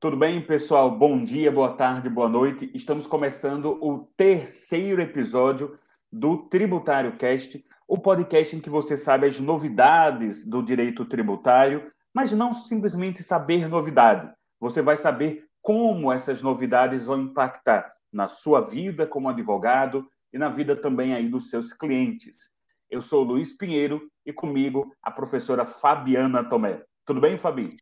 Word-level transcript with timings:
Tudo 0.00 0.16
bem, 0.16 0.40
pessoal? 0.40 0.90
Bom 0.90 1.22
dia, 1.22 1.52
boa 1.52 1.74
tarde, 1.74 2.08
boa 2.08 2.26
noite. 2.26 2.70
Estamos 2.72 3.06
começando 3.06 3.76
o 3.82 3.98
terceiro 4.16 5.02
episódio 5.02 5.78
do 6.10 6.38
Tributário 6.48 7.18
Cast, 7.18 7.62
o 7.86 7.98
podcast 7.98 8.56
em 8.56 8.60
que 8.60 8.70
você 8.70 8.96
sabe 8.96 9.26
as 9.26 9.38
novidades 9.38 10.42
do 10.42 10.62
direito 10.62 11.04
tributário, 11.04 11.92
mas 12.14 12.32
não 12.32 12.54
simplesmente 12.54 13.22
saber 13.22 13.68
novidade. 13.68 14.32
Você 14.58 14.80
vai 14.80 14.96
saber 14.96 15.44
como 15.60 16.10
essas 16.10 16.40
novidades 16.40 17.04
vão 17.04 17.20
impactar 17.20 17.92
na 18.10 18.26
sua 18.26 18.62
vida 18.62 19.06
como 19.06 19.28
advogado 19.28 20.08
e 20.32 20.38
na 20.38 20.48
vida 20.48 20.74
também 20.74 21.12
aí 21.12 21.28
dos 21.28 21.50
seus 21.50 21.74
clientes. 21.74 22.54
Eu 22.88 23.02
sou 23.02 23.22
Luiz 23.22 23.52
Pinheiro 23.52 24.10
e 24.24 24.32
comigo 24.32 24.96
a 25.02 25.10
professora 25.10 25.66
Fabiana 25.66 26.42
Tomé. 26.42 26.82
Tudo 27.04 27.20
bem, 27.20 27.36
Fabi? 27.36 27.76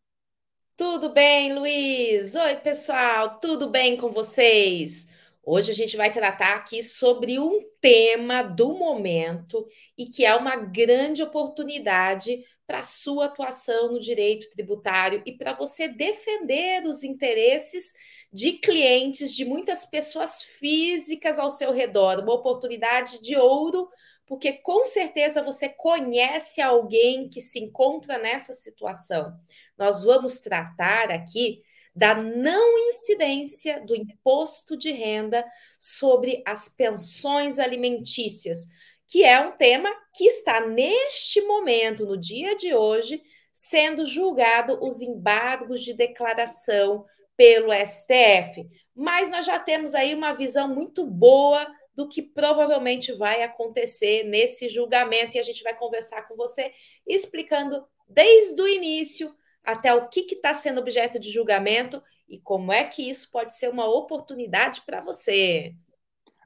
Tudo 0.79 1.09
bem, 1.09 1.55
Luiz? 1.55 2.37
Oi, 2.37 2.55
pessoal, 2.55 3.41
tudo 3.41 3.69
bem 3.69 3.97
com 3.97 4.13
vocês? 4.13 5.09
Hoje 5.43 5.73
a 5.73 5.75
gente 5.75 5.97
vai 5.97 6.13
tratar 6.13 6.55
aqui 6.55 6.85
sobre 6.85 7.37
um 7.37 7.69
tema 7.81 8.45
do 8.45 8.75
momento 8.75 9.67
e 9.99 10.07
que 10.07 10.25
é 10.25 10.33
uma 10.37 10.55
grande 10.55 11.21
oportunidade 11.21 12.45
para 12.65 12.79
a 12.79 12.85
sua 12.85 13.25
atuação 13.25 13.91
no 13.91 13.99
direito 13.99 14.49
tributário 14.51 15.21
e 15.27 15.33
para 15.33 15.53
você 15.53 15.89
defender 15.89 16.85
os 16.87 17.03
interesses 17.03 17.93
de 18.33 18.53
clientes, 18.53 19.35
de 19.35 19.45
muitas 19.45 19.85
pessoas 19.85 20.43
físicas 20.43 21.41
ao 21.41 21.51
seu 21.51 21.73
redor. 21.73 22.21
Uma 22.21 22.35
oportunidade 22.35 23.21
de 23.21 23.35
ouro, 23.35 23.89
porque 24.25 24.53
com 24.53 24.85
certeza 24.85 25.43
você 25.43 25.69
conhece 25.69 26.61
alguém 26.61 27.29
que 27.29 27.41
se 27.41 27.59
encontra 27.59 28.17
nessa 28.17 28.53
situação. 28.53 29.37
Nós 29.79 30.05
vamos 30.05 30.41
tratar 30.41 31.11
aqui 31.11 31.63
da 31.95 32.15
não 32.15 32.79
incidência 32.89 33.85
do 33.85 33.97
imposto 33.97 34.77
de 34.77 34.91
renda 34.91 35.45
sobre 35.79 36.43
as 36.47 36.69
pensões 36.69 37.59
alimentícias, 37.59 38.67
que 39.07 39.25
é 39.25 39.41
um 39.41 39.53
tema 39.57 39.91
que 40.15 40.25
está 40.25 40.65
neste 40.67 41.41
momento, 41.41 42.07
no 42.07 42.17
dia 42.17 42.55
de 42.55 42.75
hoje, 42.75 43.23
sendo 43.53 44.07
julgado 44.07 44.79
os 44.85 45.01
embargos 45.03 45.83
de 45.83 45.93
declaração 45.93 47.05
pelo 47.37 47.73
STF. 47.73 48.69
Mas 48.95 49.31
nós 49.31 49.47
já 49.47 49.59
temos 49.59 49.95
aí 49.95 50.15
uma 50.15 50.35
visão 50.35 50.73
muito 50.73 51.05
boa 51.07 51.67
do 51.95 52.09
que 52.09 52.23
provavelmente 52.23 53.13
vai 53.13 53.43
acontecer 53.43 54.23
nesse 54.23 54.69
julgamento 54.69 55.37
e 55.37 55.41
a 55.41 55.43
gente 55.43 55.65
vai 55.65 55.77
conversar 55.77 56.29
com 56.29 56.37
você 56.37 56.73
explicando 57.05 57.85
desde 58.07 58.63
o 58.63 58.69
início 58.69 59.35
até 59.65 59.95
o 59.95 60.09
que 60.09 60.21
está 60.21 60.55
sendo 60.55 60.81
objeto 60.81 61.19
de 61.19 61.31
julgamento 61.31 62.03
e 62.29 62.39
como 62.39 62.73
é 62.73 62.85
que 62.85 63.09
isso 63.09 63.31
pode 63.31 63.55
ser 63.55 63.69
uma 63.69 63.87
oportunidade 63.87 64.83
para 64.87 65.01
você. 65.01 65.75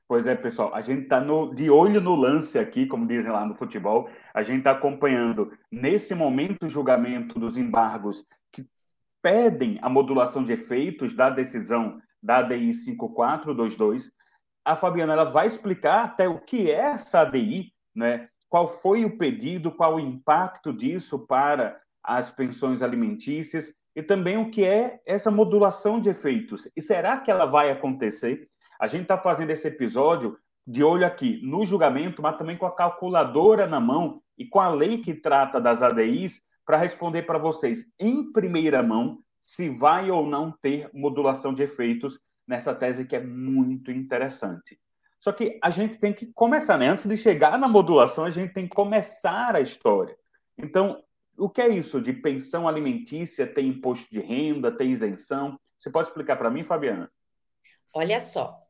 Pois 0.06 0.26
é, 0.26 0.34
pessoal, 0.34 0.74
a 0.74 0.80
gente 0.80 1.04
está 1.04 1.24
de 1.54 1.70
olho 1.70 2.00
no 2.00 2.14
lance 2.14 2.58
aqui, 2.58 2.86
como 2.86 3.06
dizem 3.06 3.32
lá 3.32 3.46
no 3.46 3.54
futebol. 3.54 4.10
A 4.34 4.42
gente 4.42 4.58
está 4.58 4.72
acompanhando, 4.72 5.56
nesse 5.70 6.14
momento, 6.14 6.66
o 6.66 6.68
julgamento 6.68 7.38
dos 7.38 7.56
embargos 7.56 8.24
que 8.52 8.66
pedem 9.22 9.78
a 9.80 9.88
modulação 9.88 10.44
de 10.44 10.52
efeitos 10.52 11.14
da 11.14 11.30
decisão 11.30 11.98
da 12.22 12.38
ADI 12.38 12.74
5422. 12.74 14.12
A 14.64 14.76
Fabiana 14.76 15.14
ela 15.14 15.24
vai 15.24 15.46
explicar 15.46 16.04
até 16.04 16.28
o 16.28 16.38
que 16.38 16.70
é 16.70 16.74
essa 16.74 17.20
ADI, 17.20 17.72
né? 17.94 18.28
qual 18.52 18.68
foi 18.68 19.06
o 19.06 19.16
pedido, 19.16 19.72
qual 19.72 19.94
o 19.94 20.00
impacto 20.00 20.74
disso 20.74 21.26
para 21.26 21.80
as 22.02 22.30
pensões 22.30 22.82
alimentícias 22.82 23.74
e 23.94 24.02
também 24.02 24.36
o 24.36 24.50
que 24.50 24.64
é 24.64 25.00
essa 25.06 25.30
modulação 25.30 26.00
de 26.00 26.08
efeitos. 26.08 26.68
E 26.76 26.80
será 26.80 27.18
que 27.18 27.30
ela 27.30 27.46
vai 27.46 27.70
acontecer? 27.70 28.48
A 28.80 28.86
gente 28.86 29.02
está 29.02 29.18
fazendo 29.18 29.50
esse 29.50 29.68
episódio 29.68 30.36
de 30.66 30.82
olho 30.82 31.06
aqui 31.06 31.40
no 31.42 31.64
julgamento, 31.66 32.22
mas 32.22 32.36
também 32.36 32.56
com 32.56 32.66
a 32.66 32.74
calculadora 32.74 33.66
na 33.66 33.80
mão 33.80 34.22
e 34.38 34.46
com 34.46 34.60
a 34.60 34.68
lei 34.68 34.98
que 34.98 35.14
trata 35.14 35.60
das 35.60 35.82
ADIs 35.82 36.40
para 36.64 36.76
responder 36.76 37.22
para 37.22 37.38
vocês 37.38 37.86
em 37.98 38.32
primeira 38.32 38.82
mão 38.82 39.18
se 39.40 39.68
vai 39.68 40.10
ou 40.10 40.26
não 40.26 40.52
ter 40.52 40.88
modulação 40.94 41.52
de 41.52 41.62
efeitos 41.62 42.18
nessa 42.46 42.74
tese 42.74 43.04
que 43.04 43.16
é 43.16 43.20
muito 43.20 43.90
interessante. 43.90 44.78
Só 45.18 45.32
que 45.32 45.58
a 45.62 45.70
gente 45.70 45.98
tem 45.98 46.12
que 46.12 46.26
começar, 46.26 46.78
né? 46.78 46.88
Antes 46.88 47.08
de 47.08 47.16
chegar 47.16 47.58
na 47.58 47.68
modulação, 47.68 48.24
a 48.24 48.30
gente 48.30 48.52
tem 48.52 48.64
que 48.66 48.74
começar 48.74 49.54
a 49.54 49.60
história. 49.60 50.16
Então, 50.58 51.02
o 51.42 51.50
que 51.50 51.60
é 51.60 51.68
isso 51.68 52.00
de 52.00 52.12
pensão 52.12 52.68
alimentícia, 52.68 53.44
tem 53.44 53.66
imposto 53.66 54.08
de 54.12 54.20
renda, 54.20 54.70
tem 54.70 54.90
isenção? 54.90 55.58
Você 55.76 55.90
pode 55.90 56.08
explicar 56.08 56.36
para 56.36 56.48
mim, 56.48 56.62
Fabiana? 56.62 57.10
Olha 57.92 58.20
só. 58.20 58.60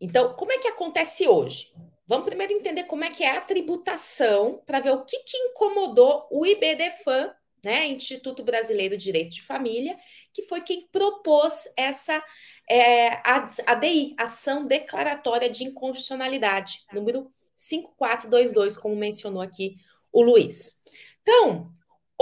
Então, 0.00 0.34
como 0.34 0.52
é 0.52 0.58
que 0.58 0.68
acontece 0.68 1.26
hoje? 1.26 1.72
Vamos 2.06 2.24
primeiro 2.24 2.52
entender 2.52 2.84
como 2.84 3.02
é 3.02 3.10
que 3.10 3.24
é 3.24 3.36
a 3.36 3.40
tributação 3.40 4.62
para 4.64 4.78
ver 4.78 4.92
o 4.92 5.04
que, 5.04 5.18
que 5.24 5.36
incomodou 5.36 6.28
o 6.30 6.46
IBDFAM, 6.46 7.34
né, 7.64 7.88
Instituto 7.88 8.44
Brasileiro 8.44 8.96
de 8.96 9.02
Direito 9.02 9.32
de 9.32 9.42
Família, 9.42 9.98
que 10.32 10.42
foi 10.42 10.60
quem 10.60 10.88
propôs 10.92 11.64
essa 11.76 12.22
é, 12.68 13.20
ADI, 13.66 14.14
Ação 14.16 14.64
Declaratória 14.64 15.50
de 15.50 15.64
Inconstitucionalidade, 15.64 16.84
número 16.92 17.28
5422, 17.56 18.76
como 18.76 18.94
mencionou 18.94 19.42
aqui 19.42 19.78
o 20.12 20.22
Luiz. 20.22 20.80
Então, 21.22 21.66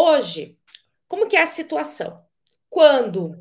Hoje, 0.01 0.57
como 1.09 1.27
que 1.27 1.35
é 1.35 1.43
a 1.43 1.47
situação? 1.47 2.25
Quando 2.71 3.35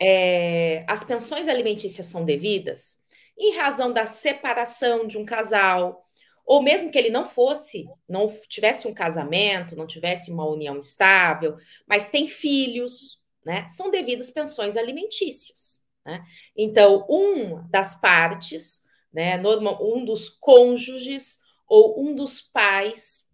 é, 0.00 0.82
as 0.88 1.04
pensões 1.04 1.46
alimentícias 1.46 2.06
são 2.06 2.24
devidas, 2.24 3.00
em 3.36 3.54
razão 3.54 3.92
da 3.92 4.06
separação 4.06 5.06
de 5.06 5.18
um 5.18 5.26
casal, 5.26 6.08
ou 6.46 6.62
mesmo 6.62 6.90
que 6.90 6.96
ele 6.96 7.10
não 7.10 7.28
fosse, 7.28 7.86
não 8.08 8.26
tivesse 8.48 8.88
um 8.88 8.94
casamento, 8.94 9.76
não 9.76 9.86
tivesse 9.86 10.32
uma 10.32 10.48
união 10.48 10.78
estável, 10.78 11.58
mas 11.86 12.08
tem 12.08 12.26
filhos, 12.26 13.22
né? 13.44 13.68
São 13.68 13.90
devidas 13.90 14.30
pensões 14.30 14.78
alimentícias. 14.78 15.84
Né? 16.06 16.24
Então, 16.56 17.06
um 17.06 17.68
das 17.68 18.00
partes, 18.00 18.82
né, 19.12 19.36
normal, 19.36 19.78
um 19.82 20.06
dos 20.06 20.30
cônjuges 20.30 21.40
ou 21.68 22.02
um 22.02 22.14
dos 22.14 22.40
pais 22.40 23.28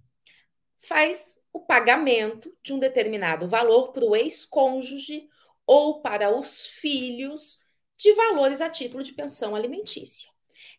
faz 0.80 1.43
o 1.54 1.60
pagamento 1.60 2.52
de 2.64 2.74
um 2.74 2.80
determinado 2.80 3.46
valor 3.46 3.92
para 3.92 4.04
o 4.04 4.16
ex-cônjuge 4.16 5.28
ou 5.64 6.02
para 6.02 6.36
os 6.36 6.66
filhos 6.66 7.60
de 7.96 8.12
valores 8.12 8.60
a 8.60 8.68
título 8.68 9.04
de 9.04 9.12
pensão 9.12 9.54
alimentícia. 9.54 10.28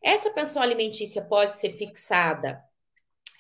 Essa 0.04 0.30
pensão 0.30 0.62
alimentícia 0.62 1.22
pode 1.22 1.56
ser 1.56 1.74
fixada 1.74 2.62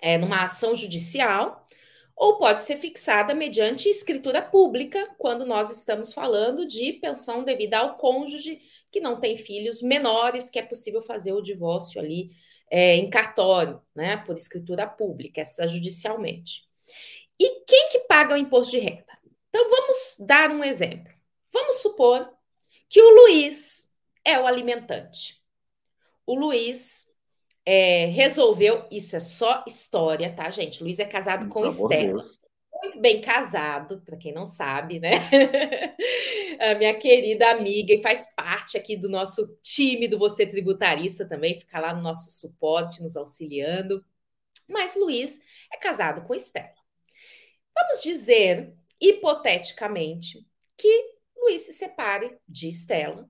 é, 0.02 0.18
numa 0.18 0.44
ação 0.44 0.74
judicial 0.74 1.68
ou 2.16 2.38
pode 2.38 2.62
ser 2.62 2.78
fixada 2.78 3.36
mediante 3.36 3.90
escritura 3.90 4.42
pública, 4.42 5.14
quando 5.18 5.46
nós 5.46 5.70
estamos 5.78 6.14
falando 6.14 6.66
de 6.66 6.94
pensão 6.94 7.44
devida 7.44 7.80
ao 7.80 7.98
cônjuge 7.98 8.62
que 8.90 9.02
não 9.02 9.20
tem 9.20 9.36
filhos 9.36 9.82
menores, 9.82 10.50
que 10.50 10.58
é 10.58 10.64
possível 10.64 11.02
fazer 11.02 11.34
o 11.34 11.42
divórcio 11.42 12.00
ali 12.00 12.32
é, 12.72 12.96
em 12.96 13.10
cartório, 13.10 13.82
né, 13.94 14.16
por 14.26 14.36
escritura 14.36 14.88
pública, 14.88 15.44
judicialmente. 15.68 16.65
E 17.40 17.62
quem 17.66 17.90
que 17.90 18.00
paga 18.00 18.34
o 18.34 18.38
imposto 18.38 18.72
de 18.72 18.80
renda? 18.80 19.06
Então 19.50 19.70
vamos 19.70 20.18
dar 20.20 20.52
um 20.52 20.64
exemplo. 20.64 21.14
Vamos 21.52 21.78
supor 21.78 22.30
que 22.90 23.02
o 23.02 23.10
Luiz 23.22 23.92
é 24.24 24.40
o 24.40 24.48
alimentante. 24.48 25.42
O 26.26 26.38
Luiz 26.38 27.08
é, 27.66 28.06
resolveu, 28.08 28.86
isso 28.92 29.16
é 29.16 29.20
só 29.20 29.64
história, 29.68 30.34
tá, 30.34 30.50
gente? 30.50 30.84
Luiz 30.84 31.00
é 31.00 31.06
casado 31.06 31.48
com 31.48 31.66
Estela. 31.66 32.22
Muito 32.84 33.00
bem 33.00 33.22
casado, 33.22 34.02
para 34.02 34.18
quem 34.18 34.34
não 34.34 34.46
sabe, 34.46 35.00
né? 35.00 35.12
a 36.60 36.76
minha 36.76 36.94
querida 36.94 37.50
amiga 37.52 37.94
e 37.94 38.02
faz 38.02 38.34
parte 38.36 38.78
aqui 38.78 38.96
do 38.96 39.10
nosso 39.10 39.58
time 39.62 40.08
do 40.08 40.20
Você 40.20 40.46
Tributarista 40.46 41.28
também, 41.28 41.60
fica 41.60 41.80
lá 41.80 41.94
no 41.94 42.02
nosso 42.02 42.32
suporte, 42.32 43.02
nos 43.02 43.16
auxiliando. 43.16 44.04
Mas 44.70 44.96
Luiz 44.96 45.40
é 45.72 45.78
casado 45.78 46.22
com 46.28 46.36
Estela. 46.36 46.85
Vamos 47.76 48.02
dizer, 48.02 48.74
hipoteticamente, 49.00 50.46
que 50.78 51.16
Luiz 51.36 51.64
se 51.64 51.74
separe 51.74 52.38
de 52.48 52.70
Estela 52.70 53.30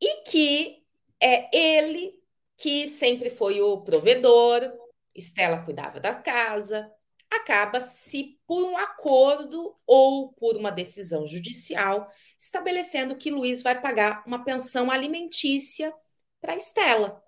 e 0.00 0.22
que 0.22 0.84
é 1.20 1.48
ele 1.56 2.14
que 2.56 2.86
sempre 2.86 3.30
foi 3.30 3.60
o 3.60 3.82
provedor, 3.82 4.72
Estela 5.14 5.64
cuidava 5.64 6.00
da 6.00 6.14
casa, 6.14 6.90
acaba 7.30 7.80
se 7.80 8.38
por 8.46 8.64
um 8.64 8.76
acordo 8.76 9.76
ou 9.86 10.32
por 10.32 10.56
uma 10.56 10.70
decisão 10.70 11.26
judicial 11.26 12.10
estabelecendo 12.38 13.16
que 13.16 13.30
Luiz 13.30 13.62
vai 13.62 13.80
pagar 13.80 14.22
uma 14.26 14.44
pensão 14.44 14.90
alimentícia 14.90 15.92
para 16.40 16.56
Estela, 16.56 17.22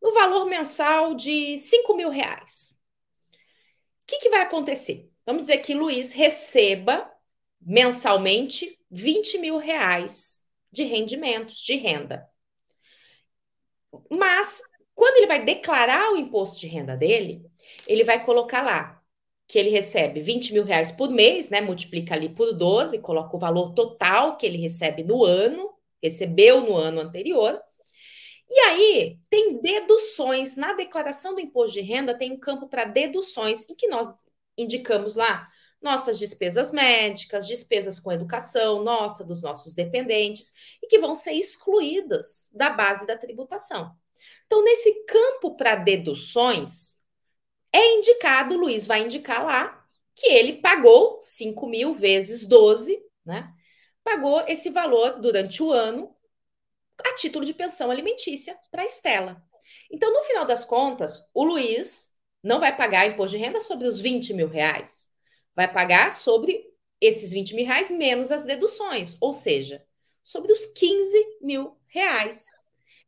no 0.00 0.12
valor 0.12 0.46
mensal 0.46 1.14
de 1.14 1.56
5 1.58 1.94
mil 1.96 2.10
reais. 2.10 2.78
O 3.32 4.06
que, 4.06 4.18
que 4.18 4.30
vai 4.30 4.42
acontecer? 4.42 5.11
Vamos 5.24 5.42
dizer 5.42 5.58
que 5.58 5.74
Luiz 5.74 6.12
receba 6.12 7.10
mensalmente 7.60 8.78
20 8.90 9.38
mil 9.38 9.58
reais 9.58 10.40
de 10.70 10.84
rendimentos, 10.84 11.58
de 11.58 11.76
renda. 11.76 12.28
Mas, 14.10 14.62
quando 14.94 15.18
ele 15.18 15.26
vai 15.26 15.44
declarar 15.44 16.12
o 16.12 16.16
imposto 16.16 16.60
de 16.60 16.66
renda 16.66 16.96
dele, 16.96 17.44
ele 17.86 18.04
vai 18.04 18.24
colocar 18.24 18.62
lá 18.62 19.00
que 19.46 19.58
ele 19.58 19.70
recebe 19.70 20.20
20 20.20 20.54
mil 20.54 20.64
reais 20.64 20.90
por 20.90 21.10
mês, 21.10 21.50
né? 21.50 21.60
Multiplica 21.60 22.14
ali 22.14 22.28
por 22.28 22.52
12, 22.54 23.00
coloca 23.00 23.36
o 23.36 23.38
valor 23.38 23.74
total 23.74 24.36
que 24.36 24.46
ele 24.46 24.56
recebe 24.56 25.04
no 25.04 25.24
ano, 25.24 25.70
recebeu 26.02 26.62
no 26.62 26.74
ano 26.74 27.00
anterior. 27.00 27.60
E 28.48 28.60
aí 28.60 29.18
tem 29.28 29.60
deduções. 29.60 30.56
Na 30.56 30.72
declaração 30.72 31.34
do 31.34 31.40
imposto 31.40 31.74
de 31.74 31.80
renda, 31.80 32.16
tem 32.16 32.32
um 32.32 32.38
campo 32.38 32.66
para 32.66 32.84
deduções, 32.84 33.68
em 33.68 33.74
que 33.74 33.88
nós 33.88 34.08
indicamos 34.56 35.16
lá 35.16 35.48
nossas 35.82 36.18
despesas 36.18 36.70
médicas, 36.70 37.46
despesas 37.46 37.98
com 37.98 38.12
educação, 38.12 38.82
nossa, 38.84 39.24
dos 39.24 39.42
nossos 39.42 39.74
dependentes, 39.74 40.52
e 40.80 40.86
que 40.86 40.98
vão 40.98 41.14
ser 41.14 41.32
excluídas 41.32 42.50
da 42.54 42.70
base 42.70 43.06
da 43.06 43.18
tributação. 43.18 43.94
Então, 44.46 44.62
nesse 44.62 45.04
campo 45.04 45.56
para 45.56 45.74
deduções, 45.74 46.98
é 47.72 47.96
indicado, 47.96 48.54
o 48.54 48.58
Luiz 48.58 48.86
vai 48.86 49.02
indicar 49.02 49.44
lá, 49.44 49.84
que 50.14 50.26
ele 50.26 50.60
pagou 50.60 51.18
5 51.20 51.66
mil 51.66 51.94
vezes 51.94 52.46
12, 52.46 53.02
né? 53.24 53.52
Pagou 54.04 54.40
esse 54.46 54.70
valor 54.70 55.20
durante 55.20 55.62
o 55.62 55.72
ano 55.72 56.14
a 57.02 57.14
título 57.14 57.44
de 57.44 57.54
pensão 57.54 57.90
alimentícia 57.90 58.56
para 58.70 58.82
a 58.82 58.86
Estela. 58.86 59.42
Então, 59.90 60.12
no 60.12 60.22
final 60.24 60.44
das 60.44 60.64
contas, 60.64 61.28
o 61.34 61.42
Luiz 61.44 62.11
não 62.42 62.60
vai 62.60 62.76
pagar 62.76 63.06
imposto 63.06 63.36
de 63.36 63.42
renda 63.42 63.60
sobre 63.60 63.86
os 63.86 64.00
20 64.00 64.34
mil 64.34 64.48
reais 64.48 65.12
vai 65.54 65.72
pagar 65.72 66.12
sobre 66.12 66.64
esses 67.00 67.32
20 67.32 67.54
mil 67.54 67.66
reais 67.66 67.90
menos 67.90 68.30
as 68.30 68.44
deduções, 68.44 69.16
ou 69.20 69.32
seja, 69.32 69.84
sobre 70.22 70.52
os 70.52 70.66
15 70.66 71.38
mil 71.40 71.76
reais. 71.86 72.46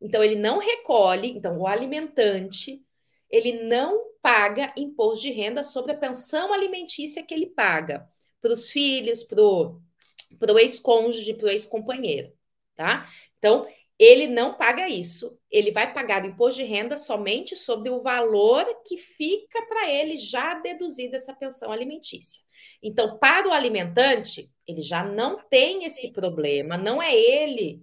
Então, 0.01 0.23
ele 0.23 0.35
não 0.35 0.57
recolhe, 0.57 1.29
então, 1.29 1.57
o 1.59 1.67
alimentante, 1.67 2.83
ele 3.29 3.63
não 3.63 4.11
paga 4.21 4.73
imposto 4.77 5.23
de 5.23 5.31
renda 5.31 5.63
sobre 5.63 5.93
a 5.93 5.97
pensão 5.97 6.53
alimentícia 6.53 7.23
que 7.25 7.33
ele 7.33 7.47
paga 7.47 8.07
para 8.41 8.51
os 8.51 8.69
filhos, 8.69 9.23
para 9.23 9.41
o 9.41 10.59
ex-cônjuge, 10.59 11.33
para 11.33 11.47
o 11.47 11.49
ex-companheiro, 11.49 12.31
tá? 12.75 13.09
Então, 13.37 13.65
ele 13.97 14.27
não 14.27 14.53
paga 14.53 14.89
isso. 14.89 15.37
Ele 15.49 15.71
vai 15.71 15.93
pagar 15.93 16.23
o 16.23 16.27
imposto 16.27 16.61
de 16.61 16.67
renda 16.67 16.97
somente 16.97 17.55
sobre 17.55 17.89
o 17.89 18.01
valor 18.01 18.65
que 18.85 18.97
fica 18.97 19.61
para 19.67 19.91
ele 19.91 20.17
já 20.17 20.55
deduzido 20.55 21.15
essa 21.15 21.33
pensão 21.33 21.71
alimentícia. 21.71 22.43
Então, 22.83 23.17
para 23.17 23.47
o 23.47 23.53
alimentante, 23.53 24.51
ele 24.67 24.81
já 24.81 25.03
não 25.03 25.39
tem 25.49 25.85
esse 25.85 26.11
problema, 26.11 26.77
não 26.77 27.01
é 27.01 27.15
ele 27.15 27.81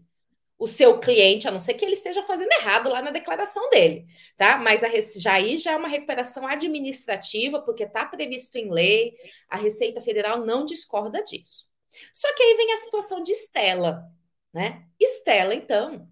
o 0.59 0.67
seu 0.67 1.01
cliente, 1.01 1.49
a 1.49 1.51
não 1.51 1.59
ser 1.59 1.75
que 1.75 1.85
ele 1.85 1.95
esteja 1.95 2.23
fazendo 2.23 2.53
errado 2.53 2.89
lá 2.89 3.03
na 3.03 3.11
declaração 3.11 3.69
dele, 3.69 4.07
tá? 4.37 4.57
Mas 4.59 4.85
a, 4.85 4.89
já 5.19 5.33
aí 5.33 5.59
já 5.59 5.73
é 5.73 5.77
uma 5.77 5.89
recuperação 5.89 6.47
administrativa, 6.47 7.61
porque 7.61 7.83
está 7.83 8.07
previsto 8.07 8.57
em 8.57 8.71
lei, 8.71 9.13
a 9.49 9.57
Receita 9.57 10.01
Federal 10.01 10.45
não 10.45 10.65
discorda 10.65 11.23
disso. 11.25 11.67
Só 12.13 12.33
que 12.37 12.43
aí 12.43 12.57
vem 12.57 12.73
a 12.73 12.77
situação 12.77 13.23
de 13.23 13.33
Estela 13.33 14.05
né? 14.53 14.87
Estela, 15.01 15.55
então, 15.55 16.09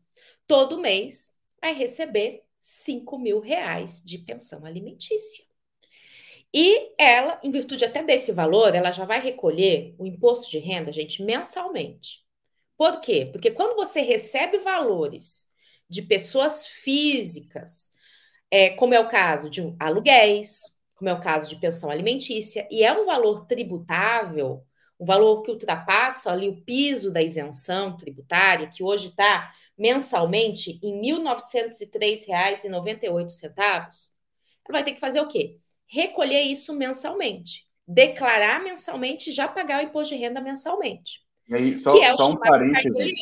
todo 0.47 0.81
mês 0.81 1.37
vai 1.61 1.75
receber 1.75 2.45
5 2.61 3.19
mil 3.19 3.41
reais 3.41 4.03
de 4.05 4.19
pensão 4.19 4.65
alimentícia. 4.65 5.45
E 6.53 6.93
ela, 6.99 7.41
em 7.43 7.51
virtude 7.51 7.85
até 7.85 8.03
desse 8.03 8.33
valor, 8.33 8.75
ela 8.75 8.91
já 8.91 9.05
vai 9.05 9.21
recolher 9.21 9.95
o 9.99 10.07
imposto 10.07 10.51
de 10.51 10.59
renda, 10.59 10.93
gente, 10.93 11.23
mensalmente. 11.23 12.25
Por 12.77 13.01
quê? 13.01 13.29
Porque 13.31 13.51
quando 13.51 13.77
você 13.77 14.01
recebe 14.01 14.59
valores 14.59 15.49
de 15.89 16.03
pessoas 16.03 16.67
físicas, 16.67 17.93
é, 18.51 18.71
como 18.71 18.95
é 18.95 19.01
o 19.01 19.09
caso 19.09 19.49
de 19.49 19.61
aluguéis, 19.79 20.77
como 20.97 21.09
é 21.09 21.13
o 21.13 21.21
caso 21.21 21.49
de 21.49 21.57
pensão 21.61 21.91
alimentícia, 21.91 22.67
e 22.71 22.83
é 22.83 22.93
um 22.93 23.07
valor 23.07 23.47
tributável, 23.47 24.65
um 25.01 25.07
valor 25.07 25.43
que 25.43 25.51
ultrapassa 25.51 26.31
ali 26.31 26.49
o 26.49 26.63
piso 26.63 27.11
da 27.11 27.21
isenção 27.23 27.97
tributária, 27.97 28.69
que 28.69 28.85
hoje 28.85 29.09
está 29.09 29.51
mensalmente 29.77 30.79
em 30.83 31.11
R$ 31.11 31.19
1.903,98, 31.25 33.53
ela 33.57 33.89
vai 34.69 34.85
ter 34.85 34.93
que 34.93 35.01
fazer 35.01 35.21
o 35.21 35.27
quê? 35.27 35.57
Recolher 35.87 36.43
isso 36.43 36.77
mensalmente, 36.77 37.67
declarar 37.89 38.63
mensalmente 38.63 39.31
e 39.31 39.33
já 39.33 39.49
pagar 39.49 39.83
o 39.83 39.87
imposto 39.87 40.15
de 40.15 40.21
renda 40.21 40.39
mensalmente. 40.41 41.23
E 41.49 41.55
aí, 41.55 41.75
só, 41.79 41.99
é 41.99 42.15
só 42.15 42.31
um 42.31 42.37
parêntese. 42.37 43.15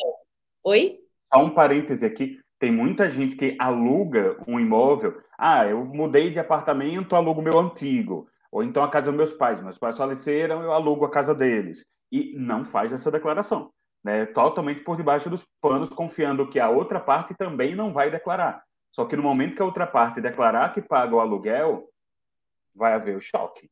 Oi? 0.63 0.99
Só 1.33 1.41
um 1.41 1.49
parêntese 1.49 2.05
aqui. 2.05 2.37
Tem 2.59 2.73
muita 2.73 3.09
gente 3.09 3.37
que 3.37 3.55
aluga 3.57 4.37
um 4.45 4.59
imóvel. 4.59 5.17
Ah, 5.37 5.65
eu 5.65 5.85
mudei 5.85 6.29
de 6.29 6.39
apartamento, 6.39 7.15
alugo 7.15 7.41
meu 7.41 7.57
antigo. 7.57 8.27
Ou 8.51 8.63
então 8.63 8.83
a 8.83 8.89
casa 8.89 9.11
dos 9.11 9.17
meus 9.17 9.33
pais. 9.33 9.61
Meus 9.61 9.77
pais 9.77 9.97
faleceram, 9.97 10.63
eu 10.63 10.71
alugo 10.71 11.05
a 11.05 11.11
casa 11.11 11.35
deles. 11.35 11.85
E 12.11 12.33
não 12.37 12.65
faz 12.65 12.91
essa 12.91 13.11
declaração. 13.11 13.71
Né? 14.03 14.25
Totalmente 14.27 14.81
por 14.81 14.97
debaixo 14.97 15.29
dos 15.29 15.45
panos, 15.61 15.89
confiando 15.89 16.49
que 16.49 16.59
a 16.59 16.69
outra 16.69 16.99
parte 16.99 17.35
também 17.35 17.75
não 17.75 17.93
vai 17.93 18.09
declarar. 18.09 18.63
Só 18.91 19.05
que 19.05 19.15
no 19.15 19.23
momento 19.23 19.55
que 19.55 19.61
a 19.61 19.65
outra 19.65 19.85
parte 19.85 20.21
declarar 20.21 20.73
que 20.73 20.81
paga 20.81 21.15
o 21.15 21.19
aluguel, 21.19 21.87
vai 22.73 22.93
haver 22.93 23.15
o 23.15 23.21
choque. 23.21 23.69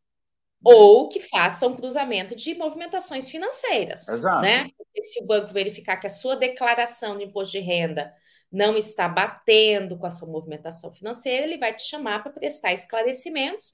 Ou 0.64 1.08
que 1.08 1.20
faça 1.20 1.68
um 1.68 1.76
cruzamento 1.76 2.36
de 2.36 2.56
movimentações 2.56 3.30
financeiras. 3.30 4.08
Exato. 4.08 4.42
Né? 4.42 4.70
Porque 4.78 5.02
se 5.02 5.24
o 5.24 5.26
banco 5.26 5.54
verificar 5.54 5.98
que 5.98 6.08
a 6.08 6.12
sua 6.12 6.36
declaração 6.36 7.18
de 7.18 7.24
imposto 7.24 7.54
de 7.54 7.60
renda 7.60 8.14
não 8.52 8.78
está 8.78 9.08
batendo 9.08 9.98
com 9.98 10.06
a 10.06 10.10
sua 10.10 10.28
movimentação 10.28 10.92
financeira, 10.92 11.46
ele 11.46 11.58
vai 11.58 11.74
te 11.74 11.84
chamar 11.84 12.24
para 12.24 12.32
prestar 12.32 12.74
esclarecimentos 12.74 13.74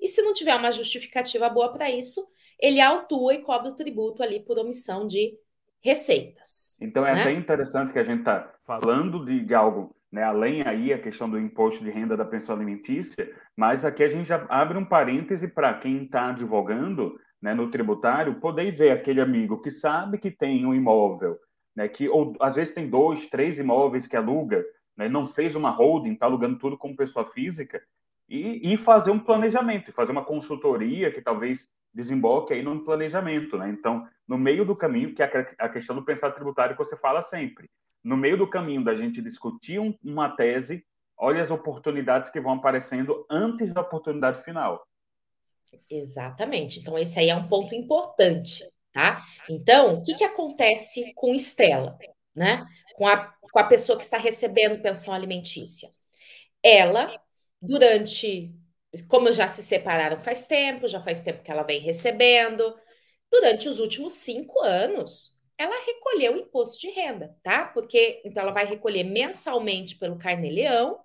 e 0.00 0.08
se 0.08 0.22
não 0.22 0.32
tiver 0.32 0.54
uma 0.56 0.70
justificativa 0.70 1.48
boa 1.48 1.72
para 1.72 1.90
isso, 1.90 2.20
ele 2.60 2.80
autua 2.80 3.34
e 3.34 3.42
cobra 3.42 3.70
o 3.70 3.74
tributo 3.74 4.22
ali 4.22 4.40
por 4.40 4.58
omissão 4.58 5.06
de 5.06 5.36
receitas. 5.82 6.78
Então 6.80 7.06
é 7.06 7.14
né? 7.14 7.20
até 7.20 7.32
interessante 7.32 7.92
que 7.92 7.98
a 7.98 8.04
gente 8.04 8.20
está 8.20 8.52
falando 8.66 9.24
de, 9.24 9.40
de 9.44 9.54
algo, 9.54 9.94
né, 10.10 10.22
além 10.22 10.62
aí 10.62 10.92
a 10.92 10.98
questão 10.98 11.28
do 11.28 11.38
imposto 11.38 11.84
de 11.84 11.90
renda 11.90 12.16
da 12.16 12.24
pensão 12.24 12.54
alimentícia, 12.54 13.30
mas 13.54 13.84
aqui 13.84 14.02
a 14.02 14.08
gente 14.08 14.26
já 14.26 14.46
abre 14.48 14.78
um 14.78 14.84
parêntese 14.84 15.46
para 15.48 15.74
quem 15.74 16.04
está 16.04 16.30
advogando 16.30 17.18
né, 17.40 17.52
no 17.52 17.70
tributário 17.70 18.40
poder 18.40 18.74
ver 18.74 18.90
aquele 18.90 19.20
amigo 19.20 19.60
que 19.60 19.70
sabe 19.70 20.16
que 20.16 20.30
tem 20.30 20.64
um 20.64 20.74
imóvel, 20.74 21.38
né, 21.76 21.86
que 21.86 22.08
ou 22.08 22.34
às 22.40 22.54
vezes 22.54 22.74
tem 22.74 22.88
dois, 22.88 23.28
três 23.28 23.58
imóveis 23.58 24.06
que 24.06 24.16
aluga, 24.16 24.64
né, 24.96 25.08
não 25.08 25.26
fez 25.26 25.54
uma 25.54 25.68
holding, 25.68 26.14
está 26.14 26.24
alugando 26.24 26.58
tudo 26.58 26.78
como 26.78 26.96
pessoa 26.96 27.26
física, 27.26 27.82
e, 28.28 28.72
e 28.72 28.76
fazer 28.76 29.10
um 29.10 29.18
planejamento, 29.18 29.92
fazer 29.92 30.12
uma 30.12 30.24
consultoria 30.24 31.10
que 31.10 31.20
talvez 31.20 31.68
desemboque 31.92 32.52
aí 32.52 32.62
num 32.62 32.82
planejamento, 32.82 33.56
né? 33.56 33.68
Então, 33.68 34.06
no 34.26 34.36
meio 34.36 34.64
do 34.64 34.74
caminho, 34.74 35.14
que 35.14 35.22
é 35.22 35.54
a 35.58 35.68
questão 35.68 35.94
do 35.94 36.04
pensar 36.04 36.32
tributário 36.32 36.76
que 36.76 36.84
você 36.84 36.96
fala 36.96 37.22
sempre, 37.22 37.70
no 38.02 38.16
meio 38.16 38.36
do 38.36 38.48
caminho 38.48 38.82
da 38.82 38.94
gente 38.94 39.22
discutir 39.22 39.78
um, 39.78 39.96
uma 40.02 40.28
tese, 40.28 40.84
olha 41.16 41.40
as 41.40 41.50
oportunidades 41.50 42.30
que 42.30 42.40
vão 42.40 42.54
aparecendo 42.54 43.24
antes 43.30 43.72
da 43.72 43.80
oportunidade 43.80 44.42
final. 44.42 44.86
Exatamente. 45.90 46.80
Então, 46.80 46.98
esse 46.98 47.18
aí 47.18 47.30
é 47.30 47.36
um 47.36 47.48
ponto 47.48 47.74
importante, 47.74 48.68
tá? 48.92 49.22
Então, 49.48 49.94
o 49.94 50.02
que, 50.02 50.14
que 50.14 50.24
acontece 50.24 51.12
com 51.14 51.34
Estela, 51.34 51.96
né? 52.34 52.66
Com 52.96 53.06
a, 53.06 53.32
com 53.40 53.58
a 53.58 53.64
pessoa 53.64 53.96
que 53.96 54.04
está 54.04 54.18
recebendo 54.18 54.82
pensão 54.82 55.14
alimentícia? 55.14 55.88
Ela 56.62 57.20
durante, 57.66 58.54
como 59.08 59.32
já 59.32 59.48
se 59.48 59.62
separaram 59.62 60.20
faz 60.20 60.46
tempo, 60.46 60.88
já 60.88 61.00
faz 61.00 61.22
tempo 61.22 61.42
que 61.42 61.50
ela 61.50 61.62
vem 61.62 61.80
recebendo, 61.80 62.74
durante 63.30 63.68
os 63.68 63.80
últimos 63.80 64.14
cinco 64.14 64.60
anos, 64.60 65.38
ela 65.58 65.74
recolheu 65.84 66.34
o 66.34 66.38
imposto 66.38 66.80
de 66.80 66.90
renda, 66.90 67.36
tá? 67.42 67.66
Porque 67.68 68.22
então 68.24 68.42
ela 68.42 68.52
vai 68.52 68.66
recolher 68.66 69.04
mensalmente 69.04 69.96
pelo 69.96 70.18
carnê-leão, 70.18 71.00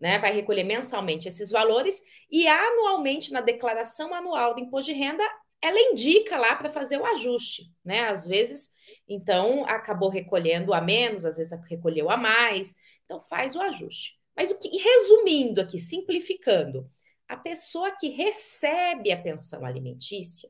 né? 0.00 0.18
Vai 0.18 0.32
recolher 0.32 0.64
mensalmente 0.64 1.28
esses 1.28 1.50
valores 1.50 2.02
e 2.30 2.46
anualmente 2.46 3.32
na 3.32 3.40
declaração 3.40 4.14
anual 4.14 4.54
do 4.54 4.60
imposto 4.60 4.92
de 4.92 4.98
renda, 4.98 5.24
ela 5.60 5.78
indica 5.80 6.36
lá 6.38 6.54
para 6.56 6.70
fazer 6.70 6.98
o 6.98 7.06
ajuste, 7.06 7.64
né? 7.84 8.08
Às 8.08 8.26
vezes, 8.26 8.70
então 9.08 9.64
acabou 9.66 10.08
recolhendo 10.08 10.72
a 10.72 10.80
menos, 10.80 11.24
às 11.24 11.36
vezes 11.36 11.58
recolheu 11.68 12.10
a 12.10 12.16
mais, 12.16 12.76
então 13.04 13.20
faz 13.20 13.56
o 13.56 13.60
ajuste. 13.60 14.17
Mas 14.38 14.52
o 14.52 14.58
que, 14.60 14.68
resumindo 14.68 15.60
aqui, 15.60 15.80
simplificando, 15.80 16.88
a 17.26 17.36
pessoa 17.36 17.90
que 17.90 18.10
recebe 18.10 19.10
a 19.10 19.20
pensão 19.20 19.64
alimentícia 19.64 20.48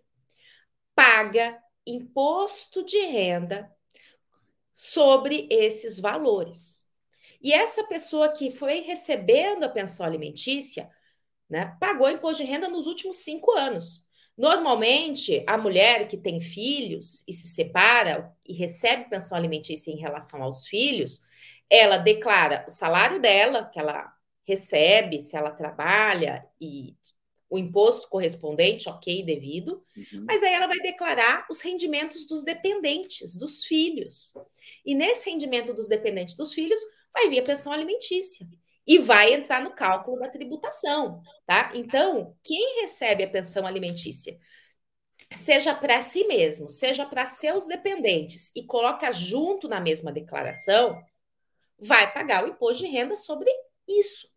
paga 0.95 1.59
imposto 1.87 2.85
de 2.85 2.99
renda 2.99 3.75
sobre 4.75 5.49
esses 5.50 5.99
valores. 5.99 6.87
E 7.40 7.50
essa 7.50 7.83
pessoa 7.85 8.28
que 8.28 8.50
foi 8.50 8.80
recebendo 8.80 9.64
a 9.64 9.71
pensão 9.71 10.04
alimentícia, 10.04 10.90
né, 11.49 11.75
pagou 11.80 12.11
imposto 12.11 12.42
de 12.42 12.50
renda 12.50 12.68
nos 12.68 12.87
últimos 12.87 13.16
cinco 13.16 13.52
anos. 13.52 14.07
Normalmente, 14.37 15.42
a 15.47 15.57
mulher 15.57 16.09
que 16.09 16.18
tem 16.18 16.42
filhos 16.42 17.25
e 17.26 17.33
se 17.33 17.49
separa 17.49 18.37
e 18.45 18.52
recebe 18.52 19.09
pensão 19.09 19.38
alimentícia 19.38 19.90
em 19.90 19.97
relação 19.97 20.42
aos 20.42 20.66
filhos, 20.66 21.26
ela 21.71 21.97
declara 21.99 22.65
o 22.67 22.71
salário 22.71 23.21
dela, 23.21 23.65
que 23.67 23.79
ela 23.79 24.13
recebe, 24.47 25.21
se 25.21 25.37
ela 25.37 25.51
trabalha, 25.51 26.47
e 26.61 26.97
o 27.51 27.59
imposto 27.59 28.09
correspondente, 28.09 28.89
ok, 28.89 29.23
devido, 29.25 29.83
uhum. 29.97 30.25
mas 30.27 30.43
aí 30.43 30.53
ela 30.53 30.67
vai 30.67 30.79
declarar 30.79 31.47
os 31.51 31.61
rendimentos 31.61 32.27
dos 32.27 32.45
dependentes, 32.45 33.37
dos 33.37 33.65
filhos. 33.65 34.33
E 34.85 34.95
nesse 34.95 35.29
rendimento 35.31 35.73
dos 35.73 35.89
dependentes 35.89 36.35
dos 36.35 36.53
filhos, 36.53 36.79
vai 37.13 37.29
vir 37.29 37.41
a 37.41 37.45
pensão 37.45 37.73
alimentícia 37.73 38.47
e 38.87 38.99
vai 38.99 39.35
entrar 39.35 39.63
no 39.63 39.75
cálculo 39.75 40.19
da 40.19 40.29
tributação, 40.29 41.23
tá? 41.47 41.73
Então, 41.75 42.35
quem 42.43 42.83
recebe 42.83 43.25
a 43.25 43.29
pensão 43.29 43.67
alimentícia, 43.67 44.39
seja 45.35 45.75
para 45.75 46.01
si 46.01 46.25
mesmo, 46.25 46.71
seja 46.71 47.05
para 47.05 47.27
seus 47.27 47.67
dependentes 47.67 48.51
e 48.55 48.65
coloca 48.65 49.11
junto 49.13 49.69
na 49.69 49.81
mesma 49.81 50.13
declaração, 50.13 51.03
vai 51.79 52.13
pagar 52.13 52.45
o 52.45 52.49
imposto 52.49 52.85
de 52.85 52.91
renda 52.91 53.17
sobre 53.17 53.51
isso. 53.87 54.29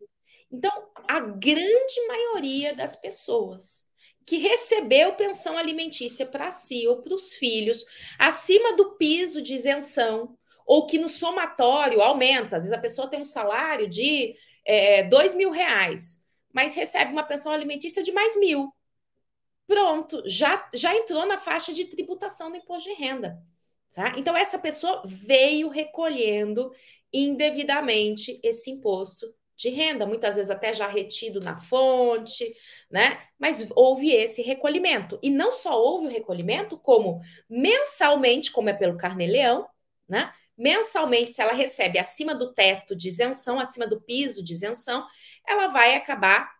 Então, 0.50 0.70
a 1.08 1.20
grande 1.20 2.06
maioria 2.06 2.74
das 2.74 2.94
pessoas 2.94 3.84
que 4.24 4.36
recebeu 4.36 5.14
pensão 5.14 5.58
alimentícia 5.58 6.24
para 6.26 6.50
si 6.50 6.86
ou 6.86 7.02
para 7.02 7.14
os 7.14 7.34
filhos, 7.34 7.84
acima 8.18 8.76
do 8.76 8.96
piso 8.96 9.42
de 9.42 9.54
isenção, 9.54 10.38
ou 10.64 10.86
que 10.86 10.98
no 10.98 11.08
somatório 11.08 12.00
aumenta. 12.00 12.56
Às 12.56 12.62
vezes 12.62 12.76
a 12.76 12.80
pessoa 12.80 13.08
tem 13.08 13.20
um 13.20 13.26
salário 13.26 13.88
de 13.88 14.34
é, 14.64 15.02
dois 15.02 15.34
mil 15.34 15.50
reais, 15.50 16.24
mas 16.52 16.74
recebe 16.74 17.12
uma 17.12 17.24
pensão 17.24 17.52
alimentícia 17.52 18.02
de 18.02 18.12
mais 18.12 18.38
mil. 18.38 18.72
Pronto, 19.66 20.22
já, 20.26 20.68
já 20.74 20.94
entrou 20.94 21.26
na 21.26 21.38
faixa 21.38 21.72
de 21.72 21.86
tributação 21.86 22.50
do 22.50 22.56
imposto 22.56 22.90
de 22.90 22.94
renda. 22.94 23.42
Tá? 23.92 24.14
Então, 24.16 24.36
essa 24.36 24.58
pessoa 24.58 25.02
veio 25.04 25.68
recolhendo 25.68 26.72
indevidamente 27.12 28.40
esse 28.42 28.70
imposto 28.70 29.26
de 29.54 29.68
renda, 29.68 30.06
muitas 30.06 30.36
vezes 30.36 30.50
até 30.50 30.72
já 30.72 30.88
retido 30.88 31.38
na 31.40 31.56
fonte, 31.56 32.52
né? 32.90 33.22
Mas 33.38 33.68
houve 33.76 34.10
esse 34.10 34.42
recolhimento. 34.42 35.18
E 35.22 35.30
não 35.30 35.52
só 35.52 35.80
houve 35.80 36.06
o 36.06 36.10
recolhimento, 36.10 36.76
como 36.78 37.20
mensalmente, 37.48 38.50
como 38.50 38.70
é 38.70 38.72
pelo 38.72 38.96
Carnê-Leão, 38.96 39.68
né? 40.08 40.32
mensalmente, 40.56 41.32
se 41.32 41.42
ela 41.42 41.52
recebe 41.52 41.98
acima 41.98 42.34
do 42.34 42.52
teto 42.52 42.94
de 42.94 43.08
isenção, 43.08 43.58
acima 43.58 43.86
do 43.86 44.00
piso 44.00 44.42
de 44.44 44.52
isenção, 44.52 45.06
ela 45.46 45.68
vai 45.68 45.94
acabar 45.94 46.52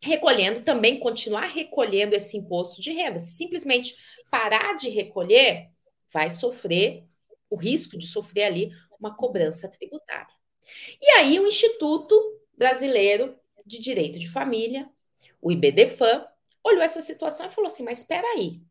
recolhendo 0.00 0.62
também, 0.62 0.98
continuar 0.98 1.46
recolhendo 1.46 2.14
esse 2.14 2.36
imposto 2.36 2.80
de 2.80 2.90
renda. 2.92 3.18
Simplesmente 3.18 3.94
parar 4.30 4.74
de 4.76 4.88
recolher, 4.88 5.70
vai 6.14 6.30
sofrer 6.30 7.04
o 7.50 7.56
risco 7.56 7.98
de 7.98 8.06
sofrer 8.06 8.44
ali 8.44 8.70
uma 8.98 9.16
cobrança 9.16 9.68
tributária. 9.68 10.32
E 11.02 11.10
aí 11.10 11.40
o 11.40 11.46
Instituto 11.46 12.14
Brasileiro 12.56 13.36
de 13.66 13.80
Direito 13.80 14.18
de 14.18 14.30
Família, 14.30 14.88
o 15.42 15.50
IBDFAM, 15.50 16.24
olhou 16.62 16.82
essa 16.82 17.02
situação 17.02 17.46
e 17.46 17.50
falou 17.50 17.66
assim: 17.66 17.82
mas 17.82 17.98
espera 17.98 18.26
aí, 18.28 18.62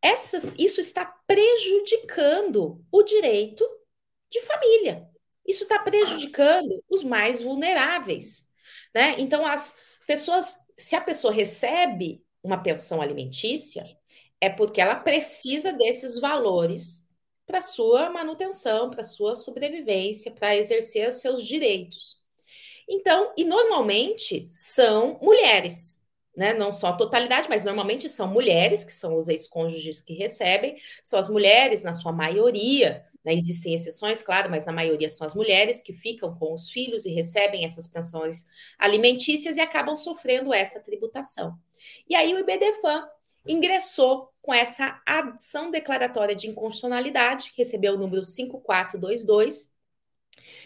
essas, 0.00 0.54
isso 0.56 0.80
está 0.80 1.04
prejudicando 1.26 2.80
o 2.92 3.02
direito 3.02 3.68
de 4.30 4.40
família. 4.42 5.10
Isso 5.44 5.64
está 5.64 5.80
prejudicando 5.80 6.82
os 6.88 7.02
mais 7.02 7.42
vulneráveis. 7.42 8.48
Né? 8.94 9.16
Então, 9.18 9.44
as 9.44 9.78
pessoas, 10.06 10.56
se 10.76 10.94
a 10.94 11.00
pessoa 11.00 11.32
recebe 11.32 12.24
uma 12.42 12.62
pensão 12.62 13.02
alimentícia, 13.02 13.84
é 14.40 14.48
porque 14.48 14.80
ela 14.80 14.96
precisa 14.96 15.72
desses 15.72 16.20
valores 16.20 17.08
para 17.46 17.62
sua 17.62 18.10
manutenção, 18.10 18.90
para 18.90 19.04
sua 19.04 19.34
sobrevivência, 19.34 20.32
para 20.32 20.56
exercer 20.56 21.08
os 21.08 21.16
seus 21.16 21.44
direitos. 21.44 22.16
Então, 22.88 23.32
e 23.36 23.44
normalmente 23.44 24.46
são 24.48 25.18
mulheres 25.22 26.06
né? 26.36 26.52
Não 26.52 26.72
só 26.72 26.88
a 26.88 26.96
totalidade, 26.96 27.48
mas 27.48 27.64
normalmente 27.64 28.08
são 28.08 28.28
mulheres, 28.28 28.84
que 28.84 28.92
são 28.92 29.16
os 29.16 29.28
ex-cônjuges 29.28 30.02
que 30.02 30.12
recebem, 30.12 30.76
são 31.02 31.18
as 31.18 31.28
mulheres, 31.30 31.82
na 31.82 31.94
sua 31.94 32.12
maioria, 32.12 33.04
né? 33.24 33.34
Existem 33.34 33.74
exceções, 33.74 34.22
claro, 34.22 34.50
mas 34.50 34.66
na 34.66 34.72
maioria 34.72 35.08
são 35.08 35.26
as 35.26 35.34
mulheres 35.34 35.80
que 35.80 35.94
ficam 35.94 36.36
com 36.36 36.52
os 36.52 36.70
filhos 36.70 37.06
e 37.06 37.10
recebem 37.10 37.64
essas 37.64 37.88
pensões 37.88 38.44
alimentícias 38.78 39.56
e 39.56 39.60
acabam 39.60 39.96
sofrendo 39.96 40.52
essa 40.52 40.78
tributação. 40.78 41.58
E 42.08 42.14
aí 42.14 42.34
o 42.34 42.38
IBDFAM 42.38 43.08
ingressou 43.46 44.30
com 44.42 44.52
essa 44.52 45.00
ação 45.06 45.70
declaratória 45.70 46.34
de 46.34 46.48
inconstitucionalidade, 46.48 47.52
recebeu 47.56 47.94
o 47.94 47.98
número 47.98 48.24
5422, 48.24 49.74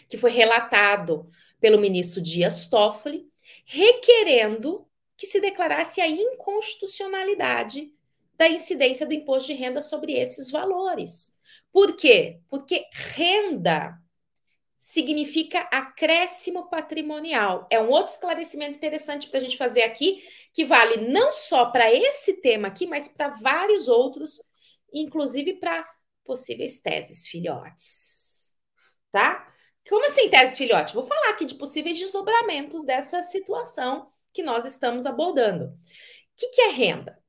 que 0.09 0.17
foi 0.17 0.31
relatado 0.31 1.25
pelo 1.59 1.79
ministro 1.79 2.21
Dias 2.21 2.69
Toffoli, 2.69 3.29
requerendo 3.65 4.87
que 5.15 5.27
se 5.27 5.39
declarasse 5.39 6.01
a 6.01 6.07
inconstitucionalidade 6.07 7.93
da 8.35 8.49
incidência 8.49 9.05
do 9.05 9.13
imposto 9.13 9.53
de 9.53 9.53
renda 9.53 9.79
sobre 9.79 10.13
esses 10.13 10.49
valores. 10.49 11.39
Por 11.71 11.95
quê? 11.95 12.39
Porque 12.49 12.85
renda 12.91 14.01
significa 14.79 15.59
acréscimo 15.71 16.67
patrimonial. 16.67 17.67
É 17.69 17.79
um 17.79 17.87
outro 17.89 18.13
esclarecimento 18.13 18.75
interessante 18.75 19.29
para 19.29 19.37
a 19.37 19.41
gente 19.43 19.55
fazer 19.55 19.83
aqui, 19.83 20.23
que 20.53 20.65
vale 20.65 21.09
não 21.09 21.33
só 21.33 21.71
para 21.71 21.93
esse 21.93 22.41
tema 22.41 22.67
aqui, 22.67 22.85
mas 22.85 23.07
para 23.07 23.29
vários 23.29 23.87
outros, 23.87 24.41
inclusive 24.93 25.53
para 25.53 25.83
possíveis 26.23 26.79
teses 26.79 27.27
filhotes. 27.27 28.53
Tá? 29.11 29.51
Como 29.87 30.05
assim 30.05 30.29
teses 30.29 30.57
filhotes? 30.57 30.93
Vou 30.93 31.03
falar 31.03 31.29
aqui 31.29 31.45
de 31.45 31.55
possíveis 31.55 31.97
desdobramentos 31.97 32.85
dessa 32.85 33.21
situação 33.21 34.11
que 34.33 34.43
nós 34.43 34.65
estamos 34.65 35.05
abordando. 35.05 35.65
O 35.65 35.77
que, 36.37 36.49
que 36.49 36.61
é 36.61 36.69
renda? 36.69 37.21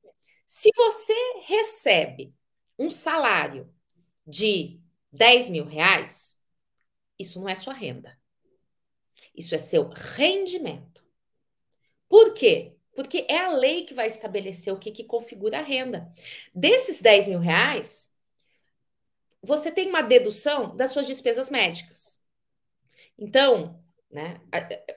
Se 0.45 0.69
você 0.75 1.15
recebe 1.45 2.33
um 2.77 2.89
salário 2.91 3.73
de 4.25 4.79
10 5.11 5.49
mil 5.49 5.65
reais, 5.65 6.39
isso 7.19 7.39
não 7.39 7.49
é 7.49 7.55
sua 7.55 7.73
renda. 7.73 8.17
Isso 9.35 9.55
é 9.55 9.57
seu 9.57 9.89
rendimento. 9.89 11.03
Por 12.07 12.33
quê? 12.33 12.75
Porque 12.95 13.25
é 13.29 13.37
a 13.37 13.49
lei 13.49 13.85
que 13.85 13.93
vai 13.93 14.07
estabelecer 14.07 14.73
o 14.73 14.77
que, 14.77 14.91
que 14.91 15.03
configura 15.03 15.59
a 15.59 15.63
renda. 15.63 16.11
Desses 16.53 17.01
10 17.01 17.29
mil 17.29 17.39
reais, 17.39 18.13
você 19.41 19.71
tem 19.71 19.89
uma 19.89 20.01
dedução 20.01 20.75
das 20.75 20.91
suas 20.91 21.07
despesas 21.07 21.49
médicas. 21.49 22.21
Então, 23.17 23.83
né? 24.13 24.39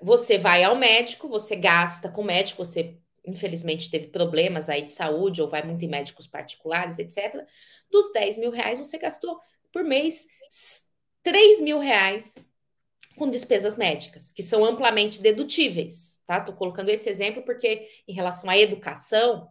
Você 0.03 0.37
vai 0.37 0.62
ao 0.62 0.76
médico, 0.76 1.26
você 1.26 1.57
gasta 1.57 2.11
com 2.11 2.21
o 2.21 2.25
médico, 2.25 2.65
você 2.65 2.99
infelizmente 3.25 3.91
teve 3.91 4.09
problemas 4.09 4.69
aí 4.69 4.83
de 4.83 4.91
saúde 4.91 5.43
ou 5.43 5.49
vai 5.49 5.62
muito 5.65 5.85
em 5.85 5.88
médicos 5.88 6.26
particulares, 6.26 6.99
etc. 6.99 7.45
Dos 7.91 8.12
10 8.12 8.38
mil 8.38 8.50
reais, 8.50 8.79
você 8.79 8.99
gastou 8.99 9.41
por 9.73 9.83
mês 9.83 10.29
3 11.23 11.61
mil 11.61 11.79
reais 11.79 12.37
com 13.17 13.29
despesas 13.29 13.77
médicas, 13.77 14.31
que 14.33 14.43
são 14.43 14.65
amplamente 14.65 15.21
dedutíveis, 15.21 16.21
tá? 16.27 16.41
Tô 16.41 16.53
colocando 16.53 16.91
esse 16.91 17.09
exemplo 17.09 17.43
porque 17.43 17.89
em 18.07 18.13
relação 18.13 18.49
à 18.51 18.57
educação, 18.57 19.49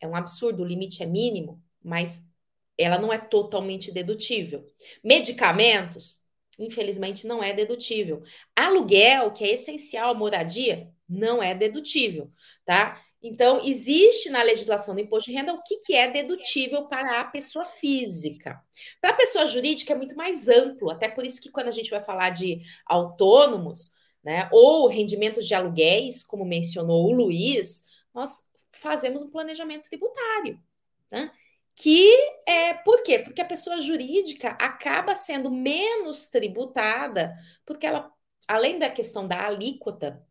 é 0.00 0.06
um 0.06 0.16
absurdo, 0.16 0.62
o 0.62 0.66
limite 0.66 1.02
é 1.02 1.06
mínimo, 1.06 1.62
mas 1.82 2.28
ela 2.76 2.98
não 2.98 3.12
é 3.12 3.18
totalmente 3.18 3.92
dedutível. 3.92 4.66
Medicamentos, 5.02 6.20
infelizmente, 6.58 7.26
não 7.26 7.42
é 7.42 7.52
dedutível. 7.52 8.22
Aluguel, 8.54 9.32
que 9.32 9.44
é 9.44 9.52
essencial, 9.52 10.14
moradia, 10.14 10.90
não 11.08 11.42
é 11.42 11.54
dedutível, 11.54 12.32
tá? 12.64 13.00
Então, 13.26 13.64
existe 13.64 14.28
na 14.28 14.42
legislação 14.42 14.94
do 14.94 15.00
imposto 15.00 15.30
de 15.30 15.36
renda 15.36 15.54
o 15.54 15.62
que, 15.62 15.78
que 15.78 15.94
é 15.94 16.10
dedutível 16.10 16.86
para 16.88 17.20
a 17.20 17.24
pessoa 17.24 17.64
física. 17.64 18.60
Para 19.00 19.10
a 19.10 19.16
pessoa 19.16 19.46
jurídica 19.46 19.94
é 19.94 19.96
muito 19.96 20.14
mais 20.14 20.46
amplo, 20.48 20.90
até 20.90 21.08
por 21.08 21.24
isso 21.24 21.40
que 21.40 21.50
quando 21.50 21.68
a 21.68 21.72
gente 21.72 21.88
vai 21.88 22.00
falar 22.00 22.28
de 22.30 22.60
autônomos, 22.84 23.92
né, 24.22 24.46
ou 24.52 24.86
rendimentos 24.88 25.46
de 25.46 25.54
aluguéis, 25.54 26.22
como 26.22 26.44
mencionou 26.44 27.06
o 27.06 27.12
Luiz, 27.12 27.84
nós 28.12 28.50
fazemos 28.72 29.22
um 29.22 29.30
planejamento 29.30 29.88
tributário. 29.88 30.60
Tá? 31.08 31.32
que 31.76 32.12
é 32.46 32.74
por 32.74 33.02
quê? 33.02 33.18
Porque 33.18 33.40
a 33.40 33.46
pessoa 33.46 33.80
jurídica 33.80 34.50
acaba 34.60 35.14
sendo 35.14 35.50
menos 35.50 36.28
tributada, 36.28 37.36
porque 37.66 37.86
ela, 37.86 38.10
além 38.46 38.78
da 38.78 38.88
questão 38.90 39.26
da 39.26 39.44
alíquota, 39.44 40.24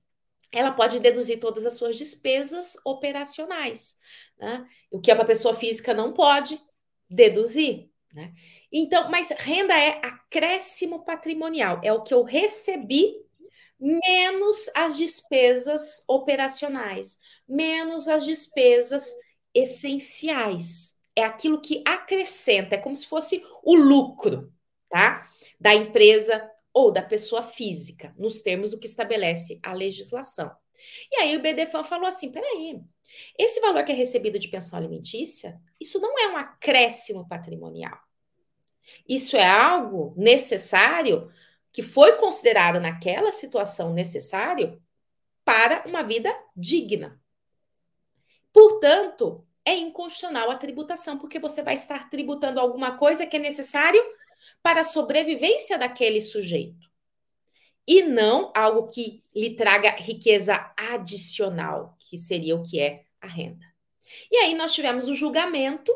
ela 0.53 0.71
pode 0.71 0.99
deduzir 0.99 1.39
todas 1.39 1.65
as 1.65 1.73
suas 1.73 1.97
despesas 1.97 2.77
operacionais, 2.85 3.97
né? 4.37 4.65
O 4.91 5.01
que 5.01 5.09
a 5.09 5.25
pessoa 5.25 5.55
física 5.55 5.93
não 5.93 6.13
pode 6.13 6.61
deduzir, 7.09 7.89
né? 8.13 8.31
Então, 8.71 9.09
mas 9.09 9.31
renda 9.31 9.73
é 9.77 9.99
acréscimo 10.03 11.03
patrimonial, 11.03 11.81
é 11.83 11.91
o 11.91 12.03
que 12.03 12.13
eu 12.13 12.23
recebi 12.23 13.15
menos 13.79 14.69
as 14.75 14.95
despesas 14.95 16.03
operacionais, 16.07 17.19
menos 17.47 18.07
as 18.07 18.23
despesas 18.23 19.11
essenciais. 19.53 20.93
É 21.15 21.23
aquilo 21.23 21.61
que 21.61 21.83
acrescenta, 21.85 22.75
é 22.75 22.77
como 22.77 22.95
se 22.95 23.05
fosse 23.07 23.43
o 23.63 23.75
lucro, 23.75 24.53
tá? 24.89 25.27
Da 25.59 25.73
empresa 25.73 26.49
ou 26.73 26.91
da 26.91 27.01
pessoa 27.01 27.43
física, 27.43 28.13
nos 28.17 28.41
termos 28.41 28.71
do 28.71 28.79
que 28.79 28.87
estabelece 28.87 29.59
a 29.61 29.73
legislação. 29.73 30.51
E 31.11 31.17
aí 31.17 31.37
o 31.37 31.41
BDFAN 31.41 31.83
falou 31.83 32.07
assim: 32.07 32.31
peraí, 32.31 32.81
esse 33.37 33.59
valor 33.59 33.83
que 33.83 33.91
é 33.91 33.95
recebido 33.95 34.39
de 34.39 34.47
pensão 34.47 34.77
alimentícia, 34.77 35.59
isso 35.79 35.99
não 35.99 36.17
é 36.19 36.27
um 36.29 36.37
acréscimo 36.37 37.27
patrimonial. 37.27 37.97
Isso 39.07 39.37
é 39.37 39.45
algo 39.45 40.13
necessário 40.17 41.31
que 41.71 41.81
foi 41.81 42.17
considerado 42.17 42.79
naquela 42.79 43.31
situação 43.31 43.93
necessário 43.93 44.81
para 45.45 45.83
uma 45.87 46.03
vida 46.03 46.33
digna. 46.55 47.19
Portanto, 48.51 49.45
é 49.65 49.75
inconstitucional 49.75 50.51
a 50.51 50.57
tributação, 50.57 51.17
porque 51.17 51.39
você 51.39 51.63
vai 51.63 51.73
estar 51.73 52.09
tributando 52.09 52.59
alguma 52.59 52.97
coisa 52.97 53.25
que 53.25 53.37
é 53.37 53.39
necessário 53.39 54.01
para 54.61 54.81
a 54.81 54.85
sobrevivência 54.85 55.77
daquele 55.77 56.21
sujeito. 56.21 56.91
E 57.87 58.01
não 58.03 58.51
algo 58.55 58.87
que 58.87 59.23
lhe 59.35 59.55
traga 59.55 59.91
riqueza 59.91 60.71
adicional, 60.77 61.97
que 62.09 62.17
seria 62.17 62.55
o 62.55 62.63
que 62.63 62.79
é 62.79 63.05
a 63.19 63.27
renda. 63.27 63.65
E 64.31 64.37
aí 64.37 64.53
nós 64.53 64.73
tivemos 64.73 65.09
o 65.09 65.15
julgamento 65.15 65.93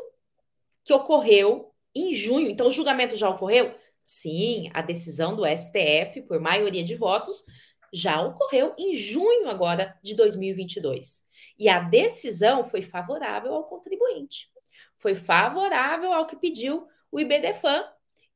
que 0.84 0.92
ocorreu 0.92 1.74
em 1.94 2.12
junho. 2.12 2.48
Então, 2.48 2.66
o 2.66 2.70
julgamento 2.70 3.16
já 3.16 3.28
ocorreu? 3.28 3.74
Sim, 4.02 4.70
a 4.72 4.82
decisão 4.82 5.34
do 5.36 5.44
STF, 5.46 6.22
por 6.22 6.40
maioria 6.40 6.82
de 6.84 6.94
votos, 6.94 7.44
já 7.92 8.20
ocorreu 8.20 8.74
em 8.78 8.94
junho 8.94 9.48
agora 9.48 9.98
de 10.02 10.14
2022. 10.14 11.24
E 11.58 11.68
a 11.68 11.80
decisão 11.80 12.64
foi 12.64 12.82
favorável 12.82 13.54
ao 13.54 13.64
contribuinte. 13.64 14.50
Foi 14.98 15.14
favorável 15.14 16.12
ao 16.12 16.26
que 16.26 16.36
pediu 16.36 16.86
o 17.10 17.20
IBDFAN, 17.20 17.84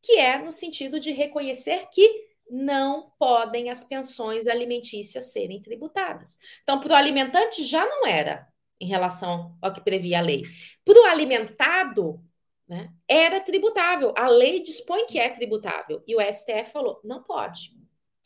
que 0.03 0.19
é 0.19 0.39
no 0.39 0.51
sentido 0.51 0.99
de 0.99 1.13
reconhecer 1.13 1.87
que 1.91 2.33
não 2.51 3.13
podem 3.19 3.71
as 3.71 3.85
pensões 3.85 4.47
alimentícias 4.47 5.33
serem 5.33 5.61
tributadas. 5.63 6.39
Então, 6.63 6.81
para 6.81 6.93
o 6.93 6.97
alimentante 6.97 7.65
já 7.65 7.87
não 7.87 8.07
era 8.07 8.47
em 8.79 8.87
relação 8.87 9.57
ao 9.63 9.73
que 9.73 9.81
previa 9.81 10.19
a 10.19 10.23
lei. 10.23 10.43
Para 10.85 11.01
o 11.01 11.05
alimentado, 11.05 12.23
né, 12.69 12.93
era 13.09 13.41
tributável. 13.41 14.13
A 14.17 14.29
lei 14.29 14.61
dispõe 14.61 15.07
que 15.07 15.19
é 15.19 15.31
tributável. 15.31 16.03
E 16.07 16.17
o 16.17 16.21
STF 16.21 16.73
falou: 16.73 17.01
não 17.05 17.23
pode. 17.23 17.71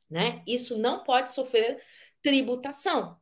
Né? 0.08 0.42
Isso 0.46 0.78
não 0.78 1.04
pode 1.04 1.30
sofrer 1.30 1.82
tributação. 2.22 3.20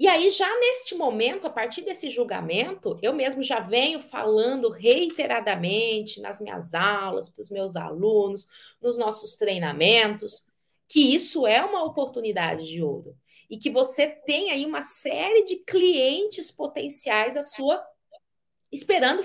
E 0.00 0.08
aí, 0.08 0.30
já 0.30 0.48
neste 0.60 0.94
momento, 0.94 1.46
a 1.46 1.50
partir 1.50 1.82
desse 1.82 2.08
julgamento, 2.08 2.98
eu 3.02 3.12
mesmo 3.12 3.42
já 3.42 3.60
venho 3.60 4.00
falando 4.00 4.70
reiteradamente 4.70 6.22
nas 6.22 6.40
minhas 6.40 6.72
aulas, 6.72 7.28
para 7.28 7.42
os 7.42 7.50
meus 7.50 7.76
alunos, 7.76 8.48
nos 8.80 8.96
nossos 8.96 9.36
treinamentos, 9.36 10.46
que 10.88 11.14
isso 11.14 11.46
é 11.46 11.62
uma 11.62 11.84
oportunidade 11.84 12.66
de 12.66 12.82
ouro. 12.82 13.14
E 13.50 13.58
que 13.58 13.68
você 13.68 14.06
tem 14.06 14.50
aí 14.50 14.64
uma 14.64 14.80
série 14.80 15.44
de 15.44 15.56
clientes 15.56 16.50
potenciais 16.50 17.36
à 17.36 17.42
sua 17.42 17.84
esperando 18.72 19.22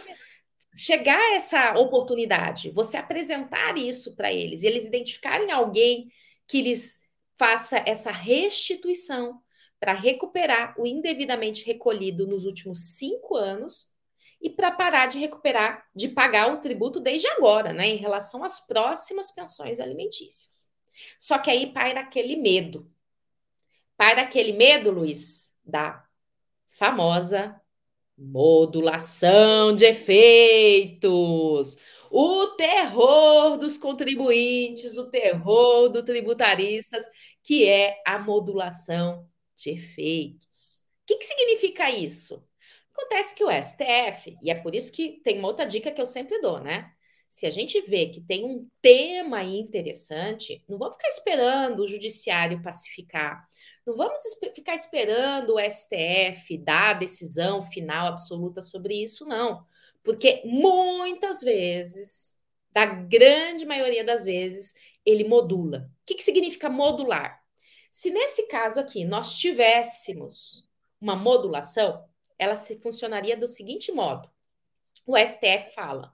chegar 0.76 1.18
a 1.18 1.36
essa 1.36 1.78
oportunidade, 1.78 2.70
você 2.70 2.98
apresentar 2.98 3.78
isso 3.78 4.14
para 4.14 4.34
eles, 4.34 4.62
eles 4.62 4.86
identificarem 4.86 5.52
alguém 5.52 6.12
que 6.46 6.62
lhes 6.62 7.00
faça 7.38 7.82
essa 7.88 8.12
restituição 8.12 9.42
para 9.86 9.94
recuperar 9.94 10.74
o 10.80 10.88
indevidamente 10.88 11.64
recolhido 11.64 12.26
nos 12.26 12.44
últimos 12.44 12.96
cinco 12.98 13.36
anos 13.36 13.94
e 14.42 14.50
para 14.50 14.72
parar 14.72 15.06
de 15.06 15.20
recuperar, 15.20 15.86
de 15.94 16.10
pagar 16.10 16.52
o 16.52 16.58
tributo 16.58 17.00
desde 17.00 17.28
agora, 17.28 17.72
né, 17.72 17.90
em 17.90 17.96
relação 17.96 18.44
às 18.44 18.60
próximas 18.66 19.30
pensões 19.30 19.80
alimentícias. 19.80 20.68
Só 21.20 21.38
que 21.38 21.52
aí 21.52 21.72
paira 21.72 22.00
aquele 22.00 22.36
medo. 22.36 22.92
Paira 23.96 24.24
aquele 24.24 24.54
medo, 24.54 24.90
Luiz, 24.90 25.54
da 25.64 26.04
famosa 26.68 27.62
modulação 28.18 29.76
de 29.76 29.86
efeitos. 29.86 31.78
O 32.10 32.48
terror 32.58 33.56
dos 33.56 33.78
contribuintes, 33.78 34.98
o 34.98 35.12
terror 35.12 35.90
dos 35.90 36.04
tributaristas, 36.04 37.06
que 37.44 37.68
é 37.70 38.02
a 38.04 38.18
modulação 38.18 39.30
de 39.56 39.72
efeitos. 39.72 40.84
O 41.04 41.08
que, 41.08 41.18
que 41.18 41.26
significa 41.26 41.90
isso? 41.90 42.44
Acontece 42.94 43.36
que 43.36 43.44
o 43.44 43.52
STF, 43.52 44.38
e 44.42 44.50
é 44.50 44.56
por 44.56 44.74
isso 44.74 44.92
que 44.92 45.20
tem 45.24 45.40
uma 45.40 45.50
outra 45.50 45.66
dica 45.66 45.92
que 45.92 46.02
eu 46.02 46.06
sempre 46.06 46.40
dou, 46.40 46.60
né? 46.60 46.92
Se 47.30 47.46
a 47.46 47.52
gente 47.52 47.82
vê 47.82 48.08
que 48.08 48.22
tem 48.22 48.46
um 48.46 48.70
tema 48.82 49.44
interessante, 49.44 50.64
não 50.70 50.78
vamos 50.78 50.96
ficar 50.96 51.10
esperando 51.10 51.82
o 51.82 51.88
judiciário 51.88 52.62
pacificar. 52.62 53.46
Não 53.86 53.96
vamos 53.98 54.22
ficar 54.56 54.74
esperando 54.74 55.56
o 55.56 55.60
STF 55.60 56.58
dar 56.58 56.92
a 56.92 56.94
decisão 56.94 57.62
final 57.64 58.08
absoluta 58.08 58.62
sobre 58.62 59.04
isso, 59.04 59.26
não. 59.26 59.66
Porque 60.02 60.42
muitas 60.46 61.42
vezes, 61.42 62.40
da 62.72 62.86
grande 62.86 63.66
maioria 63.66 64.04
das 64.04 64.24
vezes, 64.24 64.74
ele 65.06 65.24
modula. 65.26 65.92
O 66.02 66.06
que, 66.06 66.16
que 66.16 66.24
significa 66.24 66.70
modular? 66.70 67.44
Se 67.96 68.10
nesse 68.10 68.46
caso 68.50 68.78
aqui 68.82 69.06
nós 69.06 69.40
tivéssemos 69.40 70.68
uma 71.00 71.16
modulação, 71.16 72.06
ela 72.38 72.58
se 72.58 72.78
funcionaria 72.82 73.38
do 73.38 73.48
seguinte 73.48 73.90
modo: 73.90 74.30
o 75.06 75.18
STF 75.18 75.74
fala, 75.74 76.14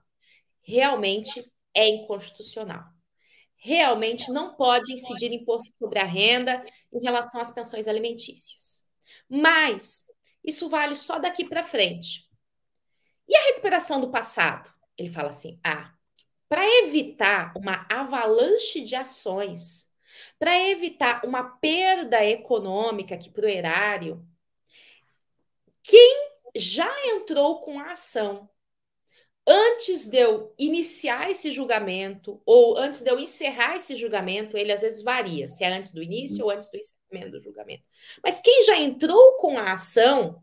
realmente 0.60 1.44
é 1.74 1.88
inconstitucional. 1.88 2.84
Realmente 3.56 4.30
não 4.30 4.54
pode 4.54 4.92
incidir 4.92 5.32
imposto 5.32 5.76
sobre 5.76 5.98
a 5.98 6.04
renda 6.04 6.64
em 6.92 7.02
relação 7.02 7.40
às 7.40 7.50
pensões 7.50 7.88
alimentícias. 7.88 8.86
Mas 9.28 10.04
isso 10.44 10.68
vale 10.68 10.94
só 10.94 11.18
daqui 11.18 11.48
para 11.48 11.64
frente. 11.64 12.28
E 13.26 13.36
a 13.36 13.42
recuperação 13.46 14.00
do 14.00 14.12
passado? 14.12 14.72
Ele 14.96 15.08
fala 15.08 15.30
assim: 15.30 15.58
ah, 15.64 15.92
para 16.48 16.64
evitar 16.64 17.52
uma 17.56 17.84
avalanche 17.90 18.84
de 18.84 18.94
ações 18.94 19.91
para 20.42 20.58
evitar 20.70 21.24
uma 21.24 21.44
perda 21.44 22.24
econômica 22.24 23.14
aqui 23.14 23.30
para 23.30 23.46
o 23.46 23.48
erário, 23.48 24.26
quem 25.84 26.32
já 26.56 26.92
entrou 27.14 27.60
com 27.60 27.78
a 27.78 27.92
ação 27.92 28.50
antes 29.46 30.08
de 30.08 30.16
eu 30.16 30.52
iniciar 30.58 31.30
esse 31.30 31.52
julgamento 31.52 32.42
ou 32.44 32.76
antes 32.76 33.02
de 33.02 33.08
eu 33.08 33.20
encerrar 33.20 33.76
esse 33.76 33.94
julgamento, 33.94 34.56
ele 34.56 34.72
às 34.72 34.80
vezes 34.80 35.00
varia, 35.00 35.46
se 35.46 35.62
é 35.62 35.68
antes 35.68 35.94
do 35.94 36.02
início 36.02 36.44
ou 36.44 36.50
antes 36.50 36.68
do 36.72 36.76
encerramento 36.76 37.30
do 37.30 37.40
julgamento. 37.40 37.84
Mas 38.20 38.40
quem 38.40 38.64
já 38.64 38.80
entrou 38.80 39.36
com 39.36 39.56
a 39.56 39.74
ação, 39.74 40.42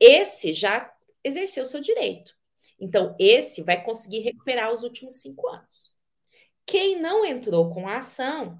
esse 0.00 0.54
já 0.54 0.90
exerceu 1.22 1.66
seu 1.66 1.82
direito. 1.82 2.34
Então, 2.80 3.14
esse 3.18 3.62
vai 3.62 3.84
conseguir 3.84 4.20
recuperar 4.20 4.72
os 4.72 4.82
últimos 4.82 5.16
cinco 5.16 5.46
anos. 5.48 5.94
Quem 6.64 6.98
não 6.98 7.26
entrou 7.26 7.74
com 7.74 7.86
a 7.86 7.98
ação, 7.98 8.58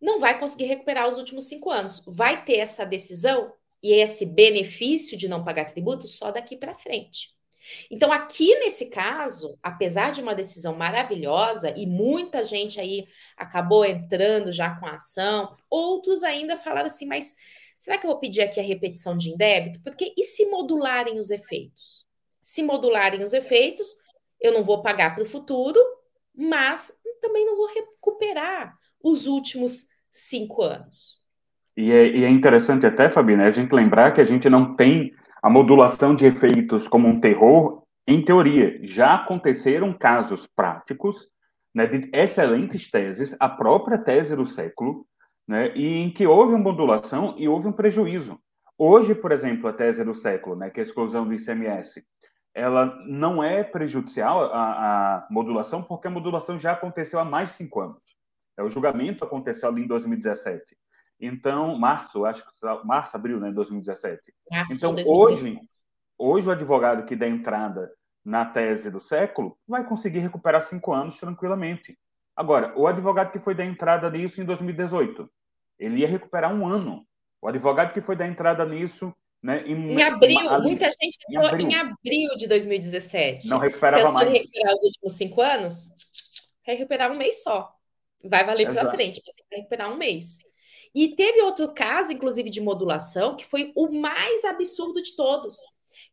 não 0.00 0.20
vai 0.20 0.38
conseguir 0.38 0.64
recuperar 0.66 1.08
os 1.08 1.16
últimos 1.16 1.46
cinco 1.46 1.70
anos. 1.70 2.02
Vai 2.06 2.44
ter 2.44 2.56
essa 2.56 2.84
decisão 2.84 3.52
e 3.82 3.92
esse 3.92 4.26
benefício 4.26 5.16
de 5.16 5.28
não 5.28 5.44
pagar 5.44 5.66
tributo 5.66 6.06
só 6.06 6.30
daqui 6.30 6.56
para 6.56 6.74
frente. 6.74 7.36
Então, 7.90 8.10
aqui 8.12 8.54
nesse 8.60 8.86
caso, 8.86 9.58
apesar 9.62 10.12
de 10.12 10.22
uma 10.22 10.34
decisão 10.34 10.74
maravilhosa 10.74 11.70
e 11.76 11.86
muita 11.86 12.42
gente 12.42 12.80
aí 12.80 13.06
acabou 13.36 13.84
entrando 13.84 14.50
já 14.50 14.74
com 14.78 14.86
a 14.86 14.96
ação, 14.96 15.54
outros 15.68 16.22
ainda 16.22 16.56
falaram 16.56 16.86
assim, 16.86 17.06
mas 17.06 17.36
será 17.78 17.98
que 17.98 18.06
eu 18.06 18.10
vou 18.10 18.20
pedir 18.20 18.40
aqui 18.40 18.58
a 18.58 18.62
repetição 18.62 19.16
de 19.16 19.30
indébito? 19.30 19.80
Porque 19.82 20.14
e 20.16 20.24
se 20.24 20.46
modularem 20.46 21.18
os 21.18 21.30
efeitos? 21.30 22.06
Se 22.42 22.62
modularem 22.62 23.22
os 23.22 23.32
efeitos, 23.32 23.96
eu 24.40 24.52
não 24.52 24.62
vou 24.62 24.80
pagar 24.80 25.14
para 25.14 25.24
o 25.24 25.28
futuro, 25.28 25.78
mas 26.34 26.98
também 27.20 27.44
não 27.44 27.56
vou 27.56 27.66
recuperar 27.66 28.77
os 29.02 29.26
últimos 29.26 29.86
cinco 30.10 30.62
anos. 30.62 31.18
E 31.76 31.92
é, 31.92 32.08
e 32.08 32.24
é 32.24 32.28
interessante 32.28 32.86
até, 32.86 33.10
Fabi, 33.10 33.36
né, 33.36 33.46
a 33.46 33.50
gente 33.50 33.72
lembrar 33.72 34.12
que 34.12 34.20
a 34.20 34.24
gente 34.24 34.48
não 34.50 34.74
tem 34.74 35.12
a 35.42 35.48
modulação 35.48 36.14
de 36.14 36.26
efeitos 36.26 36.88
como 36.88 37.06
um 37.06 37.20
terror 37.20 37.84
em 38.06 38.24
teoria. 38.24 38.80
Já 38.82 39.14
aconteceram 39.14 39.92
casos 39.92 40.46
práticos 40.46 41.28
né, 41.74 41.86
de 41.86 42.10
excelentes 42.12 42.90
teses, 42.90 43.36
a 43.38 43.48
própria 43.48 43.98
tese 43.98 44.34
do 44.34 44.44
século, 44.44 45.06
né, 45.46 45.72
e 45.76 45.98
em 45.98 46.10
que 46.10 46.26
houve 46.26 46.54
uma 46.54 46.62
modulação 46.62 47.34
e 47.38 47.48
houve 47.48 47.68
um 47.68 47.72
prejuízo. 47.72 48.38
Hoje, 48.76 49.14
por 49.14 49.30
exemplo, 49.30 49.68
a 49.68 49.72
tese 49.72 50.04
do 50.04 50.14
século, 50.14 50.56
né, 50.56 50.70
que 50.70 50.80
é 50.80 50.82
a 50.82 50.86
exclusão 50.86 51.26
do 51.26 51.34
ICMS, 51.34 52.04
ela 52.54 52.98
não 53.06 53.42
é 53.42 53.62
prejudicial 53.62 54.52
à, 54.52 55.18
à 55.18 55.28
modulação, 55.30 55.82
porque 55.82 56.08
a 56.08 56.10
modulação 56.10 56.58
já 56.58 56.72
aconteceu 56.72 57.20
há 57.20 57.24
mais 57.24 57.50
de 57.50 57.54
cinco 57.56 57.80
anos. 57.80 58.17
É, 58.58 58.62
o 58.62 58.68
julgamento 58.68 59.24
aconteceu 59.24 59.68
ali 59.68 59.82
em 59.82 59.86
2017. 59.86 60.76
Então, 61.20 61.78
março, 61.78 62.24
acho 62.24 62.42
que 62.42 62.50
março, 62.84 63.16
abril, 63.16 63.38
né, 63.38 63.52
2017. 63.52 64.20
Março 64.50 64.72
então, 64.74 64.94
hoje, 65.06 65.58
hoje 66.18 66.48
o 66.48 66.52
advogado 66.52 67.04
que 67.04 67.14
dá 67.14 67.28
entrada 67.28 67.90
na 68.24 68.44
tese 68.44 68.90
do 68.90 69.00
século 69.00 69.56
vai 69.66 69.86
conseguir 69.86 70.18
recuperar 70.18 70.60
cinco 70.60 70.92
anos 70.92 71.18
tranquilamente. 71.18 71.96
Agora, 72.36 72.76
o 72.76 72.86
advogado 72.86 73.32
que 73.32 73.38
foi 73.38 73.54
dar 73.54 73.64
entrada 73.64 74.10
nisso 74.10 74.40
em 74.40 74.44
2018, 74.44 75.28
ele 75.78 76.00
ia 76.00 76.08
recuperar 76.08 76.52
um 76.52 76.66
ano. 76.66 77.06
O 77.40 77.48
advogado 77.48 77.92
que 77.92 78.00
foi 78.00 78.16
dar 78.16 78.26
entrada 78.26 78.64
nisso 78.64 79.14
né, 79.42 79.62
em, 79.66 79.92
em 79.92 80.02
abril, 80.02 80.40
uma, 80.40 80.58
muita 80.58 80.86
gente 80.86 81.16
entrou 81.28 81.44
em 81.44 81.46
abril. 81.46 81.68
em 81.68 81.74
abril 81.76 82.36
de 82.36 82.48
2017. 82.48 83.48
Não 83.48 83.58
recuperava 83.58 84.02
Pensou 84.02 84.14
mais. 84.14 84.32
recuperar 84.32 84.74
os 84.74 84.82
últimos 84.82 85.14
cinco 85.14 85.40
anos, 85.40 85.94
recuperar 86.64 87.12
um 87.12 87.16
mês 87.16 87.42
só. 87.42 87.77
Vai 88.24 88.44
valer 88.44 88.72
para 88.72 88.90
frente, 88.90 89.22
você 89.24 89.42
vai 89.50 89.60
recuperar 89.60 89.92
um 89.92 89.96
mês. 89.96 90.38
E 90.94 91.14
teve 91.14 91.40
outro 91.42 91.72
caso, 91.72 92.12
inclusive, 92.12 92.50
de 92.50 92.60
modulação, 92.60 93.36
que 93.36 93.44
foi 93.44 93.72
o 93.76 93.92
mais 93.92 94.44
absurdo 94.44 95.02
de 95.02 95.14
todos, 95.14 95.56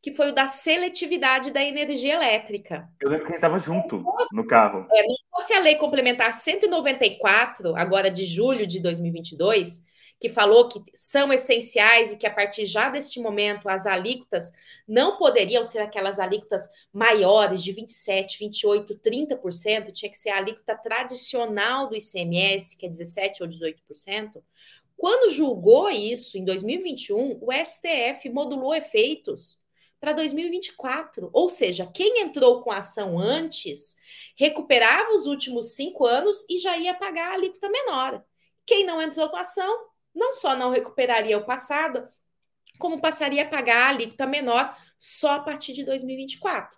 que 0.01 0.11
foi 0.11 0.29
o 0.29 0.35
da 0.35 0.47
seletividade 0.47 1.51
da 1.51 1.63
energia 1.63 2.13
elétrica. 2.13 2.87
Eu 3.01 3.09
lembro 3.09 3.25
que 3.25 3.31
ele 3.31 3.37
estava 3.37 3.57
junto 3.57 4.03
fosse, 4.03 4.35
no 4.35 4.45
carro. 4.45 4.85
É, 4.93 5.01
não 5.01 5.15
fosse 5.31 5.53
a 5.53 5.59
lei 5.59 5.75
complementar 5.75 6.33
194, 6.33 7.75
agora 7.75 8.11
de 8.11 8.25
julho 8.25 8.67
de 8.67 8.79
2022, 8.79 9.81
que 10.25 10.29
falou 10.33 10.67
que 10.67 10.81
são 10.91 11.31
essenciais 11.31 12.11
e 12.11 12.17
que 12.17 12.25
a 12.25 12.33
partir 12.33 12.65
já 12.65 12.89
deste 12.89 13.19
momento 13.19 13.69
as 13.69 13.85
alíquotas 13.85 14.51
não 14.87 15.17
poderiam 15.17 15.63
ser 15.63 15.77
aquelas 15.77 16.19
alíquotas 16.19 16.67
maiores 16.91 17.61
de 17.61 17.71
27, 17.71 18.39
28, 18.39 18.95
30%, 18.95 19.91
tinha 19.91 20.09
que 20.09 20.17
ser 20.17 20.31
a 20.31 20.37
alíquota 20.37 20.75
tradicional 20.75 21.87
do 21.87 21.95
ICMS, 21.95 22.75
que 22.75 22.87
é 22.87 22.89
17 22.89 23.43
ou 23.43 23.49
18%. 23.49 24.41
Quando 24.97 25.31
julgou 25.31 25.91
isso 25.91 26.39
em 26.39 26.43
2021, 26.43 27.37
o 27.39 27.51
STF 27.51 28.27
modulou 28.29 28.73
efeitos 28.73 29.61
para 29.99 30.11
2024. 30.11 31.29
Ou 31.31 31.47
seja, 31.47 31.85
quem 31.85 32.21
entrou 32.21 32.63
com 32.63 32.71
a 32.71 32.77
ação 32.77 33.19
antes 33.19 33.95
recuperava 34.35 35.13
os 35.13 35.27
últimos 35.27 35.75
cinco 35.75 36.03
anos 36.03 36.43
e 36.49 36.57
já 36.57 36.75
ia 36.79 36.95
pagar 36.95 37.29
a 37.29 37.33
alíquota 37.35 37.69
menor. 37.69 38.25
Quem 38.65 38.83
não 38.83 38.99
entrou 38.99 39.29
com 39.29 39.35
a 39.35 39.41
ação 39.41 39.93
não 40.15 40.31
só 40.31 40.55
não 40.55 40.71
recuperaria 40.71 41.37
o 41.37 41.45
passado, 41.45 42.07
como 42.79 43.01
passaria 43.01 43.43
a 43.43 43.49
pagar 43.49 43.83
a 43.83 43.89
alíquota 43.89 44.25
menor 44.25 44.75
só 44.97 45.33
a 45.33 45.39
partir 45.39 45.73
de 45.73 45.83
2024. 45.83 46.77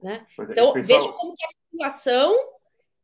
Né? 0.00 0.26
É, 0.38 0.42
então, 0.42 0.72
pessoal... 0.72 0.82
veja 0.82 1.12
como 1.12 1.34
que 1.34 1.44
a 1.44 1.48
população 1.70 2.36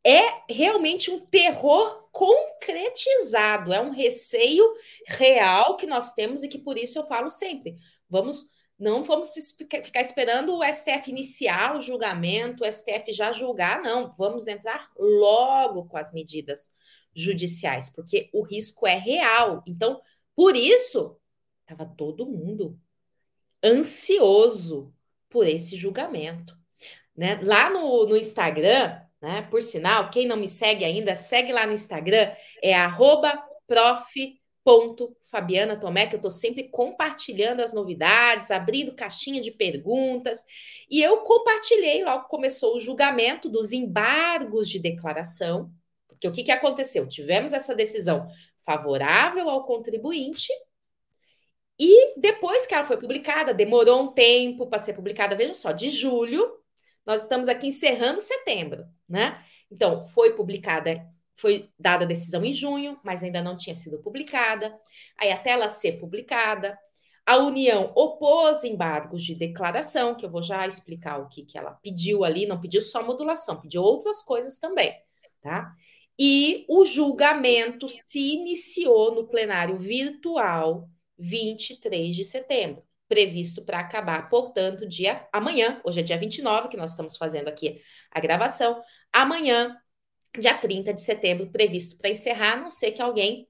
é 0.05 0.43
realmente 0.49 1.11
um 1.11 1.21
terror 1.27 2.09
concretizado, 2.13 3.73
é 3.73 3.81
um 3.81 3.91
receio 3.91 4.65
real 5.07 5.77
que 5.77 5.87
nós 5.87 6.15
temos 6.15 6.43
e 6.43 6.49
que 6.49 6.59
por 6.59 6.79
isso 6.79 6.99
eu 6.99 7.07
falo 7.07 7.29
sempre. 7.29 7.77
Vamos, 8.09 8.51
não 8.79 9.03
vamos 9.03 9.35
ficar 9.59 10.01
esperando 10.01 10.57
o 10.57 10.65
STF 10.65 11.11
iniciar 11.11 11.77
o 11.77 11.81
julgamento, 11.81 12.65
o 12.65 12.73
STF 12.73 13.13
já 13.13 13.33
julgar, 13.33 13.83
não. 13.83 14.13
Vamos 14.17 14.47
entrar 14.49 14.89
logo 14.97 15.87
com 15.87 15.97
as 15.97 16.13
medidas 16.13 16.73
judiciais, 17.21 17.91
porque 17.91 18.31
o 18.33 18.43
risco 18.43 18.87
é 18.87 18.97
real. 18.97 19.63
Então, 19.67 20.01
por 20.35 20.57
isso, 20.57 21.19
estava 21.61 21.85
todo 21.85 22.27
mundo 22.27 22.79
ansioso 23.63 24.95
por 25.29 25.47
esse 25.47 25.77
julgamento. 25.77 26.57
Né? 27.17 27.41
Lá 27.43 27.71
no, 27.71 28.07
no 28.07 28.17
Instagram, 28.17 29.01
né? 29.21 29.43
Por 29.43 29.63
sinal, 29.63 30.11
quem 30.11 30.27
não 30.27 30.37
me 30.37 30.49
segue 30.49 30.85
ainda, 30.85 31.15
segue 31.15 31.53
lá 31.53 31.67
no 31.67 31.73
Instagram, 31.73 32.33
é 32.63 32.75
prof.fabiana 33.67 35.79
Tomé, 35.79 36.07
que 36.07 36.15
eu 36.15 36.19
estou 36.19 36.31
sempre 36.31 36.69
compartilhando 36.69 37.61
as 37.61 37.73
novidades, 37.73 38.51
abrindo 38.51 38.95
caixinha 38.95 39.41
de 39.41 39.51
perguntas. 39.51 40.45
E 40.91 41.03
eu 41.03 41.19
compartilhei 41.19 42.05
logo 42.05 42.29
começou 42.29 42.77
o 42.77 42.81
julgamento 42.81 43.49
dos 43.49 43.73
embargos 43.73 44.69
de 44.69 44.79
declaração, 44.79 45.73
porque 46.19 46.29
o 46.29 46.33
que, 46.33 46.43
que 46.43 46.51
aconteceu? 46.51 47.07
Tivemos 47.07 47.53
essa 47.53 47.75
decisão 47.75 48.29
favorável 48.65 49.49
ao 49.49 49.65
contribuinte, 49.65 50.53
e 51.79 52.19
depois 52.21 52.67
que 52.67 52.75
ela 52.75 52.85
foi 52.85 52.97
publicada, 52.97 53.55
demorou 53.55 54.03
um 54.03 54.13
tempo 54.13 54.67
para 54.67 54.81
ser 54.81 54.95
publicada, 54.95 55.37
vejam 55.37 55.55
só, 55.55 55.71
de 55.71 55.89
julho, 55.91 56.59
nós 57.07 57.23
estamos 57.23 57.49
aqui 57.49 57.69
encerrando 57.69 58.21
setembro, 58.21 58.85
né? 59.09 59.43
Então, 59.71 60.03
foi 60.09 60.35
publicada, 60.35 61.07
foi 61.37 61.71
dada 61.79 62.05
a 62.05 62.09
decisão 62.09 62.45
em 62.45 62.53
junho, 62.53 62.99
mas 63.05 63.23
ainda 63.23 63.41
não 63.41 63.57
tinha 63.57 63.77
sido 63.77 64.03
publicada. 64.03 64.77
Aí, 65.17 65.31
até 65.31 65.51
ela 65.51 65.69
ser 65.69 66.01
publicada, 66.01 66.77
a 67.25 67.37
União 67.37 67.93
opôs 67.95 68.65
embargos 68.65 69.23
de 69.23 69.35
declaração, 69.35 70.17
que 70.17 70.27
eu 70.27 70.31
vou 70.31 70.43
já 70.43 70.67
explicar 70.67 71.21
o 71.21 71.29
que, 71.29 71.45
que 71.45 71.57
ela 71.57 71.73
pediu 71.83 72.25
ali, 72.25 72.45
não 72.45 72.61
pediu 72.61 72.81
só 72.81 73.05
modulação, 73.05 73.61
pediu 73.61 73.83
outras 73.83 74.23
coisas 74.23 74.59
também, 74.59 74.95
tá? 75.41 75.73
E 76.19 76.67
o 76.69 76.85
julgamento 76.85 77.87
se 77.89 78.19
iniciou 78.19 79.15
no 79.15 79.29
plenário 79.29 79.79
virtual 79.79 80.91
23 81.17 82.17
de 82.17 82.25
setembro, 82.25 82.83
previsto 83.09 83.63
para 83.65 83.79
acabar, 83.79 84.29
portanto, 84.29 84.87
dia 84.87 85.27
amanhã, 85.33 85.81
hoje 85.85 86.01
é 86.01 86.03
dia 86.03 86.19
29, 86.19 86.69
que 86.69 86.77
nós 86.77 86.91
estamos 86.91 87.17
fazendo 87.17 87.49
aqui 87.49 87.81
a 88.11 88.19
gravação, 88.19 88.83
amanhã, 89.13 89.77
dia 90.39 90.55
30 90.59 90.93
de 90.93 91.01
setembro, 91.01 91.51
previsto 91.51 91.97
para 91.97 92.11
encerrar, 92.11 92.55
a 92.55 92.61
não 92.61 92.71
ser 92.71 92.93
que 92.93 93.03
alguém 93.03 93.49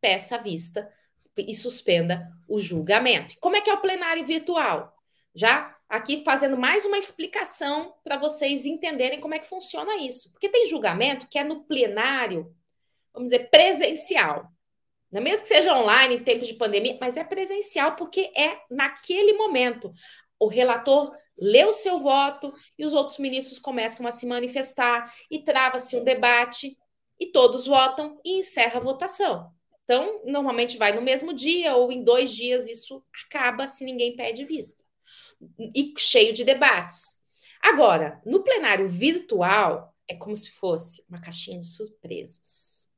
peça 0.00 0.36
a 0.36 0.38
vista 0.38 0.88
e 1.36 1.54
suspenda 1.54 2.30
o 2.46 2.60
julgamento. 2.60 3.34
Como 3.40 3.56
é 3.56 3.60
que 3.60 3.70
é 3.70 3.74
o 3.74 3.80
plenário 3.80 4.24
virtual? 4.24 4.94
Já 5.34 5.73
aqui 5.88 6.24
fazendo 6.24 6.56
mais 6.56 6.84
uma 6.84 6.98
explicação 6.98 7.94
para 8.02 8.16
vocês 8.16 8.66
entenderem 8.66 9.20
como 9.20 9.34
é 9.34 9.38
que 9.38 9.48
funciona 9.48 9.96
isso. 9.96 10.30
Porque 10.32 10.48
tem 10.48 10.66
julgamento 10.66 11.28
que 11.28 11.38
é 11.38 11.44
no 11.44 11.64
plenário, 11.64 12.54
vamos 13.12 13.30
dizer, 13.30 13.50
presencial. 13.50 14.50
Não 15.10 15.20
é 15.20 15.24
mesmo 15.24 15.46
que 15.46 15.54
seja 15.54 15.76
online 15.76 16.16
em 16.16 16.24
tempos 16.24 16.48
de 16.48 16.54
pandemia, 16.54 16.98
mas 17.00 17.16
é 17.16 17.22
presencial 17.22 17.94
porque 17.94 18.32
é 18.36 18.58
naquele 18.70 19.34
momento. 19.34 19.92
O 20.38 20.48
relator 20.48 21.14
lê 21.38 21.64
o 21.64 21.72
seu 21.72 22.00
voto 22.00 22.52
e 22.78 22.84
os 22.84 22.92
outros 22.92 23.18
ministros 23.18 23.58
começam 23.58 24.06
a 24.06 24.12
se 24.12 24.26
manifestar 24.26 25.12
e 25.30 25.42
trava-se 25.42 25.96
um 25.96 26.02
debate 26.02 26.76
e 27.18 27.26
todos 27.26 27.66
votam 27.66 28.20
e 28.24 28.38
encerra 28.38 28.80
a 28.80 28.82
votação. 28.82 29.52
Então, 29.84 30.22
normalmente 30.24 30.78
vai 30.78 30.92
no 30.92 31.02
mesmo 31.02 31.32
dia 31.32 31.76
ou 31.76 31.92
em 31.92 32.02
dois 32.02 32.32
dias, 32.32 32.68
isso 32.68 33.04
acaba 33.26 33.68
se 33.68 33.84
ninguém 33.84 34.16
pede 34.16 34.44
vista 34.44 34.83
e 35.58 35.94
cheio 35.98 36.32
de 36.32 36.44
debates. 36.44 37.16
Agora, 37.60 38.20
no 38.26 38.42
plenário 38.42 38.88
virtual, 38.88 39.94
é 40.06 40.14
como 40.14 40.36
se 40.36 40.50
fosse 40.50 41.02
uma 41.08 41.20
caixinha 41.20 41.58
de 41.58 41.66
surpresas. 41.66 42.88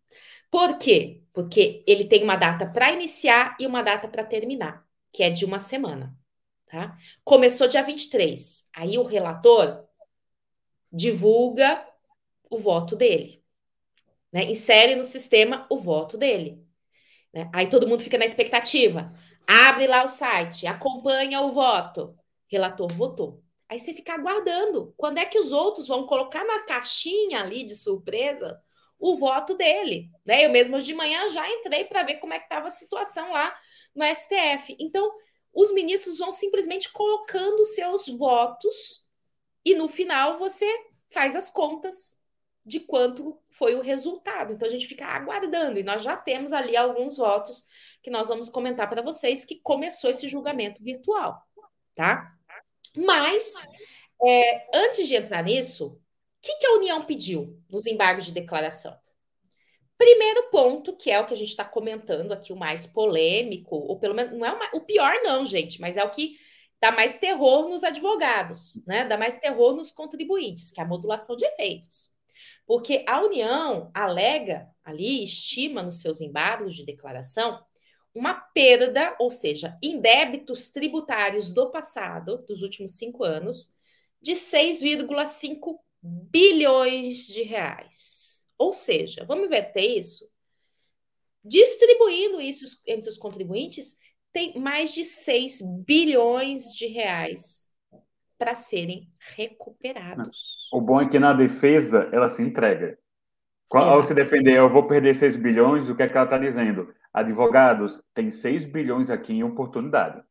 Por 0.51 0.79
quê? 0.79 1.23
Porque 1.33 1.85
ele 1.87 2.05
tem 2.05 2.23
uma 2.23 2.37
data 2.37 2.67
para 2.67 2.93
iniciar 2.93 3.57
e 3.61 3.67
uma 3.67 3.83
data 3.83 4.09
para 4.09 4.25
terminar, 4.25 4.87
que 5.13 5.23
é 5.23 5.31
de 5.31 5.45
uma 5.45 5.59
semana. 5.59 6.17
Tá? 6.67 6.99
Começou 7.25 7.69
dia 7.69 7.83
23. 7.83 8.69
Aí 8.75 8.99
o 8.99 9.05
relator 9.05 9.85
divulga 10.93 11.87
o 12.51 12.59
voto 12.59 12.97
dele. 12.97 13.45
Né? 14.33 14.45
Insere 14.45 14.95
no 14.95 15.05
sistema 15.05 15.67
o 15.71 15.79
voto 15.79 16.19
dele. 16.19 16.65
Né? 17.33 17.49
Aí 17.53 17.69
todo 17.69 17.87
mundo 17.87 18.03
fica 18.03 18.19
na 18.19 18.25
expectativa. 18.25 19.13
Abre 19.47 19.87
lá 19.87 20.03
o 20.03 20.09
site, 20.09 20.67
acompanha 20.67 21.41
o 21.41 21.53
voto 21.53 22.19
relator 22.49 22.89
votou. 22.93 23.43
Aí 23.69 23.79
você 23.79 23.93
fica 23.93 24.15
aguardando. 24.15 24.95
Quando 24.97 25.19
é 25.19 25.27
que 25.27 25.39
os 25.39 25.53
outros 25.53 25.89
vão 25.89 26.07
colocar 26.07 26.45
na 26.45 26.61
caixinha 26.61 27.41
ali 27.41 27.65
de 27.65 27.75
surpresa 27.75 28.61
o 28.99 29.17
voto 29.17 29.57
dele? 29.57 30.11
Né? 30.25 30.45
Eu 30.45 30.51
mesmo 30.51 30.77
hoje 30.77 30.87
de 30.87 30.95
manhã 30.95 31.31
já 31.31 31.49
entrei 31.49 31.85
para 31.85 32.05
ver 32.05 32.17
como 32.17 32.33
é 32.33 32.39
que 32.39 32.45
estava 32.45 32.69
a 32.69 32.71
situação 32.71 33.33
lá 33.33 33.55
no 33.95 34.05
STF. 34.05 34.77
Então, 34.79 35.11
os 35.53 35.73
ministros 35.73 36.19
vão 36.19 36.31
simplesmente 36.31 36.93
colocando 36.93 37.65
seus 37.65 38.07
votos 38.09 39.05
e 39.65 39.75
no 39.75 39.89
final 39.89 40.39
você 40.39 40.67
faz 41.11 41.35
as 41.35 41.51
contas 41.51 42.21
de 42.65 42.81
quanto 42.81 43.41
foi 43.49 43.75
o 43.75 43.81
resultado. 43.81 44.53
Então 44.53 44.69
a 44.69 44.71
gente 44.71 44.87
fica 44.87 45.07
aguardando 45.07 45.79
e 45.79 45.83
nós 45.83 46.03
já 46.03 46.17
temos 46.17 46.53
ali 46.53 46.77
alguns 46.77 47.17
votos 47.17 47.65
que 48.03 48.11
nós 48.11 48.29
vamos 48.29 48.51
comentar 48.51 48.89
para 48.91 49.03
vocês 49.03 49.45
que 49.45 49.61
começou 49.61 50.11
esse 50.11 50.29
julgamento 50.29 50.83
virtual, 50.83 51.43
tá? 51.95 52.36
Mas, 52.95 53.55
é, 54.25 54.67
antes 54.77 55.09
de 55.09 55.15
entrar 55.15 55.43
nisso, 55.43 55.87
o 55.87 56.01
que, 56.43 56.57
que 56.57 56.67
a 56.67 56.75
União 56.75 57.05
pediu 57.05 57.59
nos 57.71 57.87
embargos 57.87 58.27
de 58.27 58.33
declaração? 58.33 58.97
Primeiro 59.99 60.51
ponto, 60.51 60.97
que 60.97 61.11
é 61.11 61.19
o 61.19 61.27
que 61.27 61.33
a 61.33 61.37
gente 61.37 61.49
está 61.49 61.65
comentando 61.65 62.33
aqui, 62.33 62.53
o 62.53 62.57
mais 62.57 62.87
polêmico, 62.87 63.75
ou 63.77 63.99
pelo 63.99 64.15
menos 64.15 64.37
não 64.37 64.45
é 64.45 64.53
o, 64.53 64.79
o 64.79 64.81
pior, 64.83 65.15
não, 65.23 65.45
gente, 65.45 65.81
mas 65.81 65.97
é 65.97 66.05
o 66.05 66.11
que 66.11 66.37
dá 66.81 66.93
mais 66.93 67.19
terror 67.19 67.69
nos 67.69 67.83
advogados, 67.83 68.85
né? 68.87 69.05
Dá 69.07 69.17
mais 69.17 69.39
terror 69.39 69.75
nos 69.75 69.91
contribuintes, 69.91 70.71
que 70.71 70.81
é 70.81 70.85
a 70.85 70.87
modulação 70.87 71.35
de 71.35 71.47
efeitos. 71.47 72.11
Porque 72.67 73.05
a 73.09 73.23
União 73.23 73.91
alega 73.95 74.69
ali, 74.85 75.25
estima 75.25 75.83
nos 75.83 76.01
seus 76.01 76.21
embargos 76.21 76.75
de 76.75 76.85
declaração, 76.85 77.59
uma 78.17 78.33
perda, 78.33 79.15
ou 79.19 79.31
seja, 79.31 79.77
em 79.83 80.01
débitos 80.01 80.71
tributários 80.71 81.53
do 81.53 81.71
passado, 81.71 82.39
dos 82.49 82.63
últimos 82.63 82.97
cinco 82.97 83.23
anos, 83.23 83.71
de 84.23 84.33
6,5 84.33 85.79
bilhões 86.03 87.27
de 87.27 87.43
reais. 87.43 88.47
Ou 88.57 88.73
seja, 88.73 89.23
vamos 89.27 89.45
inverter 89.45 89.99
isso? 89.99 90.27
Distribuindo 91.45 92.41
isso 92.41 92.81
entre 92.87 93.11
os 93.11 93.19
contribuintes, 93.19 93.99
tem 94.33 94.59
mais 94.59 94.95
de 94.95 95.05
6 95.05 95.61
bilhões 95.85 96.75
de 96.75 96.87
reais 96.87 97.69
para 98.39 98.55
serem 98.55 99.13
recuperados. 99.37 100.71
O 100.73 100.81
bom 100.81 101.03
é 101.03 101.09
que 101.09 101.19
na 101.19 101.35
defesa 101.35 102.09
ela 102.13 102.31
se 102.31 102.43
entrega. 102.43 102.99
Ao 103.73 104.03
se 104.03 104.15
defender, 104.15 104.57
eu 104.57 104.71
vou 104.71 104.87
perder 104.87 105.15
6 105.15 105.37
bilhões, 105.37 105.91
o 105.91 105.95
que 105.95 106.03
é 106.03 106.09
que 106.09 106.17
ela 106.17 106.25
está 106.25 106.39
dizendo? 106.39 106.95
Advogados, 107.17 108.03
tem 108.13 108.31
6 108.31 108.67
bilhões 108.67 109.09
aqui 109.09 109.33
em 109.33 109.43
oportunidade. 109.43 110.23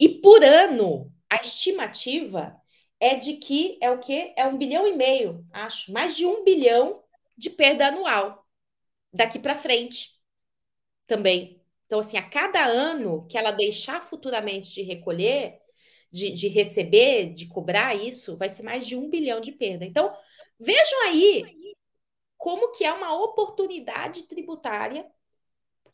E 0.00 0.08
por 0.08 0.42
ano, 0.42 1.08
a 1.30 1.36
estimativa 1.36 2.60
é 2.98 3.14
de 3.14 3.34
que 3.34 3.78
é 3.80 3.88
o 3.88 4.00
quê? 4.00 4.34
É 4.36 4.44
um 4.44 4.58
bilhão 4.58 4.88
e 4.88 4.96
meio, 4.96 5.46
acho. 5.52 5.92
Mais 5.92 6.16
de 6.16 6.26
um 6.26 6.42
bilhão 6.42 7.00
de 7.38 7.48
perda 7.48 7.86
anual 7.86 8.44
daqui 9.12 9.38
para 9.38 9.54
frente 9.54 10.20
também. 11.06 11.62
Então, 11.86 12.00
assim, 12.00 12.16
a 12.16 12.28
cada 12.28 12.64
ano 12.64 13.24
que 13.28 13.38
ela 13.38 13.52
deixar 13.52 14.02
futuramente 14.02 14.74
de 14.74 14.82
recolher, 14.82 15.60
de, 16.10 16.32
de 16.32 16.48
receber, 16.48 17.32
de 17.32 17.46
cobrar 17.46 17.94
isso, 17.94 18.36
vai 18.36 18.48
ser 18.48 18.64
mais 18.64 18.84
de 18.84 18.96
um 18.96 19.08
bilhão 19.08 19.40
de 19.40 19.52
perda. 19.52 19.84
Então, 19.84 20.12
vejam 20.58 21.02
aí 21.04 21.76
como 22.36 22.72
que 22.72 22.84
é 22.84 22.92
uma 22.92 23.14
oportunidade 23.22 24.24
tributária 24.24 25.06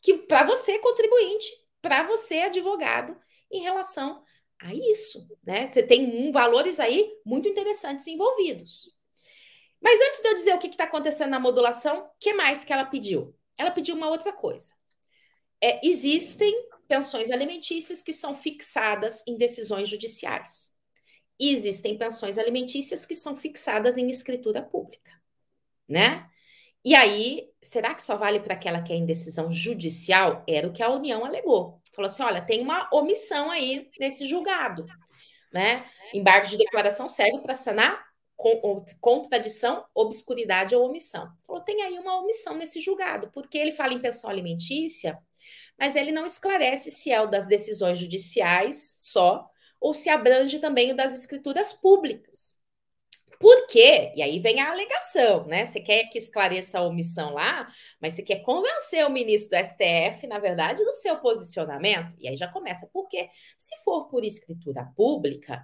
que 0.03 0.17
para 0.17 0.43
você 0.43 0.77
contribuinte, 0.79 1.49
para 1.81 2.03
você 2.03 2.41
advogado, 2.41 3.17
em 3.49 3.61
relação 3.61 4.21
a 4.59 4.73
isso, 4.73 5.25
né? 5.43 5.71
Você 5.71 5.81
tem 5.81 6.31
valores 6.31 6.79
aí 6.79 7.09
muito 7.25 7.47
interessantes 7.47 8.05
envolvidos. 8.07 8.91
Mas 9.81 9.99
antes 10.01 10.21
de 10.21 10.27
eu 10.27 10.35
dizer 10.35 10.53
o 10.53 10.59
que 10.59 10.67
está 10.67 10.83
acontecendo 10.83 11.29
na 11.29 11.39
modulação, 11.39 12.05
o 12.05 12.09
que 12.19 12.33
mais 12.33 12.63
que 12.63 12.71
ela 12.71 12.85
pediu? 12.85 13.35
Ela 13.57 13.71
pediu 13.71 13.95
uma 13.95 14.09
outra 14.09 14.31
coisa. 14.31 14.73
É, 15.61 15.85
existem 15.85 16.53
pensões 16.87 17.31
alimentícias 17.31 18.01
que 18.01 18.13
são 18.13 18.35
fixadas 18.35 19.23
em 19.25 19.37
decisões 19.37 19.87
judiciais. 19.89 20.71
Existem 21.39 21.97
pensões 21.97 22.37
alimentícias 22.37 23.05
que 23.05 23.15
são 23.15 23.35
fixadas 23.35 23.97
em 23.97 24.09
escritura 24.09 24.61
pública, 24.61 25.11
né? 25.87 26.29
E 26.85 26.95
aí, 26.95 27.49
será 27.61 27.93
que 27.93 28.03
só 28.03 28.17
vale 28.17 28.39
para 28.39 28.55
aquela 28.55 28.81
que 28.81 28.91
é 28.91 28.95
em 28.95 29.05
decisão 29.05 29.49
judicial? 29.51 30.43
Era 30.47 30.67
o 30.67 30.73
que 30.73 30.83
a 30.83 30.89
União 30.89 31.25
alegou. 31.25 31.81
Falou 31.93 32.07
assim: 32.07 32.23
olha, 32.23 32.41
tem 32.41 32.61
uma 32.61 32.89
omissão 32.93 33.49
aí 33.49 33.89
nesse 33.99 34.25
julgado, 34.25 34.85
né? 35.51 35.85
Embargo 36.13 36.47
de 36.47 36.57
declaração 36.57 37.07
serve 37.07 37.39
para 37.39 37.55
sanar 37.55 38.03
contradição, 38.99 39.85
obscuridade 39.93 40.75
ou 40.75 40.85
omissão. 40.85 41.31
Falou, 41.45 41.61
tem 41.61 41.81
aí 41.81 41.97
uma 41.97 42.19
omissão 42.19 42.55
nesse 42.57 42.79
julgado, 42.79 43.29
porque 43.31 43.57
ele 43.57 43.71
fala 43.71 43.93
em 43.93 43.99
pensão 43.99 44.29
alimentícia, 44.29 45.17
mas 45.79 45.95
ele 45.95 46.11
não 46.11 46.25
esclarece 46.25 46.91
se 46.91 47.11
é 47.11 47.21
o 47.21 47.27
das 47.27 47.47
decisões 47.47 47.97
judiciais 47.97 48.97
só, 48.99 49.47
ou 49.79 49.93
se 49.93 50.09
abrange 50.09 50.59
também 50.59 50.91
o 50.91 50.95
das 50.95 51.13
escrituras 51.13 51.71
públicas. 51.71 52.57
Por 53.43 53.67
quê? 53.67 54.13
E 54.15 54.21
aí 54.21 54.39
vem 54.39 54.61
a 54.61 54.71
alegação, 54.71 55.45
né? 55.47 55.65
Você 55.65 55.81
quer 55.81 56.05
que 56.05 56.17
esclareça 56.17 56.79
a 56.79 56.81
omissão 56.81 57.33
lá, 57.33 57.67
mas 57.99 58.13
você 58.13 58.23
quer 58.23 58.37
convencer 58.37 59.05
o 59.05 59.09
ministro 59.09 59.59
do 59.59 59.65
STF, 59.65 60.25
na 60.27 60.39
verdade, 60.39 60.85
do 60.85 60.93
seu 60.93 61.17
posicionamento. 61.17 62.15
E 62.17 62.29
aí 62.29 62.37
já 62.37 62.47
começa, 62.47 62.89
porque 62.93 63.29
se 63.57 63.75
for 63.83 64.07
por 64.07 64.23
escritura 64.23 64.85
pública, 64.95 65.61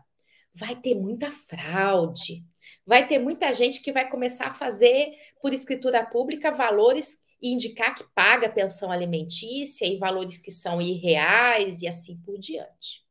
vai 0.54 0.76
ter 0.76 0.94
muita 0.94 1.32
fraude, 1.32 2.44
vai 2.86 3.08
ter 3.08 3.18
muita 3.18 3.54
gente 3.54 3.82
que 3.82 3.94
vai 3.94 4.10
começar 4.10 4.48
a 4.48 4.54
fazer 4.54 5.14
por 5.42 5.54
escritura 5.54 6.06
pública 6.06 6.52
valores 6.52 7.24
e 7.42 7.54
indicar 7.54 7.96
que 7.96 8.04
paga 8.14 8.50
pensão 8.50 8.92
alimentícia 8.92 9.86
e 9.86 9.98
valores 9.98 10.38
que 10.38 10.52
são 10.52 10.82
irreais 10.82 11.82
e 11.82 11.88
assim 11.88 12.18
por 12.26 12.38
diante. 12.38 13.06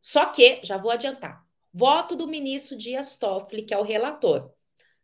Só 0.00 0.26
que, 0.26 0.60
já 0.62 0.76
vou 0.76 0.92
adiantar, 0.92 1.43
Voto 1.76 2.14
do 2.14 2.28
ministro 2.28 2.76
Dias 2.76 3.16
Toffoli, 3.16 3.62
que 3.62 3.74
é 3.74 3.78
o 3.78 3.82
relator. 3.82 4.48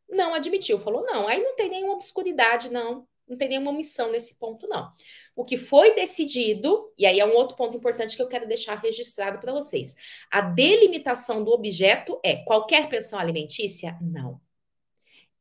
Não 0.08 0.32
admitiu, 0.32 0.78
falou: 0.78 1.02
não, 1.02 1.26
aí 1.26 1.42
não 1.42 1.56
tem 1.56 1.68
nenhuma 1.68 1.94
obscuridade, 1.94 2.70
não, 2.70 3.08
não 3.26 3.36
tem 3.36 3.48
nenhuma 3.48 3.72
omissão 3.72 4.12
nesse 4.12 4.38
ponto, 4.38 4.68
não. 4.68 4.92
O 5.34 5.44
que 5.44 5.56
foi 5.56 5.96
decidido, 5.96 6.92
e 6.96 7.06
aí 7.06 7.18
é 7.18 7.26
um 7.26 7.34
outro 7.34 7.56
ponto 7.56 7.76
importante 7.76 8.14
que 8.14 8.22
eu 8.22 8.28
quero 8.28 8.46
deixar 8.46 8.76
registrado 8.76 9.40
para 9.40 9.52
vocês: 9.52 9.96
a 10.30 10.40
delimitação 10.40 11.42
do 11.42 11.50
objeto 11.50 12.20
é 12.24 12.36
qualquer 12.44 12.88
pensão 12.88 13.18
alimentícia? 13.18 13.98
Não. 14.00 14.40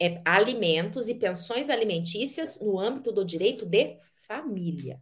É 0.01 0.21
alimentos 0.25 1.09
e 1.09 1.15
pensões 1.15 1.69
alimentícias 1.69 2.59
no 2.59 2.79
âmbito 2.79 3.11
do 3.11 3.23
direito 3.23 3.67
de 3.67 3.99
família. 4.27 4.99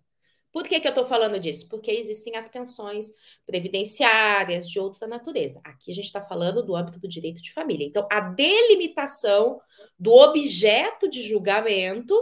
Por 0.57 0.63
que, 0.63 0.79
que 0.79 0.87
eu 0.87 0.89
estou 0.89 1.05
falando 1.05 1.39
disso? 1.39 1.69
Porque 1.69 1.91
existem 1.91 2.35
as 2.35 2.47
pensões 2.47 3.13
previdenciárias 3.45 4.67
de 4.67 4.79
outra 4.79 5.05
natureza. 5.07 5.61
Aqui 5.63 5.91
a 5.91 5.93
gente 5.93 6.05
está 6.05 6.19
falando 6.19 6.63
do 6.63 6.75
âmbito 6.75 6.99
do 6.99 7.07
direito 7.07 7.43
de 7.43 7.53
família. 7.53 7.85
Então, 7.85 8.07
a 8.11 8.19
delimitação 8.21 9.61
do 9.99 10.11
objeto 10.11 11.07
de 11.07 11.21
julgamento, 11.21 12.19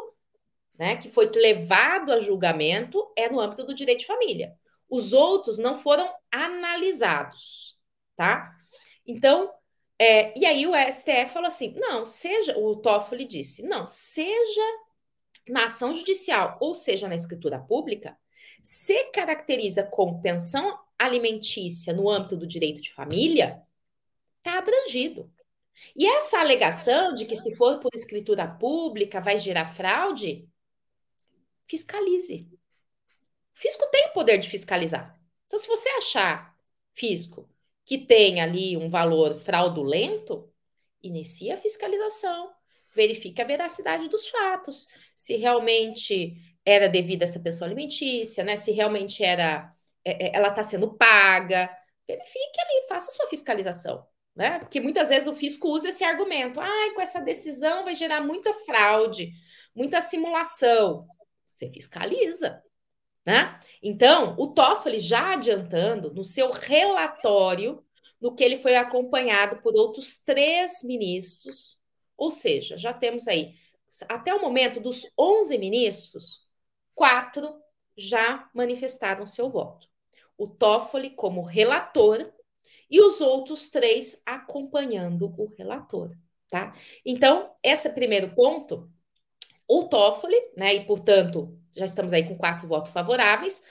né, 0.77 0.97
que 0.97 1.07
foi 1.07 1.31
levado 1.33 2.11
a 2.11 2.19
julgamento, 2.19 3.09
é 3.15 3.29
no 3.29 3.39
âmbito 3.39 3.63
do 3.63 3.73
direito 3.73 3.99
de 3.99 4.05
família. 4.05 4.53
Os 4.89 5.13
outros 5.13 5.57
não 5.57 5.79
foram 5.79 6.13
analisados, 6.29 7.79
tá? 8.17 8.53
Então, 9.07 9.49
é, 9.97 10.37
e 10.37 10.45
aí 10.45 10.67
o 10.67 10.73
STF 10.75 11.31
falou 11.31 11.47
assim: 11.47 11.73
não, 11.77 12.05
seja, 12.05 12.59
o 12.59 12.75
Toffoli 12.75 13.23
disse, 13.25 13.63
não, 13.63 13.87
seja 13.87 14.61
na 15.47 15.67
ação 15.67 15.95
judicial 15.95 16.57
ou 16.59 16.75
seja 16.75 17.07
na 17.07 17.15
escritura 17.15 17.57
pública, 17.59 18.17
se 18.65 19.11
caracteriza 19.11 19.83
como 19.83 20.23
pensão 20.23 20.79
alimentícia 20.97 21.93
no 21.93 22.09
âmbito 22.09 22.35
do 22.35 22.47
direito 22.47 22.81
de 22.81 22.91
família, 22.91 23.61
está 24.37 24.57
abrangido. 24.57 25.31
E 25.95 26.07
essa 26.07 26.39
alegação 26.39 27.13
de 27.13 27.25
que 27.25 27.35
se 27.35 27.55
for 27.55 27.79
por 27.79 27.91
escritura 27.93 28.47
pública 28.47 29.21
vai 29.21 29.37
gerar 29.37 29.65
fraude, 29.65 30.49
fiscalize. 31.67 32.49
O 33.55 33.59
fisco 33.59 33.85
tem 33.91 34.07
o 34.07 34.13
poder 34.13 34.39
de 34.39 34.49
fiscalizar. 34.49 35.15
Então, 35.45 35.59
se 35.59 35.67
você 35.67 35.89
achar, 35.89 36.57
fisco, 36.91 37.47
que 37.85 37.99
tem 37.99 38.41
ali 38.41 38.75
um 38.75 38.89
valor 38.89 39.35
fraudulento, 39.35 40.51
inicie 41.03 41.51
a 41.51 41.57
fiscalização, 41.57 42.51
verifique 42.95 43.39
a 43.43 43.45
veracidade 43.45 44.07
dos 44.07 44.27
fatos, 44.27 44.87
se 45.15 45.35
realmente 45.35 46.54
era 46.65 46.89
devida 46.89 47.25
essa 47.25 47.39
pessoa 47.39 47.67
alimentícia, 47.67 48.43
né? 48.43 48.55
Se 48.55 48.71
realmente 48.71 49.23
era, 49.23 49.71
é, 50.03 50.27
é, 50.27 50.35
ela 50.35 50.49
está 50.49 50.63
sendo 50.63 50.95
paga, 50.95 51.69
verifique 52.07 52.59
ali, 52.61 52.87
faça 52.87 53.11
sua 53.11 53.27
fiscalização, 53.27 54.05
né? 54.35 54.59
Porque 54.59 54.79
muitas 54.79 55.09
vezes 55.09 55.27
o 55.27 55.35
fisco 55.35 55.69
usa 55.69 55.89
esse 55.89 56.03
argumento, 56.03 56.59
ai, 56.59 56.91
com 56.91 57.01
essa 57.01 57.21
decisão 57.21 57.83
vai 57.83 57.93
gerar 57.93 58.21
muita 58.21 58.53
fraude, 58.65 59.31
muita 59.75 60.01
simulação. 60.01 61.07
Você 61.49 61.69
fiscaliza, 61.71 62.63
né? 63.25 63.59
Então, 63.81 64.35
o 64.37 64.47
Toffoli 64.47 64.99
já 64.99 65.33
adiantando 65.33 66.13
no 66.13 66.23
seu 66.23 66.51
relatório, 66.51 67.83
no 68.19 68.33
que 68.33 68.43
ele 68.43 68.57
foi 68.57 68.75
acompanhado 68.75 69.61
por 69.61 69.75
outros 69.75 70.17
três 70.17 70.83
ministros, 70.83 71.79
ou 72.17 72.31
seja, 72.31 72.77
já 72.77 72.93
temos 72.93 73.27
aí 73.27 73.55
até 74.09 74.33
o 74.33 74.41
momento 74.41 74.79
dos 74.79 75.07
11 75.17 75.57
ministros, 75.57 76.44
quatro 76.95 77.61
já 77.95 78.49
manifestaram 78.53 79.27
seu 79.27 79.49
voto. 79.49 79.87
O 80.37 80.47
Toffoli 80.47 81.11
como 81.11 81.43
relator 81.43 82.33
e 82.89 83.01
os 83.01 83.21
outros 83.21 83.69
três 83.69 84.21
acompanhando 84.25 85.33
o 85.37 85.53
relator, 85.57 86.11
tá? 86.49 86.73
Então, 87.05 87.53
esse 87.61 87.89
primeiro 87.89 88.33
ponto, 88.33 88.89
o 89.67 89.83
Toffoli, 89.83 90.35
né, 90.55 90.73
e 90.73 90.85
portanto, 90.85 91.57
já 91.73 91.85
estamos 91.85 92.13
aí 92.13 92.27
com 92.27 92.37
quatro 92.37 92.67
votos 92.67 92.91
favoráveis, 92.91 93.63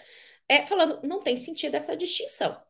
é, 0.48 0.66
falando, 0.66 1.00
não 1.06 1.20
tem 1.20 1.36
sentido 1.36 1.74
essa 1.74 1.96
distinção. 1.96 2.60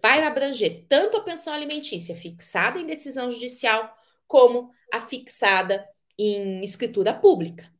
Vai 0.00 0.22
abranger 0.22 0.86
tanto 0.88 1.18
a 1.18 1.22
pensão 1.22 1.52
alimentícia 1.52 2.16
fixada 2.16 2.78
em 2.78 2.86
decisão 2.86 3.30
judicial, 3.30 3.94
como 4.26 4.70
a 4.92 5.00
fixada 5.00 5.86
em 6.16 6.62
escritura 6.62 7.12
pública, 7.12 7.70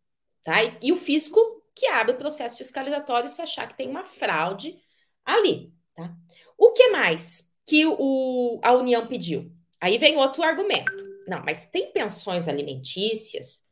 tá? 0.42 0.62
E, 0.62 0.78
e 0.82 0.92
o 0.92 0.96
fisco 0.96 1.59
que 1.80 1.86
abre 1.86 2.12
o 2.12 2.18
processo 2.18 2.58
fiscalizatório 2.58 3.26
se 3.26 3.40
achar 3.40 3.66
que 3.66 3.74
tem 3.74 3.88
uma 3.88 4.04
fraude 4.04 4.78
ali, 5.24 5.72
tá? 5.96 6.14
O 6.58 6.72
que 6.72 6.88
mais 6.88 7.54
que 7.66 7.86
o, 7.86 8.60
a 8.62 8.74
União 8.74 9.06
pediu? 9.06 9.50
Aí 9.80 9.96
vem 9.96 10.18
outro 10.18 10.42
argumento. 10.42 10.92
Não, 11.26 11.42
mas 11.42 11.70
tem 11.70 11.90
pensões 11.90 12.48
alimentícias 12.48 13.62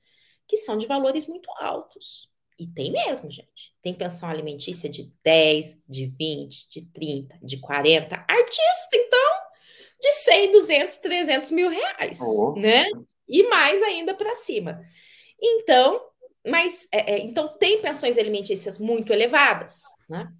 que 0.47 0.57
são 0.57 0.79
de 0.79 0.87
valores 0.87 1.29
muito 1.29 1.51
altos. 1.59 2.31
E 2.59 2.67
tem 2.67 2.91
mesmo, 2.91 3.31
gente. 3.31 3.75
Tem 3.83 3.93
pensão 3.93 4.27
alimentícia 4.27 4.89
de 4.89 5.13
10, 5.23 5.77
de 5.87 6.07
20, 6.07 6.71
de 6.71 6.87
30, 6.87 7.39
de 7.43 7.61
40. 7.61 8.25
Artista, 8.27 8.97
então, 8.97 9.35
de 10.01 10.13
100, 10.13 10.53
200, 10.53 10.97
300 10.97 11.51
mil 11.51 11.69
reais, 11.69 12.19
oh. 12.23 12.55
né? 12.57 12.87
E 13.29 13.43
mais 13.51 13.83
ainda 13.83 14.15
para 14.15 14.35
cima. 14.35 14.81
Então, 15.41 16.01
mas 16.47 16.89
é, 16.93 17.15
é, 17.15 17.19
então 17.21 17.57
tem 17.59 17.81
pensões 17.83 18.19
alimentícias 18.19 18.79
muito 18.79 19.13
elevadas, 19.13 19.85
né? 20.09 20.33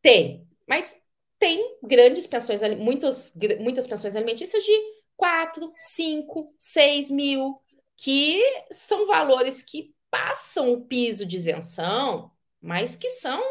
Tem, 0.00 0.46
mas 0.66 1.02
tem 1.38 1.78
grandes 1.82 2.26
pensões, 2.26 2.60
muitas, 2.78 3.34
muitas 3.60 3.86
pensões 3.86 4.16
alimentícias 4.16 4.64
de 4.64 4.72
4, 5.16 5.72
5, 5.76 6.54
6 6.56 7.10
mil, 7.10 7.60
que 7.96 8.42
são 8.70 9.06
valores 9.06 9.62
que 9.62 9.94
passam 10.10 10.72
o 10.72 10.86
piso 10.86 11.26
de 11.26 11.36
isenção, 11.36 12.30
mas 12.60 12.96
que 12.96 13.08
são 13.10 13.42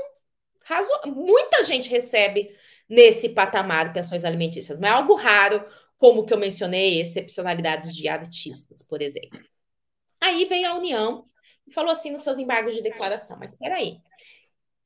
razo... 0.64 0.92
muita 1.06 1.64
gente 1.64 1.90
recebe 1.90 2.56
nesse 2.90 3.30
patamar 3.30 3.88
de 3.88 3.94
pensões 3.94 4.24
alimentícias. 4.24 4.80
Não 4.80 4.88
é 4.88 4.92
algo 4.92 5.16
raro, 5.16 5.66
como 5.98 6.26
que 6.26 6.34
eu 6.34 6.38
mencionei, 6.38 7.02
excepcionalidades 7.02 7.96
de 7.96 8.08
artistas, 8.08 8.82
por 8.82 9.02
exemplo. 9.02 9.40
Aí 10.20 10.46
veio 10.46 10.70
a 10.70 10.76
União 10.76 11.26
e 11.68 11.74
falou 11.74 11.92
assim 11.92 12.12
nos 12.12 12.22
seus 12.22 12.38
embargos 12.38 12.76
de 12.76 12.82
declaração, 12.82 13.38
mas 13.38 13.52
espera 13.52 13.76
aí, 13.76 14.00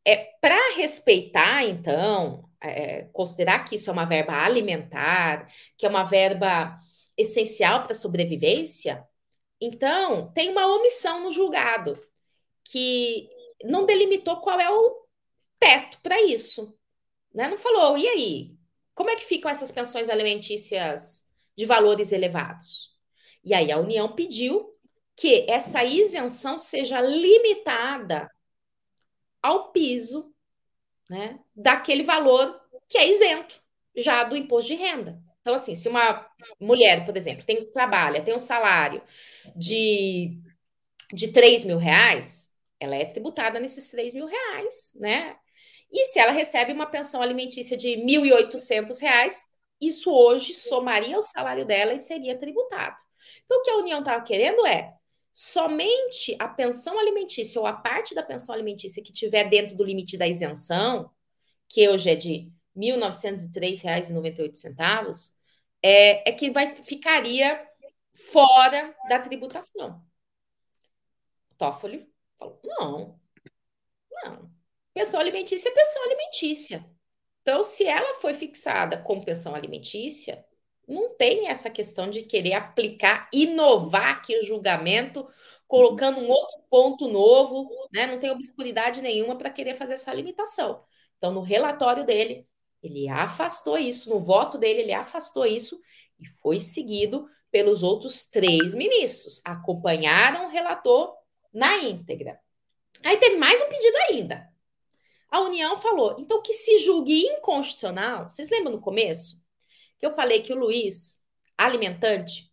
é, 0.05 0.15
para 0.41 0.75
respeitar, 0.75 1.63
então, 1.63 2.49
é, 2.61 3.03
considerar 3.13 3.63
que 3.63 3.75
isso 3.75 3.89
é 3.89 3.93
uma 3.93 4.05
verba 4.05 4.33
alimentar, 4.33 5.47
que 5.77 5.85
é 5.85 5.89
uma 5.89 6.03
verba 6.03 6.79
essencial 7.15 7.83
para 7.83 7.91
a 7.91 7.95
sobrevivência, 7.95 9.05
então 9.59 10.31
tem 10.33 10.49
uma 10.49 10.65
omissão 10.65 11.23
no 11.23 11.31
julgado 11.31 11.93
que 12.63 13.29
não 13.63 13.85
delimitou 13.85 14.37
qual 14.37 14.59
é 14.59 14.69
o 14.71 15.05
teto 15.59 15.99
para 16.01 16.19
isso. 16.21 16.75
Né? 17.33 17.47
Não 17.47 17.57
falou, 17.57 17.97
e 17.97 18.07
aí? 18.07 18.57
Como 18.95 19.09
é 19.09 19.15
que 19.15 19.23
ficam 19.23 19.49
essas 19.51 19.71
pensões 19.71 20.09
alimentícias 20.09 21.25
de 21.55 21.65
valores 21.65 22.11
elevados? 22.11 22.89
E 23.43 23.53
aí 23.53 23.71
a 23.71 23.77
União 23.77 24.13
pediu 24.13 24.70
que 25.21 25.45
essa 25.47 25.83
isenção 25.83 26.57
seja 26.57 26.99
limitada 26.99 28.27
ao 29.39 29.71
piso 29.71 30.33
né, 31.07 31.39
daquele 31.55 32.01
valor 32.01 32.59
que 32.89 32.97
é 32.97 33.07
isento 33.07 33.61
já 33.95 34.23
do 34.23 34.35
imposto 34.35 34.69
de 34.69 34.73
renda. 34.73 35.21
Então, 35.39 35.53
assim, 35.53 35.75
se 35.75 35.87
uma 35.87 36.27
mulher, 36.59 37.05
por 37.05 37.15
exemplo, 37.15 37.45
tem 37.45 37.59
trabalha, 37.71 38.23
tem 38.23 38.33
um 38.33 38.39
salário 38.39 38.99
de, 39.55 40.41
de 41.13 41.27
3 41.27 41.65
mil 41.65 41.77
reais, 41.77 42.49
ela 42.79 42.95
é 42.95 43.05
tributada 43.05 43.59
nesses 43.59 43.91
3 43.91 44.15
mil 44.15 44.25
reais, 44.25 44.93
né? 44.95 45.37
E 45.91 46.05
se 46.05 46.17
ela 46.17 46.31
recebe 46.31 46.73
uma 46.73 46.87
pensão 46.87 47.21
alimentícia 47.21 47.77
de 47.77 47.93
R$ 47.93 48.01
1.800, 48.01 49.45
isso 49.79 50.11
hoje 50.11 50.55
somaria 50.55 51.19
o 51.19 51.21
salário 51.21 51.63
dela 51.63 51.93
e 51.93 51.99
seria 51.99 52.35
tributado. 52.35 52.95
Então, 53.45 53.59
o 53.59 53.61
que 53.61 53.69
a 53.69 53.77
União 53.77 53.99
estava 53.99 54.23
querendo 54.23 54.65
é 54.65 54.99
somente 55.33 56.35
a 56.39 56.47
pensão 56.47 56.99
alimentícia 56.99 57.59
ou 57.59 57.67
a 57.67 57.73
parte 57.73 58.13
da 58.13 58.23
pensão 58.23 58.53
alimentícia 58.53 59.03
que 59.03 59.13
tiver 59.13 59.49
dentro 59.49 59.75
do 59.75 59.83
limite 59.83 60.17
da 60.17 60.27
isenção, 60.27 61.11
que 61.67 61.87
hoje 61.87 62.09
é 62.09 62.15
de 62.15 62.51
R$ 62.75 62.97
1.903,98, 62.97 65.31
é, 65.81 66.29
é 66.29 66.33
que 66.33 66.51
vai, 66.51 66.75
ficaria 66.75 67.65
fora 68.13 68.95
da 69.09 69.19
tributação. 69.19 70.03
Toffoli 71.57 72.07
falou: 72.37 72.59
não, 72.63 73.19
não. 74.11 74.51
Pensão 74.93 75.19
alimentícia 75.19 75.69
é 75.69 75.73
pensão 75.73 76.03
alimentícia. 76.03 76.85
Então, 77.41 77.63
se 77.63 77.85
ela 77.85 78.15
foi 78.15 78.33
fixada 78.33 79.01
como 79.01 79.25
pensão 79.25 79.55
alimentícia, 79.55 80.45
não 80.91 81.15
tem 81.15 81.47
essa 81.47 81.69
questão 81.69 82.09
de 82.09 82.23
querer 82.23 82.53
aplicar, 82.53 83.29
inovar 83.33 84.17
aqui 84.17 84.37
o 84.37 84.43
julgamento, 84.43 85.27
colocando 85.67 86.19
um 86.19 86.29
outro 86.29 86.59
ponto 86.69 87.07
novo, 87.07 87.69
né? 87.93 88.05
Não 88.05 88.19
tem 88.19 88.29
obscuridade 88.29 89.01
nenhuma 89.01 89.37
para 89.37 89.49
querer 89.49 89.73
fazer 89.75 89.93
essa 89.93 90.13
limitação. 90.13 90.83
Então, 91.17 91.33
no 91.33 91.41
relatório 91.41 92.05
dele, 92.05 92.45
ele 92.83 93.07
afastou 93.07 93.77
isso, 93.77 94.09
no 94.09 94.19
voto 94.19 94.57
dele, 94.57 94.81
ele 94.81 94.93
afastou 94.93 95.45
isso 95.45 95.79
e 96.19 96.25
foi 96.25 96.59
seguido 96.59 97.27
pelos 97.49 97.83
outros 97.83 98.25
três 98.25 98.75
ministros. 98.75 99.41
Acompanharam 99.45 100.47
o 100.47 100.49
relator 100.49 101.13
na 101.53 101.77
íntegra. 101.77 102.39
Aí 103.03 103.17
teve 103.17 103.37
mais 103.37 103.61
um 103.61 103.69
pedido 103.69 103.97
ainda. 104.09 104.49
A 105.29 105.39
União 105.41 105.77
falou, 105.77 106.17
então 106.19 106.41
que 106.41 106.53
se 106.53 106.79
julgue 106.79 107.25
inconstitucional. 107.25 108.29
Vocês 108.29 108.49
lembram 108.49 108.73
no 108.73 108.81
começo? 108.81 109.40
Que 110.01 110.07
eu 110.07 110.11
falei 110.11 110.41
que 110.41 110.51
o 110.51 110.57
Luiz, 110.57 111.19
alimentante, 111.55 112.51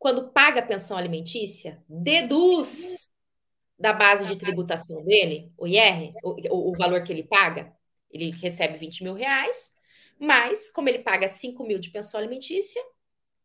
quando 0.00 0.32
paga 0.32 0.58
a 0.58 0.66
pensão 0.66 0.96
alimentícia, 0.96 1.82
deduz 1.88 3.06
da 3.78 3.92
base 3.92 4.26
de 4.26 4.36
tributação 4.36 5.04
dele, 5.04 5.48
o 5.56 5.68
IR, 5.68 6.12
o, 6.24 6.72
o 6.72 6.76
valor 6.76 7.04
que 7.04 7.12
ele 7.12 7.22
paga, 7.22 7.72
ele 8.10 8.32
recebe 8.32 8.76
20 8.76 9.04
mil 9.04 9.14
reais, 9.14 9.72
mas 10.18 10.68
como 10.70 10.88
ele 10.88 10.98
paga 10.98 11.28
5 11.28 11.64
mil 11.64 11.78
de 11.78 11.90
pensão 11.90 12.18
alimentícia, 12.18 12.82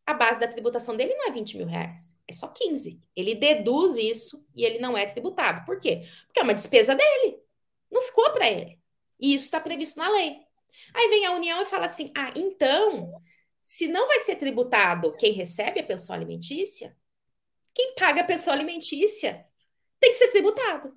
a 0.04 0.16
base 0.16 0.40
da 0.40 0.48
tributação 0.48 0.98
dele 0.98 1.14
não 1.14 1.28
é 1.28 1.32
20 1.32 1.58
mil 1.58 1.68
reais, 1.68 2.18
é 2.28 2.34
só 2.34 2.48
15. 2.48 3.00
Ele 3.16 3.36
deduz 3.36 3.98
isso 3.98 4.44
e 4.56 4.66
ele 4.66 4.80
não 4.80 4.98
é 4.98 5.06
tributado. 5.06 5.64
Por 5.64 5.80
quê? 5.80 6.08
Porque 6.26 6.40
é 6.40 6.44
uma 6.44 6.56
despesa 6.56 6.96
dele. 6.96 7.38
Não 7.92 8.02
ficou 8.02 8.32
para 8.32 8.50
ele. 8.50 8.80
E 9.20 9.36
isso 9.36 9.46
está 9.46 9.60
previsto 9.60 10.00
na 10.00 10.10
lei. 10.10 10.40
Aí 10.94 11.08
vem 11.10 11.26
a 11.26 11.34
União 11.34 11.62
e 11.62 11.66
fala 11.68 11.86
assim: 11.86 12.12
ah, 12.18 12.34
então 12.36 13.22
se 13.64 13.88
não 13.88 14.08
vai 14.08 14.20
ser 14.20 14.36
tributado 14.36 15.14
quem 15.14 15.32
recebe 15.32 15.80
a 15.80 15.84
pensão 15.84 16.14
alimentícia, 16.14 16.96
quem 17.74 17.96
paga 17.96 18.22
a 18.22 18.26
pensão 18.26 18.54
alimentícia 18.54 19.46
tem 20.00 20.12
que 20.12 20.18
ser 20.18 20.28
tributado. 20.28 20.96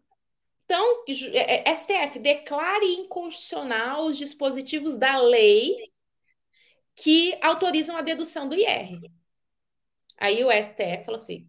Então, 0.64 1.04
é, 1.32 1.70
é, 1.70 1.74
STF 1.74 2.18
declare 2.18 2.84
inconstitucional 2.86 4.06
os 4.06 4.18
dispositivos 4.18 4.98
da 4.98 5.16
lei 5.18 5.76
que 6.96 7.38
autorizam 7.40 7.96
a 7.96 8.02
dedução 8.02 8.48
do 8.48 8.56
IR. 8.56 9.00
Aí 10.18 10.44
o 10.44 10.50
STF 10.50 11.04
falou 11.04 11.20
assim: 11.20 11.48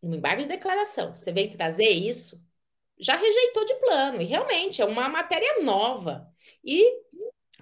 no 0.00 0.14
embargo 0.14 0.42
de 0.42 0.48
declaração, 0.48 1.14
você 1.14 1.32
vem 1.32 1.50
trazer 1.50 1.90
isso, 1.90 2.40
já 2.96 3.16
rejeitou 3.16 3.64
de 3.64 3.74
plano, 3.80 4.22
e 4.22 4.26
realmente 4.26 4.80
é 4.80 4.84
uma 4.84 5.08
matéria 5.08 5.62
nova. 5.62 6.32
E 6.62 6.84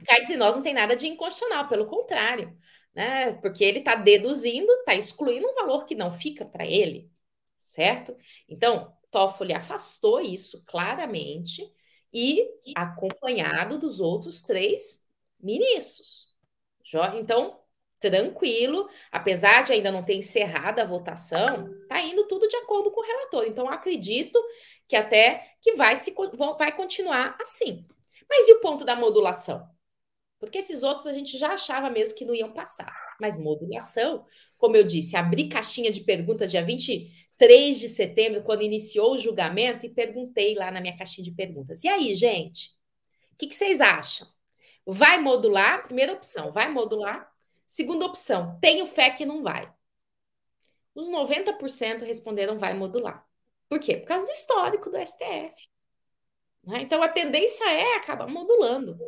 Cá 0.06 0.18
entre 0.18 0.36
nós 0.36 0.56
não 0.56 0.62
tem 0.62 0.74
nada 0.74 0.96
de 0.96 1.06
inconstitucional, 1.06 1.68
pelo 1.68 1.86
contrário, 1.86 2.56
né? 2.94 3.32
Porque 3.34 3.64
ele 3.64 3.80
está 3.80 3.94
deduzindo, 3.94 4.70
está 4.72 4.94
excluindo 4.94 5.46
um 5.46 5.54
valor 5.54 5.84
que 5.84 5.94
não 5.94 6.10
fica 6.10 6.44
para 6.44 6.66
ele, 6.66 7.10
certo? 7.58 8.16
Então, 8.48 8.92
Toffoli 9.10 9.54
afastou 9.54 10.20
isso 10.20 10.62
claramente 10.66 11.62
e 12.12 12.48
acompanhado 12.76 13.78
dos 13.78 14.00
outros 14.00 14.42
três 14.42 15.04
ministros. 15.40 16.28
Então, 17.16 17.60
tranquilo, 18.00 18.88
apesar 19.10 19.62
de 19.62 19.72
ainda 19.72 19.90
não 19.90 20.04
ter 20.04 20.14
encerrado 20.14 20.80
a 20.80 20.86
votação, 20.86 21.70
está 21.82 22.00
indo 22.00 22.26
tudo 22.26 22.48
de 22.48 22.56
acordo 22.56 22.90
com 22.90 23.00
o 23.00 23.04
relator. 23.04 23.44
Então, 23.46 23.68
acredito 23.68 24.38
que 24.86 24.96
até 24.96 25.54
que 25.60 25.72
vai, 25.74 25.96
se, 25.96 26.14
vai 26.58 26.74
continuar 26.74 27.36
assim. 27.40 27.86
Mas 28.28 28.48
e 28.48 28.54
o 28.54 28.60
ponto 28.60 28.84
da 28.84 28.94
modulação? 28.96 29.68
Porque 30.38 30.58
esses 30.58 30.82
outros 30.82 31.06
a 31.06 31.12
gente 31.12 31.36
já 31.36 31.54
achava 31.54 31.90
mesmo 31.90 32.16
que 32.16 32.24
não 32.24 32.34
iam 32.34 32.52
passar. 32.52 32.92
Mas 33.20 33.36
modulação, 33.36 34.24
como 34.56 34.76
eu 34.76 34.84
disse, 34.84 35.16
abri 35.16 35.48
caixinha 35.48 35.90
de 35.90 36.00
perguntas 36.00 36.50
dia 36.50 36.64
23 36.64 37.78
de 37.78 37.88
setembro, 37.88 38.42
quando 38.42 38.62
iniciou 38.62 39.14
o 39.14 39.18
julgamento, 39.18 39.84
e 39.84 39.90
perguntei 39.90 40.54
lá 40.54 40.70
na 40.70 40.80
minha 40.80 40.96
caixinha 40.96 41.24
de 41.24 41.32
perguntas. 41.32 41.82
E 41.82 41.88
aí, 41.88 42.14
gente? 42.14 42.70
O 43.32 43.36
que, 43.38 43.48
que 43.48 43.54
vocês 43.54 43.80
acham? 43.80 44.28
Vai 44.86 45.20
modular? 45.20 45.84
Primeira 45.84 46.12
opção, 46.12 46.52
vai 46.52 46.68
modular? 46.70 47.30
Segunda 47.66 48.06
opção, 48.06 48.58
tenho 48.60 48.86
fé 48.86 49.10
que 49.10 49.26
não 49.26 49.42
vai. 49.42 49.70
Os 50.94 51.08
90% 51.08 52.02
responderam 52.04 52.58
vai 52.58 52.74
modular. 52.74 53.24
Por 53.68 53.78
quê? 53.78 53.98
Por 53.98 54.06
causa 54.06 54.24
do 54.24 54.32
histórico 54.32 54.90
do 54.90 54.96
STF. 54.96 55.68
Né? 56.64 56.82
Então 56.82 57.02
a 57.02 57.08
tendência 57.08 57.64
é 57.70 57.96
acabar 57.96 58.26
modulando. 58.26 58.98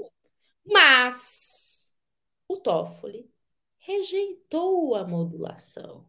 Mas 0.70 1.92
o 2.48 2.56
Toffoli 2.56 3.30
rejeitou 3.78 4.94
a 4.94 5.06
modulação. 5.06 6.06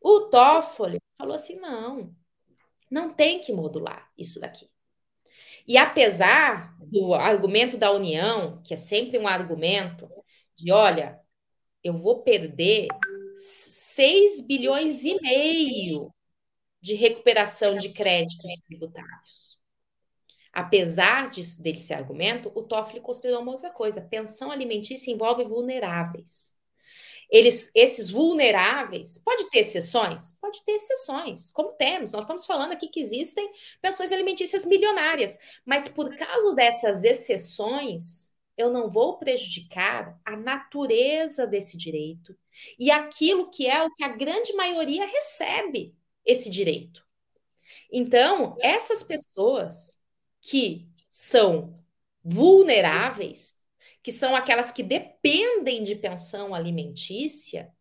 O 0.00 0.28
Toffoli 0.28 1.00
falou 1.18 1.34
assim: 1.34 1.56
não, 1.56 2.14
não 2.90 3.12
tem 3.12 3.40
que 3.40 3.52
modular 3.52 4.10
isso 4.16 4.40
daqui. 4.40 4.70
E 5.66 5.76
apesar 5.76 6.76
do 6.78 7.14
argumento 7.14 7.76
da 7.78 7.90
União, 7.90 8.60
que 8.62 8.74
é 8.74 8.76
sempre 8.76 9.18
um 9.18 9.26
argumento 9.26 10.08
de 10.56 10.70
olha, 10.70 11.18
eu 11.82 11.96
vou 11.96 12.22
perder 12.22 12.88
6 13.36 14.46
bilhões 14.46 15.04
e 15.04 15.18
meio 15.20 16.12
de 16.80 16.94
recuperação 16.94 17.76
de 17.76 17.90
créditos 17.90 18.58
tributários. 18.66 19.53
Apesar 20.54 21.28
disso, 21.28 21.60
desse 21.60 21.92
argumento, 21.92 22.52
o 22.54 22.62
Toffoli 22.62 23.00
considerou 23.00 23.42
uma 23.42 23.50
outra 23.50 23.70
coisa: 23.70 24.00
pensão 24.00 24.52
alimentícia 24.52 25.10
envolve 25.10 25.42
vulneráveis. 25.42 26.54
Eles, 27.28 27.72
esses 27.74 28.08
vulneráveis, 28.08 29.18
pode 29.18 29.50
ter 29.50 29.60
exceções? 29.60 30.38
Pode 30.40 30.62
ter 30.62 30.72
exceções, 30.72 31.50
como 31.50 31.72
temos. 31.72 32.12
Nós 32.12 32.22
estamos 32.22 32.46
falando 32.46 32.70
aqui 32.70 32.86
que 32.86 33.00
existem 33.00 33.50
pensões 33.82 34.12
alimentícias 34.12 34.64
milionárias, 34.64 35.36
mas 35.64 35.88
por 35.88 36.14
causa 36.16 36.54
dessas 36.54 37.02
exceções, 37.02 38.32
eu 38.56 38.70
não 38.70 38.88
vou 38.88 39.18
prejudicar 39.18 40.20
a 40.24 40.36
natureza 40.36 41.48
desse 41.48 41.76
direito 41.76 42.36
e 42.78 42.92
aquilo 42.92 43.50
que 43.50 43.66
é 43.66 43.82
o 43.82 43.92
que 43.92 44.04
a 44.04 44.08
grande 44.08 44.52
maioria 44.52 45.04
recebe 45.04 45.96
esse 46.24 46.48
direito. 46.48 47.04
Então, 47.90 48.56
essas 48.60 49.02
pessoas 49.02 49.98
que 50.44 50.86
são 51.10 51.82
vulneráveis, 52.22 53.54
que 54.02 54.12
são 54.12 54.36
aquelas 54.36 54.70
que 54.70 54.82
dependem 54.82 55.82
de 55.82 55.96
pensão 55.96 56.54
alimentícia, 56.54 57.72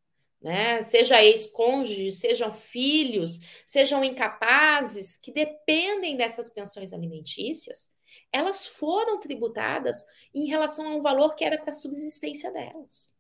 né? 0.42 0.82
Seja 0.82 1.22
ex-cônjuge, 1.22 2.12
sejam 2.12 2.52
filhos, 2.54 3.42
sejam 3.66 4.02
incapazes, 4.04 5.18
que 5.18 5.32
dependem 5.32 6.16
dessas 6.16 6.50
pensões 6.50 6.94
alimentícias, 6.94 7.92
elas 8.32 8.66
foram 8.66 9.20
tributadas 9.20 10.06
em 10.34 10.46
relação 10.46 10.88
a 10.88 10.96
um 10.96 11.02
valor 11.02 11.36
que 11.36 11.44
era 11.44 11.58
para 11.58 11.72
a 11.72 11.76
subsistência 11.76 12.52
delas. 12.52 13.18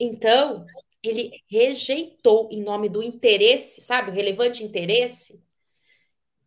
Então, 0.00 0.66
ele 1.02 1.42
rejeitou 1.48 2.48
em 2.50 2.62
nome 2.62 2.88
do 2.88 3.02
interesse, 3.02 3.80
sabe, 3.82 4.10
o 4.10 4.14
relevante 4.14 4.64
interesse, 4.64 5.40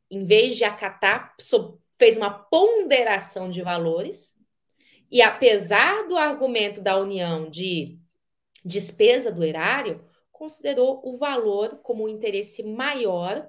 em 0.09 0.25
vez 0.25 0.57
de 0.57 0.65
acatar, 0.65 1.35
fez 2.01 2.17
uma 2.17 2.31
ponderação 2.31 3.47
de 3.47 3.61
valores 3.61 4.35
e 5.11 5.21
apesar 5.21 6.07
do 6.07 6.17
argumento 6.17 6.81
da 6.81 6.97
União 6.97 7.47
de 7.47 7.99
despesa 8.65 9.31
do 9.31 9.43
erário, 9.43 10.03
considerou 10.31 10.99
o 11.03 11.15
valor 11.15 11.77
como 11.83 12.05
o 12.05 12.09
interesse 12.09 12.63
maior 12.63 13.47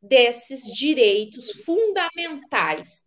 desses 0.00 0.62
direitos 0.72 1.50
fundamentais 1.64 3.02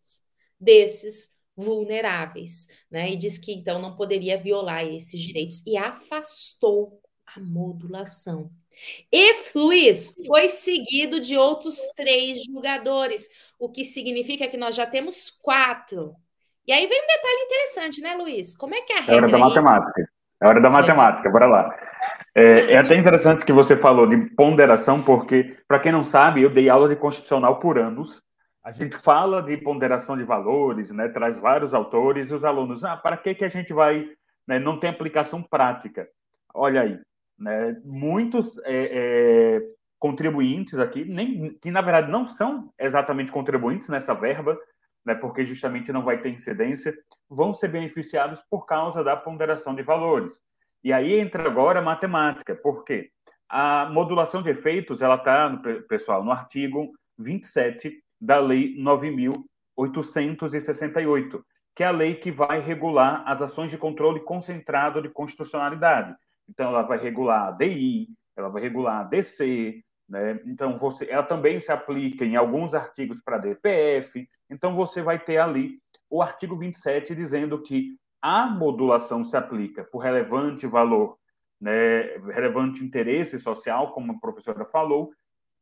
desses 0.60 1.38
vulneráveis, 1.56 2.68
né? 2.92 3.12
E 3.12 3.16
diz 3.16 3.38
que 3.38 3.54
então 3.54 3.82
não 3.82 3.96
poderia 3.96 4.38
violar 4.38 4.86
esses 4.86 5.22
direitos 5.22 5.66
e 5.66 5.78
afastou 5.78 7.02
a 7.36 7.40
modulação. 7.40 8.52
E 9.12 9.34
Luiz 9.56 10.14
foi 10.26 10.50
seguido 10.50 11.20
de 11.20 11.38
outros 11.38 11.78
três 11.96 12.44
julgadores, 12.44 13.30
o 13.60 13.70
que 13.70 13.86
significa 13.86 14.48
que 14.48 14.58
nós 14.58 14.76
já 14.76 14.86
temos 14.86 15.30
quatro 15.30 16.16
e 16.68 16.74
aí 16.74 16.88
vem 16.88 17.00
um 17.00 17.08
detalhe 17.08 17.42
interessante, 17.44 18.02
né, 18.02 18.16
Luiz? 18.16 18.58
Como 18.58 18.74
é 18.74 18.82
que 18.82 18.92
é 18.92 18.98
a 18.98 19.02
regra? 19.02 19.14
É 19.14 19.18
hora 19.18 19.30
da 19.30 19.38
matemática. 19.38 20.10
É 20.42 20.48
hora 20.48 20.62
da 20.62 20.70
matemática, 20.70 21.30
bora 21.30 21.46
lá. 21.46 21.76
É, 22.34 22.74
é, 22.74 22.78
até 22.78 22.96
interessante 22.96 23.46
que 23.46 23.54
você 23.54 23.78
falou 23.78 24.08
de 24.08 24.18
ponderação, 24.36 25.02
porque, 25.02 25.58
para 25.68 25.80
quem 25.80 25.92
não 25.92 26.04
sabe, 26.04 26.42
eu 26.42 26.50
dei 26.50 26.68
aula 26.68 26.90
de 26.90 26.96
constitucional 26.96 27.60
por 27.60 27.78
anos. 27.78 28.22
A 28.64 28.72
gente 28.72 28.98
fala 28.98 29.44
de 29.44 29.58
ponderação 29.58 30.18
de 30.18 30.24
valores, 30.24 30.90
né, 30.90 31.08
traz 31.08 31.38
vários 31.38 31.76
autores, 31.76 32.32
e 32.32 32.34
os 32.34 32.44
alunos, 32.44 32.84
ah, 32.84 32.98
para 32.98 33.16
que, 33.16 33.36
que 33.36 33.46
a 33.46 33.50
gente 33.50 33.72
vai. 33.72 34.10
Né, 34.48 34.58
não 34.58 34.80
tem 34.80 34.90
aplicação 34.90 35.44
prática. 35.44 36.08
Olha 36.54 36.82
aí, 36.82 37.00
né, 37.38 37.80
muitos 37.84 38.58
é, 38.60 39.56
é, 39.56 39.62
contribuintes 40.00 40.80
aqui, 40.80 41.04
nem, 41.06 41.54
que 41.56 41.70
na 41.72 41.82
verdade 41.82 42.12
não 42.12 42.28
são 42.28 42.72
exatamente 42.80 43.32
contribuintes 43.32 43.90
nessa 43.90 44.14
verba, 44.14 44.58
né, 45.06 45.16
porque 45.16 45.46
justamente 45.46 45.92
não 45.92 46.04
vai 46.04 46.20
ter 46.20 46.30
incidência, 46.30 46.96
vão 47.30 47.54
ser 47.54 47.68
beneficiados 47.68 48.42
por 48.50 48.66
causa 48.66 49.04
da 49.04 49.16
ponderação 49.16 49.76
de 49.76 49.84
valores. 49.84 50.42
E 50.84 50.92
aí 50.94 51.20
entra 51.20 51.48
agora 51.48 51.80
a 51.80 51.84
matemática, 51.84 52.56
por 52.56 52.84
quê? 52.84 53.12
A 53.48 53.88
modulação 53.92 54.42
de 54.42 54.50
efeitos, 54.50 55.02
ela 55.02 55.16
está, 55.16 55.56
pessoal, 55.88 56.24
no 56.24 56.32
artigo 56.32 56.92
27 57.18 58.04
da 58.20 58.40
Lei 58.40 58.76
9.868, 58.78 61.42
que 61.76 61.84
é 61.84 61.88
a 61.88 61.92
lei 61.92 62.16
que 62.16 62.32
vai 62.32 62.60
regular 62.60 63.24
as 63.26 63.42
ações 63.42 63.70
de 63.70 63.78
controle 63.78 64.22
concentrado 64.22 65.02
de 65.02 65.10
constitucionalidade. 65.10 66.16
Então, 66.50 66.70
ela 66.70 66.84
vai 66.84 66.98
regular 66.98 67.48
a 67.48 67.52
DI, 67.52 68.10
ela 68.36 68.50
vai 68.50 68.62
regular 68.62 69.02
a 69.02 69.04
DC, 69.04 69.84
né? 70.08 70.40
Então, 70.46 70.78
você, 70.78 71.10
ela 71.10 71.24
também 71.24 71.60
se 71.60 71.72
aplica 71.72 72.24
em 72.24 72.36
alguns 72.36 72.74
artigos 72.74 73.22
para 73.22 73.38
DPF. 73.38 74.28
Então, 74.50 74.76
você 74.76 75.02
vai 75.02 75.20
ter 75.20 75.38
ali 75.38 75.80
o 76.10 76.22
artigo 76.22 76.56
27 76.56 77.16
dizendo 77.16 77.62
que 77.62 77.98
a 78.22 78.46
modulação 78.46 79.24
se 79.24 79.36
aplica 79.36 79.84
por 79.84 80.00
relevante 80.00 80.66
valor, 80.66 81.18
né, 81.60 82.18
relevante 82.34 82.84
interesse 82.84 83.40
social, 83.40 83.92
como 83.92 84.12
a 84.12 84.20
professora 84.20 84.66
falou, 84.66 85.12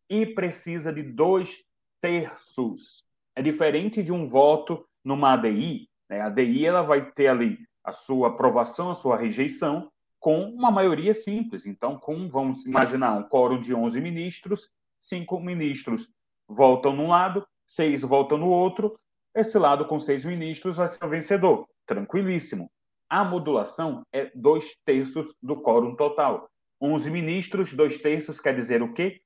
e 0.09 0.25
precisa 0.25 0.91
de 0.91 1.03
dois 1.03 1.63
terços. 2.01 3.03
É 3.35 3.41
diferente 3.41 4.03
de 4.03 4.11
um 4.11 4.25
voto 4.27 4.85
numa 5.03 5.33
ADI. 5.33 5.89
Né? 6.09 6.21
A 6.21 6.27
ADI 6.27 6.65
ela 6.65 6.81
vai 6.81 7.11
ter 7.11 7.27
ali 7.27 7.57
a 7.83 7.91
sua 7.91 8.29
aprovação, 8.29 8.91
a 8.91 8.95
sua 8.95 9.17
rejeição, 9.17 9.91
com 10.23 10.45
uma 10.45 10.71
maioria 10.71 11.13
simples. 11.13 11.65
Então, 11.65 11.97
com, 11.97 12.29
vamos 12.29 12.65
imaginar, 12.65 13.17
um 13.17 13.23
quórum 13.23 13.59
de 13.59 13.75
11 13.75 13.99
ministros, 13.99 14.69
cinco 14.97 15.37
ministros 15.37 16.07
votam 16.47 16.95
num 16.95 17.09
lado, 17.09 17.45
seis 17.67 18.03
votam 18.03 18.37
no 18.37 18.47
outro, 18.47 18.97
esse 19.35 19.57
lado 19.57 19.85
com 19.85 19.99
seis 19.99 20.23
ministros 20.23 20.77
vai 20.77 20.87
ser 20.87 21.03
o 21.03 21.09
vencedor. 21.09 21.67
Tranquilíssimo. 21.85 22.71
A 23.09 23.25
modulação 23.25 24.01
é 24.13 24.31
dois 24.33 24.73
terços 24.85 25.35
do 25.43 25.57
quórum 25.57 25.93
total. 25.93 26.49
11 26.81 27.11
ministros, 27.11 27.73
dois 27.73 27.97
terços 27.97 28.39
quer 28.39 28.55
dizer 28.55 28.81
o 28.81 28.93
quê? 28.93 29.19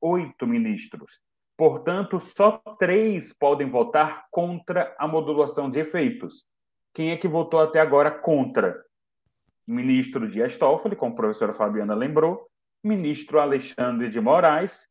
Oito 0.00 0.46
ministros. 0.46 1.18
Portanto, 1.56 2.20
só 2.20 2.62
três 2.78 3.32
podem 3.32 3.68
votar 3.68 4.26
contra 4.30 4.94
a 5.00 5.08
modulação 5.08 5.68
de 5.68 5.80
efeitos. 5.80 6.44
Quem 6.94 7.10
é 7.10 7.16
que 7.16 7.26
votou 7.26 7.58
até 7.58 7.80
agora 7.80 8.12
contra? 8.12 8.84
Ministro 9.66 10.28
Dias 10.28 10.56
Toffoli, 10.56 10.96
como 10.96 11.12
a 11.12 11.16
professora 11.16 11.52
Fabiana 11.52 11.94
lembrou, 11.94 12.48
ministro 12.82 13.40
Alexandre 13.40 14.08
de 14.08 14.20
Moraes, 14.20 14.88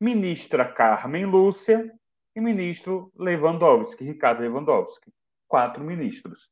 ministra 0.00 0.64
Carmen 0.64 1.26
Lúcia 1.26 1.90
e 2.34 2.40
ministro 2.40 3.10
Lewandowski, 3.16 4.04
Ricardo 4.04 4.40
Lewandowski. 4.40 5.12
Quatro 5.48 5.84
ministros. 5.84 6.50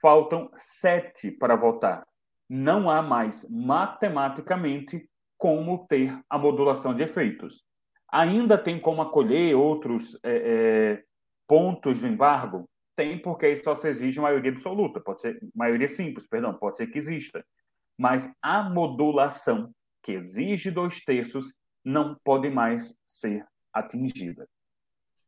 Faltam 0.00 0.50
sete 0.54 1.30
para 1.30 1.56
votar. 1.56 2.06
Não 2.48 2.90
há 2.90 3.00
mais, 3.00 3.48
matematicamente, 3.48 5.08
como 5.38 5.86
ter 5.86 6.16
a 6.28 6.38
modulação 6.38 6.94
de 6.94 7.02
efeitos. 7.02 7.64
Ainda 8.08 8.58
tem 8.58 8.78
como 8.78 9.00
acolher 9.00 9.56
outros 9.56 10.18
é, 10.22 10.36
é, 10.36 11.04
pontos 11.48 12.00
do 12.00 12.06
embargo? 12.06 12.68
Tem, 12.94 13.20
porque 13.20 13.46
aí 13.46 13.56
só 13.56 13.74
se 13.74 13.88
exige 13.88 14.20
maioria 14.20 14.50
absoluta, 14.50 15.00
pode 15.00 15.22
ser 15.22 15.38
maioria 15.54 15.88
simples, 15.88 16.26
perdão, 16.26 16.54
pode 16.54 16.76
ser 16.76 16.88
que 16.88 16.98
exista. 16.98 17.44
Mas 17.96 18.30
a 18.42 18.62
modulação, 18.62 19.74
que 20.02 20.12
exige 20.12 20.70
dois 20.70 21.02
terços, 21.04 21.52
não 21.84 22.16
pode 22.22 22.50
mais 22.50 22.94
ser 23.06 23.46
atingida. 23.72 24.48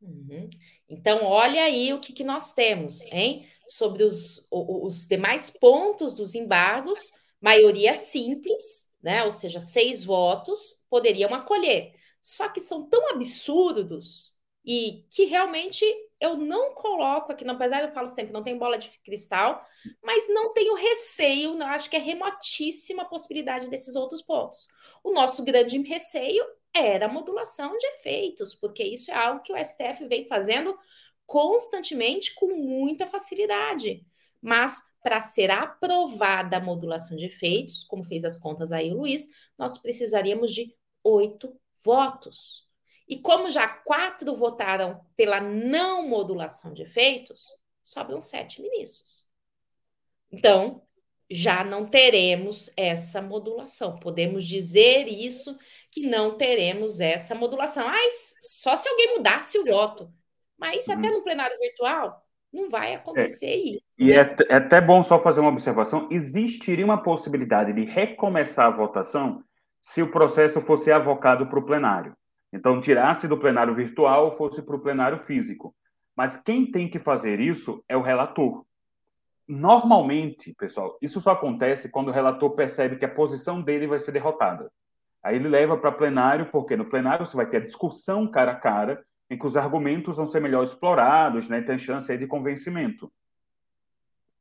Uhum. 0.01 0.49
Então, 0.87 1.23
olha 1.23 1.63
aí 1.63 1.91
o 1.93 1.99
que, 1.99 2.13
que 2.13 2.23
nós 2.23 2.53
temos, 2.53 3.01
hein? 3.11 3.47
Sobre 3.65 4.03
os, 4.03 4.47
os 4.51 5.07
demais 5.07 5.49
pontos 5.49 6.13
dos 6.13 6.35
embargos, 6.35 6.99
maioria 7.41 7.93
simples, 7.93 8.91
né? 9.01 9.23
Ou 9.23 9.31
seja, 9.31 9.59
seis 9.59 10.03
votos 10.03 10.83
poderiam 10.89 11.33
acolher. 11.33 11.93
Só 12.21 12.49
que 12.49 12.59
são 12.59 12.87
tão 12.87 13.09
absurdos 13.11 14.34
e 14.65 15.05
que 15.11 15.25
realmente 15.25 15.85
eu 16.19 16.35
não 16.35 16.73
coloco 16.73 17.31
aqui, 17.31 17.47
apesar 17.47 17.81
de 17.81 17.87
eu 17.87 17.93
falo 17.93 18.07
sempre, 18.07 18.33
não 18.33 18.43
tem 18.43 18.57
bola 18.57 18.77
de 18.77 18.89
cristal, 18.99 19.63
mas 20.01 20.27
não 20.29 20.53
tenho 20.53 20.73
receio, 20.73 21.53
não, 21.53 21.67
acho 21.67 21.89
que 21.89 21.95
é 21.95 21.99
remotíssima 21.99 23.03
a 23.03 23.07
possibilidade 23.07 23.69
desses 23.69 23.95
outros 23.95 24.21
pontos. 24.21 24.67
O 25.03 25.13
nosso 25.13 25.43
grande 25.43 25.77
receio 25.81 26.43
era 26.73 27.05
a 27.05 27.11
modulação 27.11 27.77
de 27.77 27.85
efeitos, 27.87 28.55
porque 28.55 28.83
isso 28.83 29.11
é 29.11 29.13
algo 29.13 29.41
que 29.41 29.53
o 29.53 29.57
STF 29.57 30.07
vem 30.07 30.27
fazendo 30.27 30.77
constantemente 31.25 32.33
com 32.33 32.47
muita 32.55 33.05
facilidade. 33.05 34.05
Mas 34.41 34.81
para 35.01 35.21
ser 35.21 35.51
aprovada 35.51 36.57
a 36.57 36.61
modulação 36.63 37.15
de 37.15 37.25
efeitos, 37.25 37.83
como 37.83 38.03
fez 38.03 38.25
as 38.25 38.37
contas 38.37 38.71
aí 38.71 38.91
o 38.91 38.97
Luiz, 38.97 39.27
nós 39.57 39.77
precisaríamos 39.77 40.53
de 40.53 40.75
oito 41.03 41.55
votos. 41.83 42.64
E 43.07 43.17
como 43.17 43.49
já 43.49 43.67
quatro 43.67 44.33
votaram 44.33 44.99
pela 45.15 45.39
não 45.39 46.07
modulação 46.07 46.73
de 46.73 46.81
efeitos, 46.81 47.43
sobram 47.83 48.19
sete 48.19 48.61
ministros. 48.61 49.27
Então, 50.31 50.81
já 51.29 51.63
não 51.63 51.85
teremos 51.85 52.71
essa 52.75 53.21
modulação. 53.21 53.97
Podemos 53.99 54.45
dizer 54.45 55.07
isso 55.07 55.57
que 55.91 56.07
não 56.07 56.37
teremos 56.37 56.99
essa 56.99 57.33
modulação. 57.33 57.87
Ah, 57.87 57.95
só 58.41 58.75
se 58.75 58.87
alguém 58.87 59.15
mudasse 59.15 59.57
o 59.57 59.65
voto. 59.65 60.11
Mas 60.57 60.87
uhum. 60.87 60.95
até 60.95 61.09
no 61.09 61.23
plenário 61.23 61.57
virtual 61.59 62.21
não 62.51 62.69
vai 62.69 62.93
acontecer 62.93 63.47
é, 63.47 63.55
isso. 63.55 63.85
E 63.97 64.07
né? 64.07 64.15
é, 64.15 64.35
é 64.49 64.55
até 64.55 64.79
bom 64.79 65.03
só 65.03 65.19
fazer 65.19 65.41
uma 65.41 65.49
observação: 65.49 66.07
existiria 66.11 66.85
uma 66.85 67.01
possibilidade 67.01 67.73
de 67.73 67.83
recomeçar 67.83 68.67
a 68.67 68.75
votação 68.75 69.43
se 69.81 70.01
o 70.01 70.11
processo 70.11 70.61
fosse 70.61 70.91
avocado 70.91 71.47
para 71.47 71.59
o 71.59 71.65
plenário. 71.65 72.15
Então, 72.55 72.79
tirasse 72.79 73.27
do 73.27 73.37
plenário 73.37 73.75
virtual 73.75 74.31
fosse 74.31 74.61
para 74.61 74.77
o 74.77 74.79
plenário 74.79 75.19
físico. 75.19 75.75
Mas 76.15 76.37
quem 76.37 76.71
tem 76.71 76.89
que 76.89 76.97
fazer 76.97 77.41
isso 77.41 77.83
é 77.85 77.97
o 77.97 78.01
relator. 78.01 78.65
Normalmente, 79.45 80.53
pessoal, 80.53 80.97
isso 81.01 81.19
só 81.19 81.31
acontece 81.31 81.89
quando 81.89 82.07
o 82.07 82.11
relator 82.11 82.49
percebe 82.51 82.95
que 82.95 83.03
a 83.03 83.13
posição 83.13 83.61
dele 83.61 83.87
vai 83.87 83.99
ser 83.99 84.13
derrotada. 84.13 84.71
Aí 85.21 85.35
ele 85.35 85.49
leva 85.49 85.75
para 85.75 85.91
plenário, 85.91 86.45
porque 86.45 86.77
no 86.77 86.85
plenário 86.85 87.25
você 87.25 87.35
vai 87.35 87.45
ter 87.45 87.57
a 87.57 87.59
discussão 87.59 88.25
cara 88.25 88.53
a 88.53 88.55
cara, 88.55 89.05
em 89.29 89.37
que 89.37 89.45
os 89.45 89.57
argumentos 89.57 90.15
vão 90.15 90.25
ser 90.25 90.39
melhor 90.39 90.63
explorados, 90.63 91.49
né? 91.49 91.61
tem 91.61 91.77
chance 91.77 92.17
de 92.17 92.25
convencimento. 92.25 93.11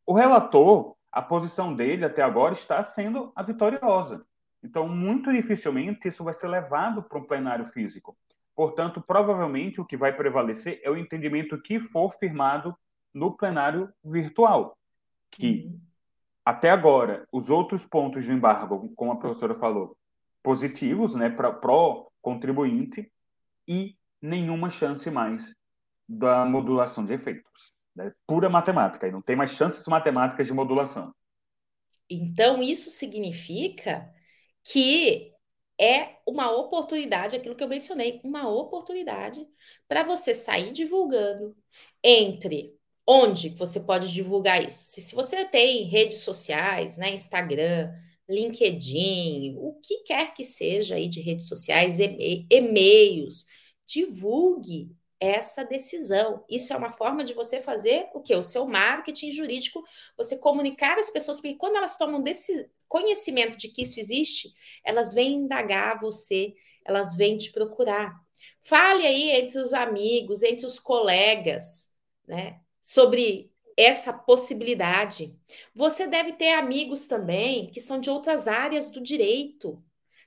O 0.07 0.15
relator, 0.15 0.95
a 1.11 1.21
posição 1.21 1.75
dele 1.75 2.05
até 2.05 2.23
agora 2.23 2.53
está 2.53 2.81
sendo 2.85 3.33
a 3.35 3.43
vitoriosa. 3.43 4.25
Então, 4.65 4.89
muito 4.89 5.31
dificilmente 5.31 6.09
isso 6.09 6.25
vai 6.25 6.33
ser 6.33 6.49
levado 6.49 7.03
para 7.03 7.19
um 7.19 7.25
plenário 7.25 7.67
físico. 7.67 8.17
Portanto, 8.57 9.03
provavelmente 9.07 9.79
o 9.79 9.85
que 9.85 9.97
vai 9.97 10.17
prevalecer 10.17 10.81
é 10.83 10.91
o 10.91 10.97
entendimento 10.97 11.61
que 11.61 11.79
for 11.79 12.11
firmado 12.13 12.75
no 13.13 13.37
plenário 13.37 13.93
virtual, 14.03 14.79
que 15.31 15.67
uhum. 15.67 15.81
até 16.45 16.71
agora 16.71 17.29
os 17.31 17.51
outros 17.51 17.85
pontos 17.85 18.25
de 18.25 18.33
embargo, 18.33 18.91
como 18.97 19.13
a 19.13 19.17
professora 19.17 19.55
falou, 19.55 19.99
positivos, 20.43 21.15
né, 21.15 21.29
para 21.29 21.53
pró 21.53 22.09
contribuinte 22.23 23.13
e 23.69 23.97
nenhuma 24.21 24.71
chance 24.71 25.11
mais 25.11 25.55
da 26.09 26.45
modulação 26.47 27.05
de 27.05 27.13
efeitos. 27.13 27.75
Né? 27.95 28.13
Pura 28.27 28.49
matemática, 28.49 29.07
e 29.07 29.13
não 29.13 29.21
tem 29.21 29.37
mais 29.37 29.51
chances 29.51 29.87
matemáticas 29.87 30.47
de 30.47 30.55
modulação. 30.55 31.15
Então, 32.09 32.63
isso 32.63 32.91
significa 32.91 34.14
que 34.65 35.33
é 35.81 36.17
uma 36.27 36.51
oportunidade, 36.53 37.37
aquilo 37.37 37.55
que 37.57 37.63
eu 37.63 37.69
mencionei, 37.69 38.21
uma 38.25 38.49
oportunidade 38.49 39.47
para 39.89 40.03
você 40.05 40.35
sair 40.35 40.73
divulgando 40.73 41.57
entre 42.03 42.75
onde 43.07 43.51
você 43.51 43.81
pode 43.81 44.13
divulgar 44.13 44.65
isso. 44.67 44.85
Se, 44.85 45.03
se 45.03 45.15
você 45.15 45.45
tem 45.45 45.85
redes 45.85 46.19
sociais, 46.19 46.97
né, 46.97 47.11
Instagram, 47.11 47.93
LinkedIn, 48.29 49.57
o 49.59 49.75
que 49.83 49.99
quer 50.05 50.33
que 50.33 50.45
seja 50.45 50.95
aí 50.97 51.09
de 51.09 51.21
redes 51.21 51.47
sociais, 51.49 51.99
e-mails, 52.01 53.47
divulgue 53.87 54.91
essa 55.21 55.65
decisão. 55.65 56.45
Isso 56.49 56.73
é 56.73 56.77
uma 56.77 56.93
forma 56.93 57.25
de 57.25 57.33
você 57.33 57.61
fazer 57.61 58.09
o 58.15 58.21
que? 58.21 58.35
O 58.35 58.43
seu 58.43 58.67
marketing 58.67 59.31
jurídico, 59.33 59.83
você 60.17 60.39
comunicar 60.39 60.99
às 60.99 61.11
pessoas, 61.11 61.41
porque 61.41 61.57
quando 61.57 61.77
elas 61.77 61.97
tomam 61.97 62.23
desse 62.23 62.71
conhecimento 62.89 63.57
de 63.57 63.69
que 63.69 63.83
isso 63.83 63.99
existe, 64.01 64.53
elas 64.85 65.15
vêm 65.15 65.35
indagar 65.35 66.01
você, 66.01 66.55
elas 66.85 67.17
vêm 67.17 67.37
te 67.37 67.53
procurar. 67.53 68.15
Fale 68.61 69.07
aí 69.07 69.31
entre 69.31 69.59
os 69.59 69.73
amigos, 69.73 70.43
entre 70.43 70.65
os 70.67 70.79
colegas, 70.79 71.91
né, 72.27 72.61
sobre 72.83 73.53
essa 73.77 74.13
possibilidade. 74.13 75.37
Você 75.75 76.07
deve 76.07 76.33
ter 76.35 76.53
amigos 76.53 77.07
também 77.07 77.71
que 77.71 77.81
são 77.81 77.99
de 78.01 78.09
outras 78.09 78.47
áreas 78.47 78.91
do 78.91 79.03
direito, 79.03 79.83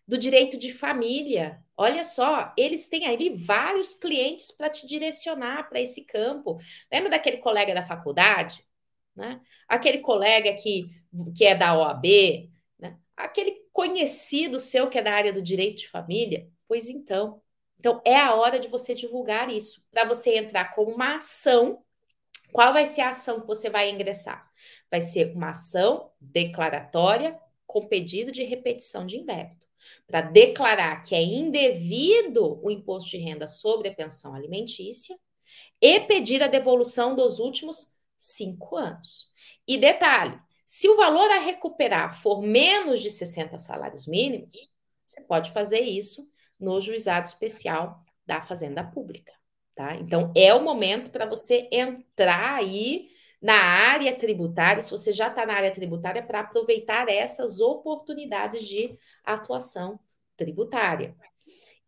do 0.07 0.17
direito 0.17 0.57
de 0.57 0.71
família. 0.71 1.63
Olha 1.75 2.03
só, 2.03 2.53
eles 2.57 2.89
têm 2.89 3.07
aí 3.07 3.29
vários 3.29 3.93
clientes 3.93 4.51
para 4.51 4.69
te 4.69 4.85
direcionar 4.85 5.69
para 5.69 5.79
esse 5.79 6.05
campo. 6.05 6.59
Lembra 6.91 7.11
daquele 7.11 7.37
colega 7.37 7.73
da 7.73 7.85
faculdade? 7.85 8.66
Né? 9.17 9.41
Aquele 9.67 9.97
colega 9.97 10.53
que, 10.53 10.87
que 11.35 11.43
é 11.43 11.55
da 11.55 11.75
OAB, 11.75 12.51
né? 12.77 12.97
aquele 13.15 13.63
conhecido 13.73 14.59
seu 14.59 14.87
que 14.89 14.99
é 14.99 15.01
da 15.01 15.11
área 15.11 15.33
do 15.33 15.41
direito 15.41 15.79
de 15.79 15.89
família? 15.89 16.47
Pois 16.67 16.87
então. 16.87 17.41
Então, 17.79 18.01
é 18.05 18.15
a 18.15 18.35
hora 18.35 18.59
de 18.59 18.67
você 18.67 18.93
divulgar 18.95 19.51
isso, 19.51 19.83
para 19.91 20.05
você 20.05 20.37
entrar 20.37 20.73
com 20.73 20.83
uma 20.83 21.17
ação. 21.17 21.83
Qual 22.51 22.73
vai 22.73 22.87
ser 22.87 23.01
a 23.01 23.09
ação 23.09 23.41
que 23.41 23.47
você 23.47 23.69
vai 23.69 23.89
ingressar? 23.89 24.47
Vai 24.89 25.01
ser 25.01 25.35
uma 25.35 25.49
ação 25.49 26.11
declaratória 26.21 27.37
com 27.65 27.87
pedido 27.87 28.31
de 28.31 28.43
repetição 28.43 29.05
de 29.05 29.17
indébito 29.17 29.67
para 30.05 30.21
declarar 30.21 31.01
que 31.01 31.15
é 31.15 31.21
indevido 31.21 32.59
o 32.63 32.69
imposto 32.69 33.11
de 33.11 33.17
renda 33.17 33.47
sobre 33.47 33.89
a 33.89 33.93
pensão 33.93 34.33
alimentícia 34.33 35.17
e 35.81 35.99
pedir 36.01 36.41
a 36.41 36.47
devolução 36.47 37.15
dos 37.15 37.39
últimos 37.39 37.96
cinco 38.17 38.75
anos. 38.75 39.31
E 39.67 39.77
detalhe: 39.77 40.39
se 40.65 40.89
o 40.89 40.97
valor 40.97 41.29
a 41.31 41.39
recuperar 41.39 42.19
for 42.21 42.41
menos 42.41 43.01
de 43.01 43.09
60 43.09 43.57
salários 43.57 44.07
mínimos, 44.07 44.71
você 45.05 45.21
pode 45.21 45.51
fazer 45.51 45.79
isso 45.81 46.21
no 46.59 46.81
juizado 46.81 47.27
especial 47.27 48.03
da 48.25 48.41
Fazenda 48.41 48.83
Pública. 48.83 49.31
Tá? 49.73 49.95
Então, 49.95 50.33
é 50.35 50.53
o 50.53 50.63
momento 50.63 51.11
para 51.11 51.25
você 51.25 51.69
entrar 51.71 52.55
aí 52.55 53.09
na 53.41 53.53
área 53.53 54.13
tributária, 54.15 54.81
se 54.81 54.89
você 54.89 55.11
já 55.11 55.27
está 55.27 55.45
na 55.45 55.53
área 55.53 55.71
tributária, 55.71 56.23
para 56.23 56.39
aproveitar 56.39 57.07
essas 57.07 57.59
oportunidades 57.59 58.67
de 58.67 58.97
atuação 59.23 59.99
tributária. 60.35 61.15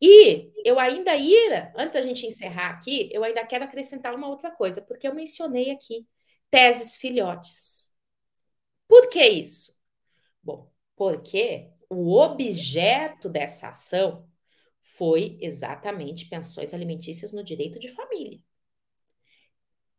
E 0.02 0.52
eu 0.64 0.80
ainda 0.80 1.16
ira, 1.16 1.74
antes 1.76 1.94
da 1.94 2.02
gente 2.02 2.26
encerrar 2.26 2.70
aqui, 2.70 3.10
eu 3.12 3.24
ainda 3.24 3.46
quero 3.46 3.66
acrescentar 3.66 4.16
uma 4.16 4.30
outra 4.30 4.52
coisa, 4.52 4.82
porque 4.82 5.08
eu 5.08 5.14
mencionei 5.14 5.72
aqui 5.72 6.08
teses 6.50 6.95
filhotes. 6.95 7.91
Por 8.88 9.10
que 9.10 9.24
isso? 9.24 9.78
Bom, 10.43 10.72
porque 10.95 11.72
o 11.89 12.18
objeto 12.18 13.30
dessa 13.30 13.70
ação 13.70 14.28
foi 14.82 15.38
exatamente 15.41 16.26
pensões 16.28 16.74
alimentícias 16.74 17.32
no 17.34 17.43
direito 17.43 17.80
de 17.80 17.89
família 17.89 18.39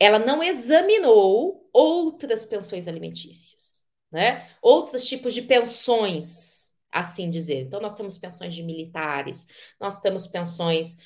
ela 0.01 0.19
não 0.19 0.43
examinou 0.43 1.69
outras 1.75 2.47
pensões 2.47 2.89
alimentícias, 2.89 3.83
né? 4.11 4.49
Outros 4.63 5.07
tipos 5.07 5.35
de 5.35 5.43
pensões, 5.43 6.75
assim 6.91 7.29
dizer. 7.31 7.67
Então, 7.67 7.81
nós 7.81 7.95
temos 7.95 8.17
pensões 8.17 8.55
de 8.55 8.63
militares, 8.63 9.47
nós 9.79 10.01
temos 10.01 10.27
pensões 10.27 10.97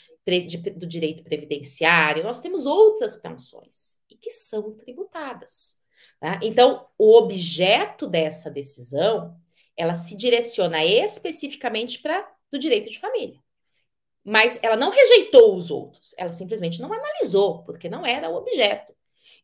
do 0.77 0.87
direito 0.87 1.22
previdenciário, 1.22 2.22
nós 2.25 2.41
temos 2.41 2.64
outras 2.64 3.16
pensões 3.16 3.99
e 4.11 4.16
que 4.16 4.31
são 4.31 4.72
tributadas. 4.72 5.83
Né? 6.20 6.41
Então, 6.43 6.87
o 6.97 7.14
objeto 7.14 8.07
dessa 8.07 8.51
decisão, 8.51 9.39
ela 9.77 9.95
se 9.95 10.16
direciona 10.16 10.85
especificamente 10.85 11.99
para 11.99 12.27
do 12.51 12.59
direito 12.59 12.89
de 12.89 12.99
família. 12.99 13.39
Mas 14.25 14.59
ela 14.62 14.77
não 14.77 14.91
rejeitou 14.91 15.55
os 15.55 15.70
outros, 15.70 16.14
ela 16.16 16.33
simplesmente 16.33 16.81
não 16.81 16.91
analisou, 16.91 17.62
porque 17.64 17.91
não 17.91 18.07
era 18.07 18.31
o 18.31 18.37
objeto. 18.37 18.95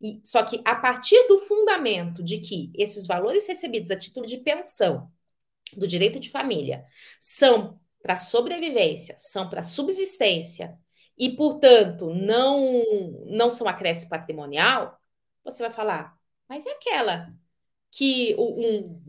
E, 0.00 0.20
só 0.24 0.42
que 0.42 0.62
a 0.64 0.74
partir 0.74 1.28
do 1.28 1.38
fundamento 1.40 2.22
de 2.22 2.38
que 2.38 2.72
esses 2.74 3.06
valores 3.06 3.46
recebidos 3.46 3.90
a 3.90 3.98
título 3.98 4.24
de 4.24 4.38
pensão 4.38 5.12
do 5.76 5.86
direito 5.86 6.18
de 6.18 6.30
família 6.30 6.86
são 7.20 7.78
para 8.02 8.16
sobrevivência, 8.16 9.14
são 9.18 9.48
para 9.48 9.62
subsistência 9.62 10.78
e, 11.18 11.30
portanto, 11.30 12.14
não 12.14 12.82
não 13.26 13.50
são 13.50 13.68
acréscimo 13.68 14.10
patrimonial, 14.10 14.98
você 15.44 15.62
vai 15.62 15.72
falar, 15.72 16.16
mas 16.48 16.66
é 16.66 16.70
aquela 16.72 17.32
que 17.90 18.34
um, 18.38 19.02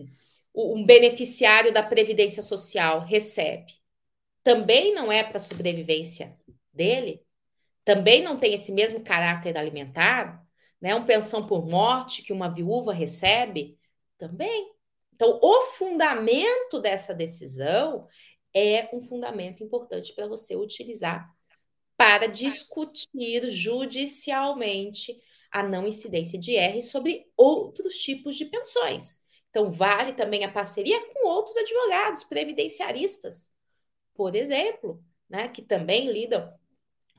um 0.53 0.85
beneficiário 0.85 1.73
da 1.73 1.83
Previdência 1.83 2.41
Social 2.43 3.01
recebe 3.01 3.81
também 4.43 4.93
não 4.93 5.11
é 5.11 5.23
para 5.23 5.39
sobrevivência 5.39 6.37
dele? 6.73 7.23
Também 7.83 8.23
não 8.23 8.39
tem 8.39 8.53
esse 8.53 8.71
mesmo 8.71 9.03
caráter 9.03 9.57
alimentar? 9.57 10.43
Né? 10.79 10.95
Um 10.95 11.05
pensão 11.05 11.45
por 11.45 11.65
morte 11.65 12.23
que 12.23 12.33
uma 12.33 12.49
viúva 12.49 12.93
recebe? 12.93 13.77
Também. 14.17 14.71
Então, 15.13 15.39
o 15.41 15.61
fundamento 15.73 16.79
dessa 16.81 17.13
decisão 17.13 18.07
é 18.53 18.89
um 18.93 19.01
fundamento 19.01 19.63
importante 19.63 20.13
para 20.13 20.27
você 20.27 20.55
utilizar 20.55 21.33
para 21.97 22.27
discutir 22.27 23.47
judicialmente 23.49 25.21
a 25.51 25.61
não 25.61 25.87
incidência 25.87 26.39
de 26.39 26.55
R 26.55 26.81
sobre 26.81 27.27
outros 27.37 27.95
tipos 27.97 28.35
de 28.35 28.45
pensões. 28.45 29.21
Então, 29.51 29.69
vale 29.69 30.13
também 30.13 30.43
a 30.43 30.51
parceria 30.51 30.99
com 31.11 31.27
outros 31.27 31.55
advogados 31.57 32.23
previdenciaristas 32.23 33.51
por 34.13 34.35
exemplo, 34.35 35.03
né, 35.29 35.47
que 35.47 35.61
também 35.61 36.11
lidam 36.11 36.53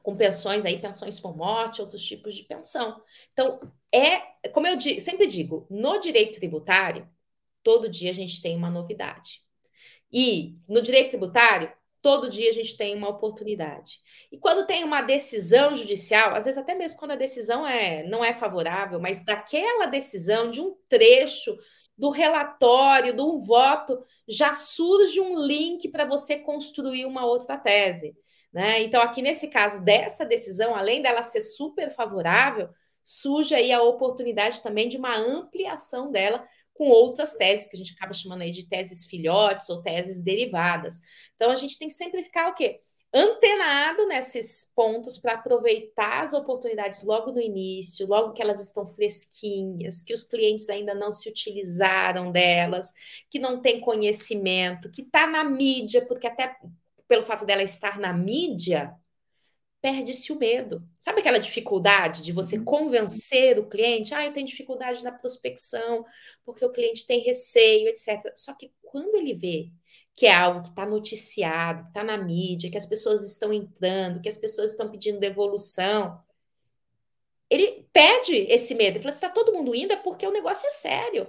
com 0.03 0.17
pensões 0.17 0.65
aí, 0.65 0.81
pensões 0.81 1.19
por 1.19 1.37
morte, 1.37 1.81
outros 1.81 2.05
tipos 2.05 2.35
de 2.35 2.45
pensão. 2.45 3.03
Então, 3.33 3.61
é, 3.93 4.49
como 4.51 4.67
eu 4.67 4.81
sempre 4.81 5.27
digo, 5.27 5.67
no 5.71 5.99
direito 5.99 6.39
tributário, 6.39 7.09
todo 7.63 7.89
dia 7.89 8.11
a 8.11 8.15
gente 8.15 8.41
tem 8.43 8.57
uma 8.57 8.71
novidade. 8.71 9.43
E 10.13 10.57
no 10.69 10.83
direito 10.83 11.11
tributário, 11.11 11.73
todo 12.03 12.29
dia 12.29 12.51
a 12.51 12.53
gente 12.53 12.77
tem 12.77 12.95
uma 12.97 13.09
oportunidade. 13.09 14.01
E 14.31 14.37
quando 14.37 14.67
tem 14.67 14.85
uma 14.85 15.01
decisão 15.01 15.75
judicial, 15.75 16.35
às 16.35 16.45
vezes 16.45 16.59
até 16.59 16.75
mesmo 16.75 16.99
quando 16.99 17.13
a 17.13 17.17
decisão 17.17 17.67
é, 17.67 18.03
não 18.03 18.25
é 18.25 18.35
favorável, 18.35 19.01
mas 19.01 19.25
daquela 19.25 19.87
decisão, 19.87 20.51
de 20.51 20.61
um 20.61 20.77
trecho 20.89 21.57
do 21.97 22.11
relatório, 22.11 23.15
do 23.15 23.39
voto, 23.39 24.03
já 24.29 24.53
surge 24.53 25.21
um 25.21 25.39
link 25.39 25.89
para 25.89 26.05
você 26.05 26.37
construir 26.37 27.05
uma 27.05 27.25
outra 27.25 27.57
tese. 27.57 28.17
Né? 28.53 28.83
Então, 28.83 29.01
aqui 29.01 29.23
nesse 29.23 29.49
caso 29.49 29.83
dessa 29.85 30.27
decisão, 30.27 30.75
além 30.75 31.01
dela 31.01 31.23
ser 31.23 31.41
super 31.41 31.91
favorável, 31.91 32.69
surge 33.05 33.55
aí 33.55 33.73
a 33.73 33.83
oportunidade 33.83 34.63
também 34.63 34.89
de 34.89 34.97
uma 34.97 35.17
ampliação 35.17 36.11
dela 36.11 36.47
com 36.83 36.89
outras 36.89 37.37
teses, 37.37 37.69
que 37.69 37.77
a 37.77 37.79
gente 37.79 37.95
acaba 37.95 38.13
chamando 38.13 38.43
aí 38.43 38.51
de 38.51 38.69
teses 38.69 39.05
filhotes 39.05 39.71
ou 39.71 39.81
teses 39.81 40.21
derivadas. 40.21 41.01
Então, 41.37 41.53
a 41.53 41.55
gente 41.55 41.79
tem 41.79 41.87
que 41.87 41.95
sempre 41.95 42.25
ficar 42.25 42.49
o 42.49 42.55
quê? 42.55 42.81
Antenado 43.15 44.05
nesses 44.09 44.73
pontos 44.75 45.17
para 45.17 45.35
aproveitar 45.35 46.25
as 46.25 46.33
oportunidades 46.33 47.05
logo 47.05 47.31
no 47.31 47.41
início, 47.41 48.05
logo 48.05 48.33
que 48.33 48.43
elas 48.43 48.59
estão 48.59 48.85
fresquinhas, 48.85 50.03
que 50.03 50.13
os 50.13 50.25
clientes 50.25 50.69
ainda 50.69 50.93
não 50.93 51.13
se 51.13 51.29
utilizaram 51.29 52.33
delas, 52.33 52.93
que 53.31 53.39
não 53.39 53.63
tem 53.63 53.81
conhecimento, 53.81 54.91
que 54.91 55.03
está 55.03 55.25
na 55.29 55.45
mídia, 55.45 56.05
porque 56.05 56.27
até 56.27 56.57
pelo 57.07 57.23
fato 57.23 57.47
dela 57.47 57.63
estar 57.63 57.97
na 58.01 58.13
mídia, 58.13 58.93
perde-se 59.83 60.33
o 60.33 60.39
medo. 60.39 60.89
Sabe 60.97 61.21
aquela 61.21 61.39
dificuldade 61.39 62.23
de 62.23 62.31
você 62.31 62.57
uhum. 62.57 62.65
convencer 62.65 63.59
o 63.59 63.69
cliente? 63.69 64.15
Ah, 64.15 64.25
eu 64.25 64.33
tenho 64.33 64.47
dificuldade 64.47 65.03
na 65.03 65.11
prospecção, 65.11 66.07
porque 66.45 66.65
o 66.65 66.71
cliente 66.71 67.05
tem 67.05 67.21
receio, 67.21 67.89
etc. 67.89 68.33
Só 68.37 68.55
que 68.55 68.73
quando 68.81 69.17
ele 69.17 69.35
vê 69.35 69.73
que 70.15 70.27
é 70.27 70.33
algo 70.33 70.63
que 70.63 70.69
está 70.69 70.87
noticiado, 70.87 71.83
que 71.83 71.89
está 71.89 72.05
na 72.05 72.17
mídia, 72.17 72.71
que 72.71 72.77
as 72.77 72.87
pessoas 72.87 73.25
estão 73.25 73.53
entrando, 73.53 74.21
que 74.21 74.29
as 74.29 74.37
pessoas 74.37 74.71
estão 74.71 74.91
pedindo 74.91 75.19
devolução, 75.19 76.23
ele 77.51 77.89
perde 77.93 78.35
esse 78.49 78.75
medo. 78.75 78.97
Ele 78.97 79.03
fala: 79.03 79.13
se 79.13 79.19
está 79.19 79.31
todo 79.31 79.53
mundo 79.53 79.75
indo, 79.75 79.93
é 79.93 79.97
porque 79.97 80.27
o 80.27 80.33
negócio 80.33 80.67
é 80.67 80.71
sério. 80.71 81.29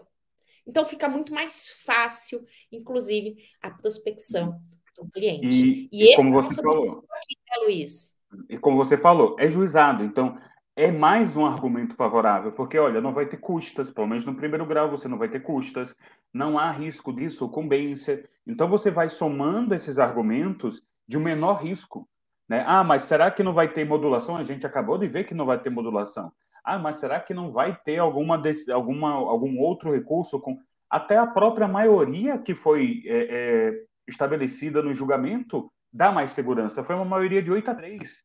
Então 0.66 0.86
fica 0.86 1.10
muito 1.10 1.34
mais 1.34 1.70
fácil, 1.70 2.46
inclusive, 2.72 3.36
a 3.62 3.72
prospecção 3.72 4.62
do 4.96 5.10
cliente. 5.10 5.48
E, 5.48 5.90
e, 5.92 6.04
e 6.04 6.04
esse 6.10 6.18
como 6.18 6.40
é 6.40 6.42
você 6.44 6.62
falou, 6.62 7.04
aqui, 7.10 7.36
né, 7.50 7.64
Luiz? 7.64 8.14
E 8.50 8.58
como 8.58 8.78
você 8.78 8.98
falou, 8.98 9.36
é 9.40 9.50
juizado. 9.50 10.04
Então, 10.04 10.38
é 10.76 10.92
mais 10.92 11.38
um 11.38 11.46
argumento 11.46 11.96
favorável, 11.96 12.52
porque, 12.52 12.80
olha, 12.80 13.00
não 13.00 13.14
vai 13.14 13.28
ter 13.28 13.38
custas, 13.38 13.92
pelo 13.92 14.08
menos 14.08 14.26
no 14.26 14.36
primeiro 14.36 14.66
grau 14.66 14.90
você 14.90 15.08
não 15.08 15.18
vai 15.18 15.30
ter 15.30 15.42
custas, 15.42 15.96
não 16.34 16.58
há 16.58 16.72
risco 16.72 17.14
de 17.14 17.30
sucumbência. 17.30 18.28
Então, 18.46 18.68
você 18.68 18.90
vai 18.90 19.10
somando 19.10 19.76
esses 19.76 20.00
argumentos 20.00 20.82
de 21.08 21.18
um 21.18 21.22
menor 21.22 21.62
risco. 21.62 22.08
Né? 22.50 22.64
Ah, 22.68 22.84
mas 22.84 23.04
será 23.04 23.30
que 23.32 23.44
não 23.44 23.54
vai 23.54 23.68
ter 23.68 23.86
modulação? 23.86 24.36
A 24.36 24.44
gente 24.44 24.66
acabou 24.66 24.98
de 24.98 25.08
ver 25.08 25.26
que 25.26 25.34
não 25.34 25.46
vai 25.46 25.60
ter 25.60 25.70
modulação. 25.70 26.32
Ah, 26.64 26.80
mas 26.80 26.98
será 26.98 27.20
que 27.20 27.34
não 27.34 27.52
vai 27.52 27.76
ter 27.84 27.98
alguma, 27.98 28.42
alguma 28.72 29.10
algum 29.12 29.60
outro 29.60 29.92
recurso 29.92 30.40
com 30.40 30.58
até 30.90 31.18
a 31.18 31.28
própria 31.28 31.68
maioria 31.68 32.38
que 32.38 32.54
foi 32.54 33.02
é, 33.06 33.28
é, 33.30 33.84
estabelecida 34.08 34.82
no 34.82 34.94
julgamento 34.94 35.72
dá 35.94 36.12
mais 36.12 36.32
segurança. 36.32 36.84
Foi 36.84 36.96
uma 36.96 37.06
maioria 37.06 37.42
de 37.42 37.52
8 37.52 37.70
a 37.70 37.76
3. 37.76 38.24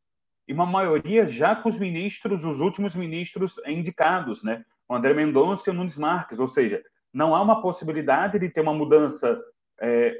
E 0.48 0.52
uma 0.52 0.64
maioria 0.64 1.28
já 1.28 1.54
com 1.54 1.68
os 1.68 1.78
ministros, 1.78 2.44
os 2.44 2.60
últimos 2.60 2.94
ministros 2.94 3.60
indicados, 3.66 4.42
né? 4.42 4.64
O 4.88 4.94
André 4.94 5.12
Mendonça 5.12 5.68
e 5.68 5.70
o 5.70 5.74
Nunes 5.74 5.96
Marques. 5.96 6.38
Ou 6.38 6.48
seja, 6.48 6.82
não 7.12 7.34
há 7.34 7.42
uma 7.42 7.60
possibilidade 7.60 8.38
de 8.38 8.48
ter 8.48 8.62
uma 8.62 8.72
mudança 8.72 9.38
é, 9.80 10.14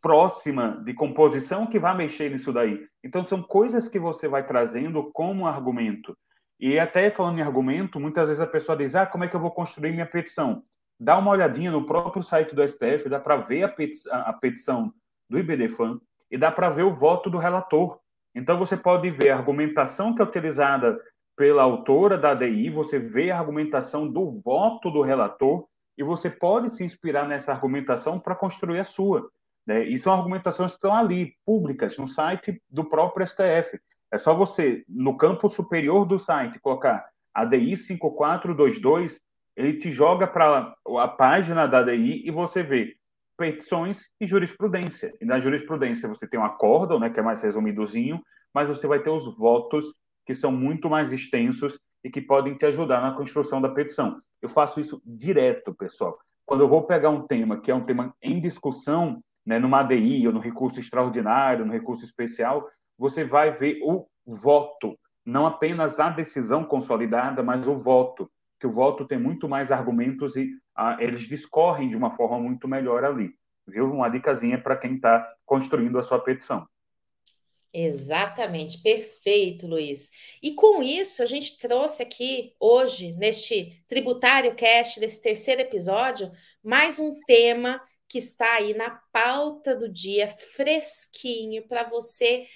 próxima 0.00 0.80
de 0.84 0.94
composição 0.94 1.66
que 1.66 1.80
vá 1.80 1.92
mexer 1.92 2.30
nisso 2.30 2.52
daí. 2.52 2.86
Então, 3.02 3.24
são 3.24 3.42
coisas 3.42 3.88
que 3.88 3.98
você 3.98 4.28
vai 4.28 4.46
trazendo 4.46 5.10
como 5.12 5.46
argumento. 5.46 6.16
E 6.60 6.78
até 6.78 7.10
falando 7.10 7.40
em 7.40 7.42
argumento, 7.42 7.98
muitas 7.98 8.28
vezes 8.28 8.40
a 8.40 8.46
pessoa 8.46 8.78
diz: 8.78 8.94
ah, 8.94 9.04
como 9.04 9.24
é 9.24 9.28
que 9.28 9.34
eu 9.34 9.40
vou 9.40 9.50
construir 9.50 9.90
minha 9.90 10.06
petição? 10.06 10.62
Dá 10.98 11.18
uma 11.18 11.32
olhadinha 11.32 11.72
no 11.72 11.84
próprio 11.84 12.22
site 12.22 12.54
do 12.54 12.66
STF, 12.66 13.08
dá 13.08 13.18
para 13.18 13.38
ver 13.38 13.64
a, 13.64 14.32
petição, 14.32 14.94
do 15.28 15.36
IBDFAN, 15.36 16.00
e 16.32 16.38
dá 16.38 16.50
para 16.50 16.70
ver 16.70 16.84
o 16.84 16.94
voto 16.94 17.28
do 17.28 17.36
relator. 17.36 17.98
Então, 18.34 18.58
você 18.58 18.74
pode 18.74 19.10
ver 19.10 19.30
a 19.30 19.36
argumentação 19.36 20.14
que 20.14 20.22
é 20.22 20.24
utilizada 20.24 20.98
pela 21.36 21.62
autora 21.62 22.16
da 22.16 22.30
ADI, 22.30 22.70
você 22.70 22.98
vê 22.98 23.30
a 23.30 23.38
argumentação 23.38 24.08
do 24.08 24.30
voto 24.30 24.90
do 24.90 25.02
relator, 25.02 25.66
e 25.96 26.02
você 26.02 26.30
pode 26.30 26.74
se 26.74 26.82
inspirar 26.82 27.28
nessa 27.28 27.52
argumentação 27.52 28.18
para 28.18 28.34
construir 28.34 28.80
a 28.80 28.84
sua. 28.84 29.30
Né? 29.66 29.84
E 29.84 29.98
são 29.98 30.14
argumentações 30.14 30.72
que 30.72 30.76
estão 30.76 30.94
ali, 30.94 31.34
públicas, 31.44 31.98
no 31.98 32.08
site 32.08 32.60
do 32.70 32.84
próprio 32.84 33.26
STF. 33.26 33.78
É 34.10 34.16
só 34.16 34.34
você, 34.34 34.84
no 34.88 35.16
campo 35.16 35.50
superior 35.50 36.06
do 36.06 36.18
site, 36.18 36.58
colocar 36.60 37.06
ADI 37.34 37.76
5422, 37.76 39.20
ele 39.54 39.74
te 39.74 39.90
joga 39.90 40.26
para 40.26 40.74
a 40.98 41.08
página 41.08 41.66
da 41.66 41.80
ADI 41.80 42.26
e 42.26 42.30
você 42.30 42.62
vê 42.62 42.96
petições 43.36 44.08
e 44.20 44.26
jurisprudência. 44.26 45.12
E 45.20 45.24
na 45.24 45.40
jurisprudência 45.40 46.08
você 46.08 46.26
tem 46.26 46.38
um 46.38 46.44
acórdão, 46.44 46.98
né, 46.98 47.10
que 47.10 47.20
é 47.20 47.22
mais 47.22 47.42
resumidozinho, 47.42 48.20
mas 48.54 48.68
você 48.68 48.86
vai 48.86 49.00
ter 49.00 49.10
os 49.10 49.36
votos 49.36 49.94
que 50.24 50.34
são 50.34 50.52
muito 50.52 50.88
mais 50.88 51.12
extensos 51.12 51.78
e 52.04 52.10
que 52.10 52.20
podem 52.20 52.54
te 52.54 52.66
ajudar 52.66 53.00
na 53.00 53.12
construção 53.12 53.60
da 53.60 53.68
petição. 53.68 54.20
Eu 54.40 54.48
faço 54.48 54.80
isso 54.80 55.00
direto, 55.04 55.74
pessoal. 55.74 56.18
Quando 56.44 56.62
eu 56.62 56.68
vou 56.68 56.82
pegar 56.84 57.10
um 57.10 57.26
tema 57.26 57.60
que 57.60 57.70
é 57.70 57.74
um 57.74 57.84
tema 57.84 58.14
em 58.20 58.40
discussão, 58.40 59.22
né, 59.44 59.58
numa 59.58 59.80
ADI 59.80 60.26
ou 60.26 60.32
no 60.32 60.40
recurso 60.40 60.80
extraordinário, 60.80 61.64
no 61.64 61.72
recurso 61.72 62.04
especial, 62.04 62.68
você 62.98 63.24
vai 63.24 63.50
ver 63.50 63.80
o 63.82 64.06
voto, 64.26 64.98
não 65.24 65.46
apenas 65.46 65.98
a 65.98 66.10
decisão 66.10 66.64
consolidada, 66.64 67.42
mas 67.42 67.66
o 67.66 67.74
voto, 67.74 68.30
que 68.60 68.66
o 68.66 68.70
voto 68.70 69.06
tem 69.06 69.18
muito 69.18 69.48
mais 69.48 69.72
argumentos 69.72 70.36
e 70.36 70.50
eles 70.98 71.22
discorrem 71.22 71.88
de 71.88 71.96
uma 71.96 72.10
forma 72.10 72.38
muito 72.38 72.66
melhor 72.66 73.04
ali. 73.04 73.34
Viu? 73.66 73.90
Uma 73.92 74.08
dicasinha 74.08 74.60
para 74.60 74.76
quem 74.76 74.96
está 74.96 75.34
construindo 75.44 75.98
a 75.98 76.02
sua 76.02 76.18
petição. 76.18 76.66
Exatamente, 77.74 78.82
perfeito, 78.82 79.66
Luiz. 79.66 80.10
E 80.42 80.54
com 80.54 80.82
isso, 80.82 81.22
a 81.22 81.26
gente 81.26 81.56
trouxe 81.56 82.02
aqui 82.02 82.54
hoje, 82.60 83.12
neste 83.14 83.82
Tributário 83.88 84.54
Cast, 84.54 85.00
desse 85.00 85.22
terceiro 85.22 85.62
episódio, 85.62 86.30
mais 86.62 86.98
um 86.98 87.18
tema 87.26 87.82
que 88.06 88.18
está 88.18 88.56
aí 88.56 88.74
na 88.74 88.90
pauta 89.10 89.74
do 89.74 89.88
dia, 89.88 90.28
fresquinho, 90.54 91.66
para 91.66 91.88
você 91.88 92.46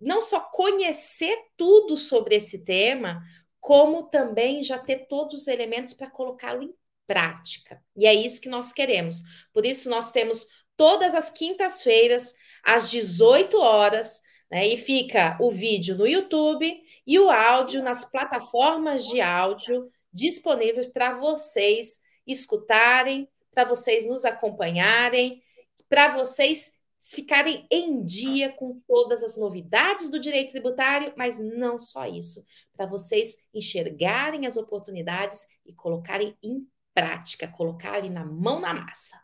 não 0.00 0.22
só 0.22 0.38
conhecer 0.38 1.36
tudo 1.56 1.96
sobre 1.96 2.36
esse 2.36 2.64
tema, 2.64 3.20
como 3.58 4.04
também 4.04 4.62
já 4.62 4.78
ter 4.78 5.08
todos 5.08 5.42
os 5.42 5.48
elementos 5.48 5.92
para 5.92 6.08
colocá-lo 6.08 6.62
em 6.62 6.72
prática. 7.10 7.82
E 7.96 8.06
é 8.06 8.14
isso 8.14 8.40
que 8.40 8.48
nós 8.48 8.72
queremos. 8.72 9.20
Por 9.52 9.66
isso, 9.66 9.90
nós 9.90 10.12
temos 10.12 10.46
todas 10.76 11.12
as 11.12 11.28
quintas-feiras, 11.28 12.36
às 12.62 12.88
18 12.88 13.58
horas, 13.58 14.22
né? 14.48 14.68
E 14.68 14.76
fica 14.76 15.36
o 15.40 15.50
vídeo 15.50 15.96
no 15.96 16.06
YouTube 16.06 16.72
e 17.04 17.18
o 17.18 17.28
áudio 17.28 17.82
nas 17.82 18.04
plataformas 18.04 19.08
de 19.08 19.20
áudio 19.20 19.90
disponíveis 20.12 20.86
para 20.86 21.14
vocês 21.14 21.98
escutarem, 22.24 23.28
para 23.52 23.64
vocês 23.64 24.06
nos 24.06 24.24
acompanharem, 24.24 25.42
para 25.88 26.16
vocês 26.16 26.78
ficarem 27.00 27.66
em 27.72 28.04
dia 28.04 28.52
com 28.52 28.78
todas 28.86 29.24
as 29.24 29.36
novidades 29.36 30.10
do 30.10 30.20
direito 30.20 30.52
tributário, 30.52 31.12
mas 31.16 31.40
não 31.40 31.76
só 31.76 32.06
isso, 32.06 32.44
para 32.76 32.86
vocês 32.86 33.48
enxergarem 33.52 34.46
as 34.46 34.56
oportunidades 34.56 35.48
e 35.66 35.72
colocarem 35.72 36.36
em 36.40 36.68
prática, 36.94 37.48
colocar 37.48 37.94
ali 37.94 38.10
na 38.10 38.24
mão 38.24 38.60
na 38.60 38.74
massa. 38.74 39.20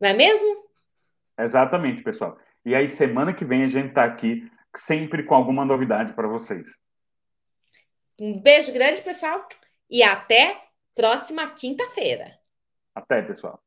Não 0.00 0.08
é 0.08 0.12
mesmo? 0.12 0.68
Exatamente, 1.38 2.02
pessoal. 2.02 2.38
E 2.64 2.74
aí, 2.74 2.88
semana 2.88 3.34
que 3.34 3.44
vem, 3.44 3.64
a 3.64 3.68
gente 3.68 3.88
está 3.88 4.04
aqui 4.04 4.50
sempre 4.76 5.22
com 5.24 5.34
alguma 5.34 5.64
novidade 5.64 6.12
para 6.12 6.28
vocês. 6.28 6.78
Um 8.20 8.40
beijo 8.40 8.72
grande, 8.72 9.02
pessoal, 9.02 9.46
e 9.90 10.02
até 10.02 10.62
próxima 10.94 11.50
quinta-feira. 11.50 12.38
Até, 12.94 13.22
pessoal. 13.22 13.63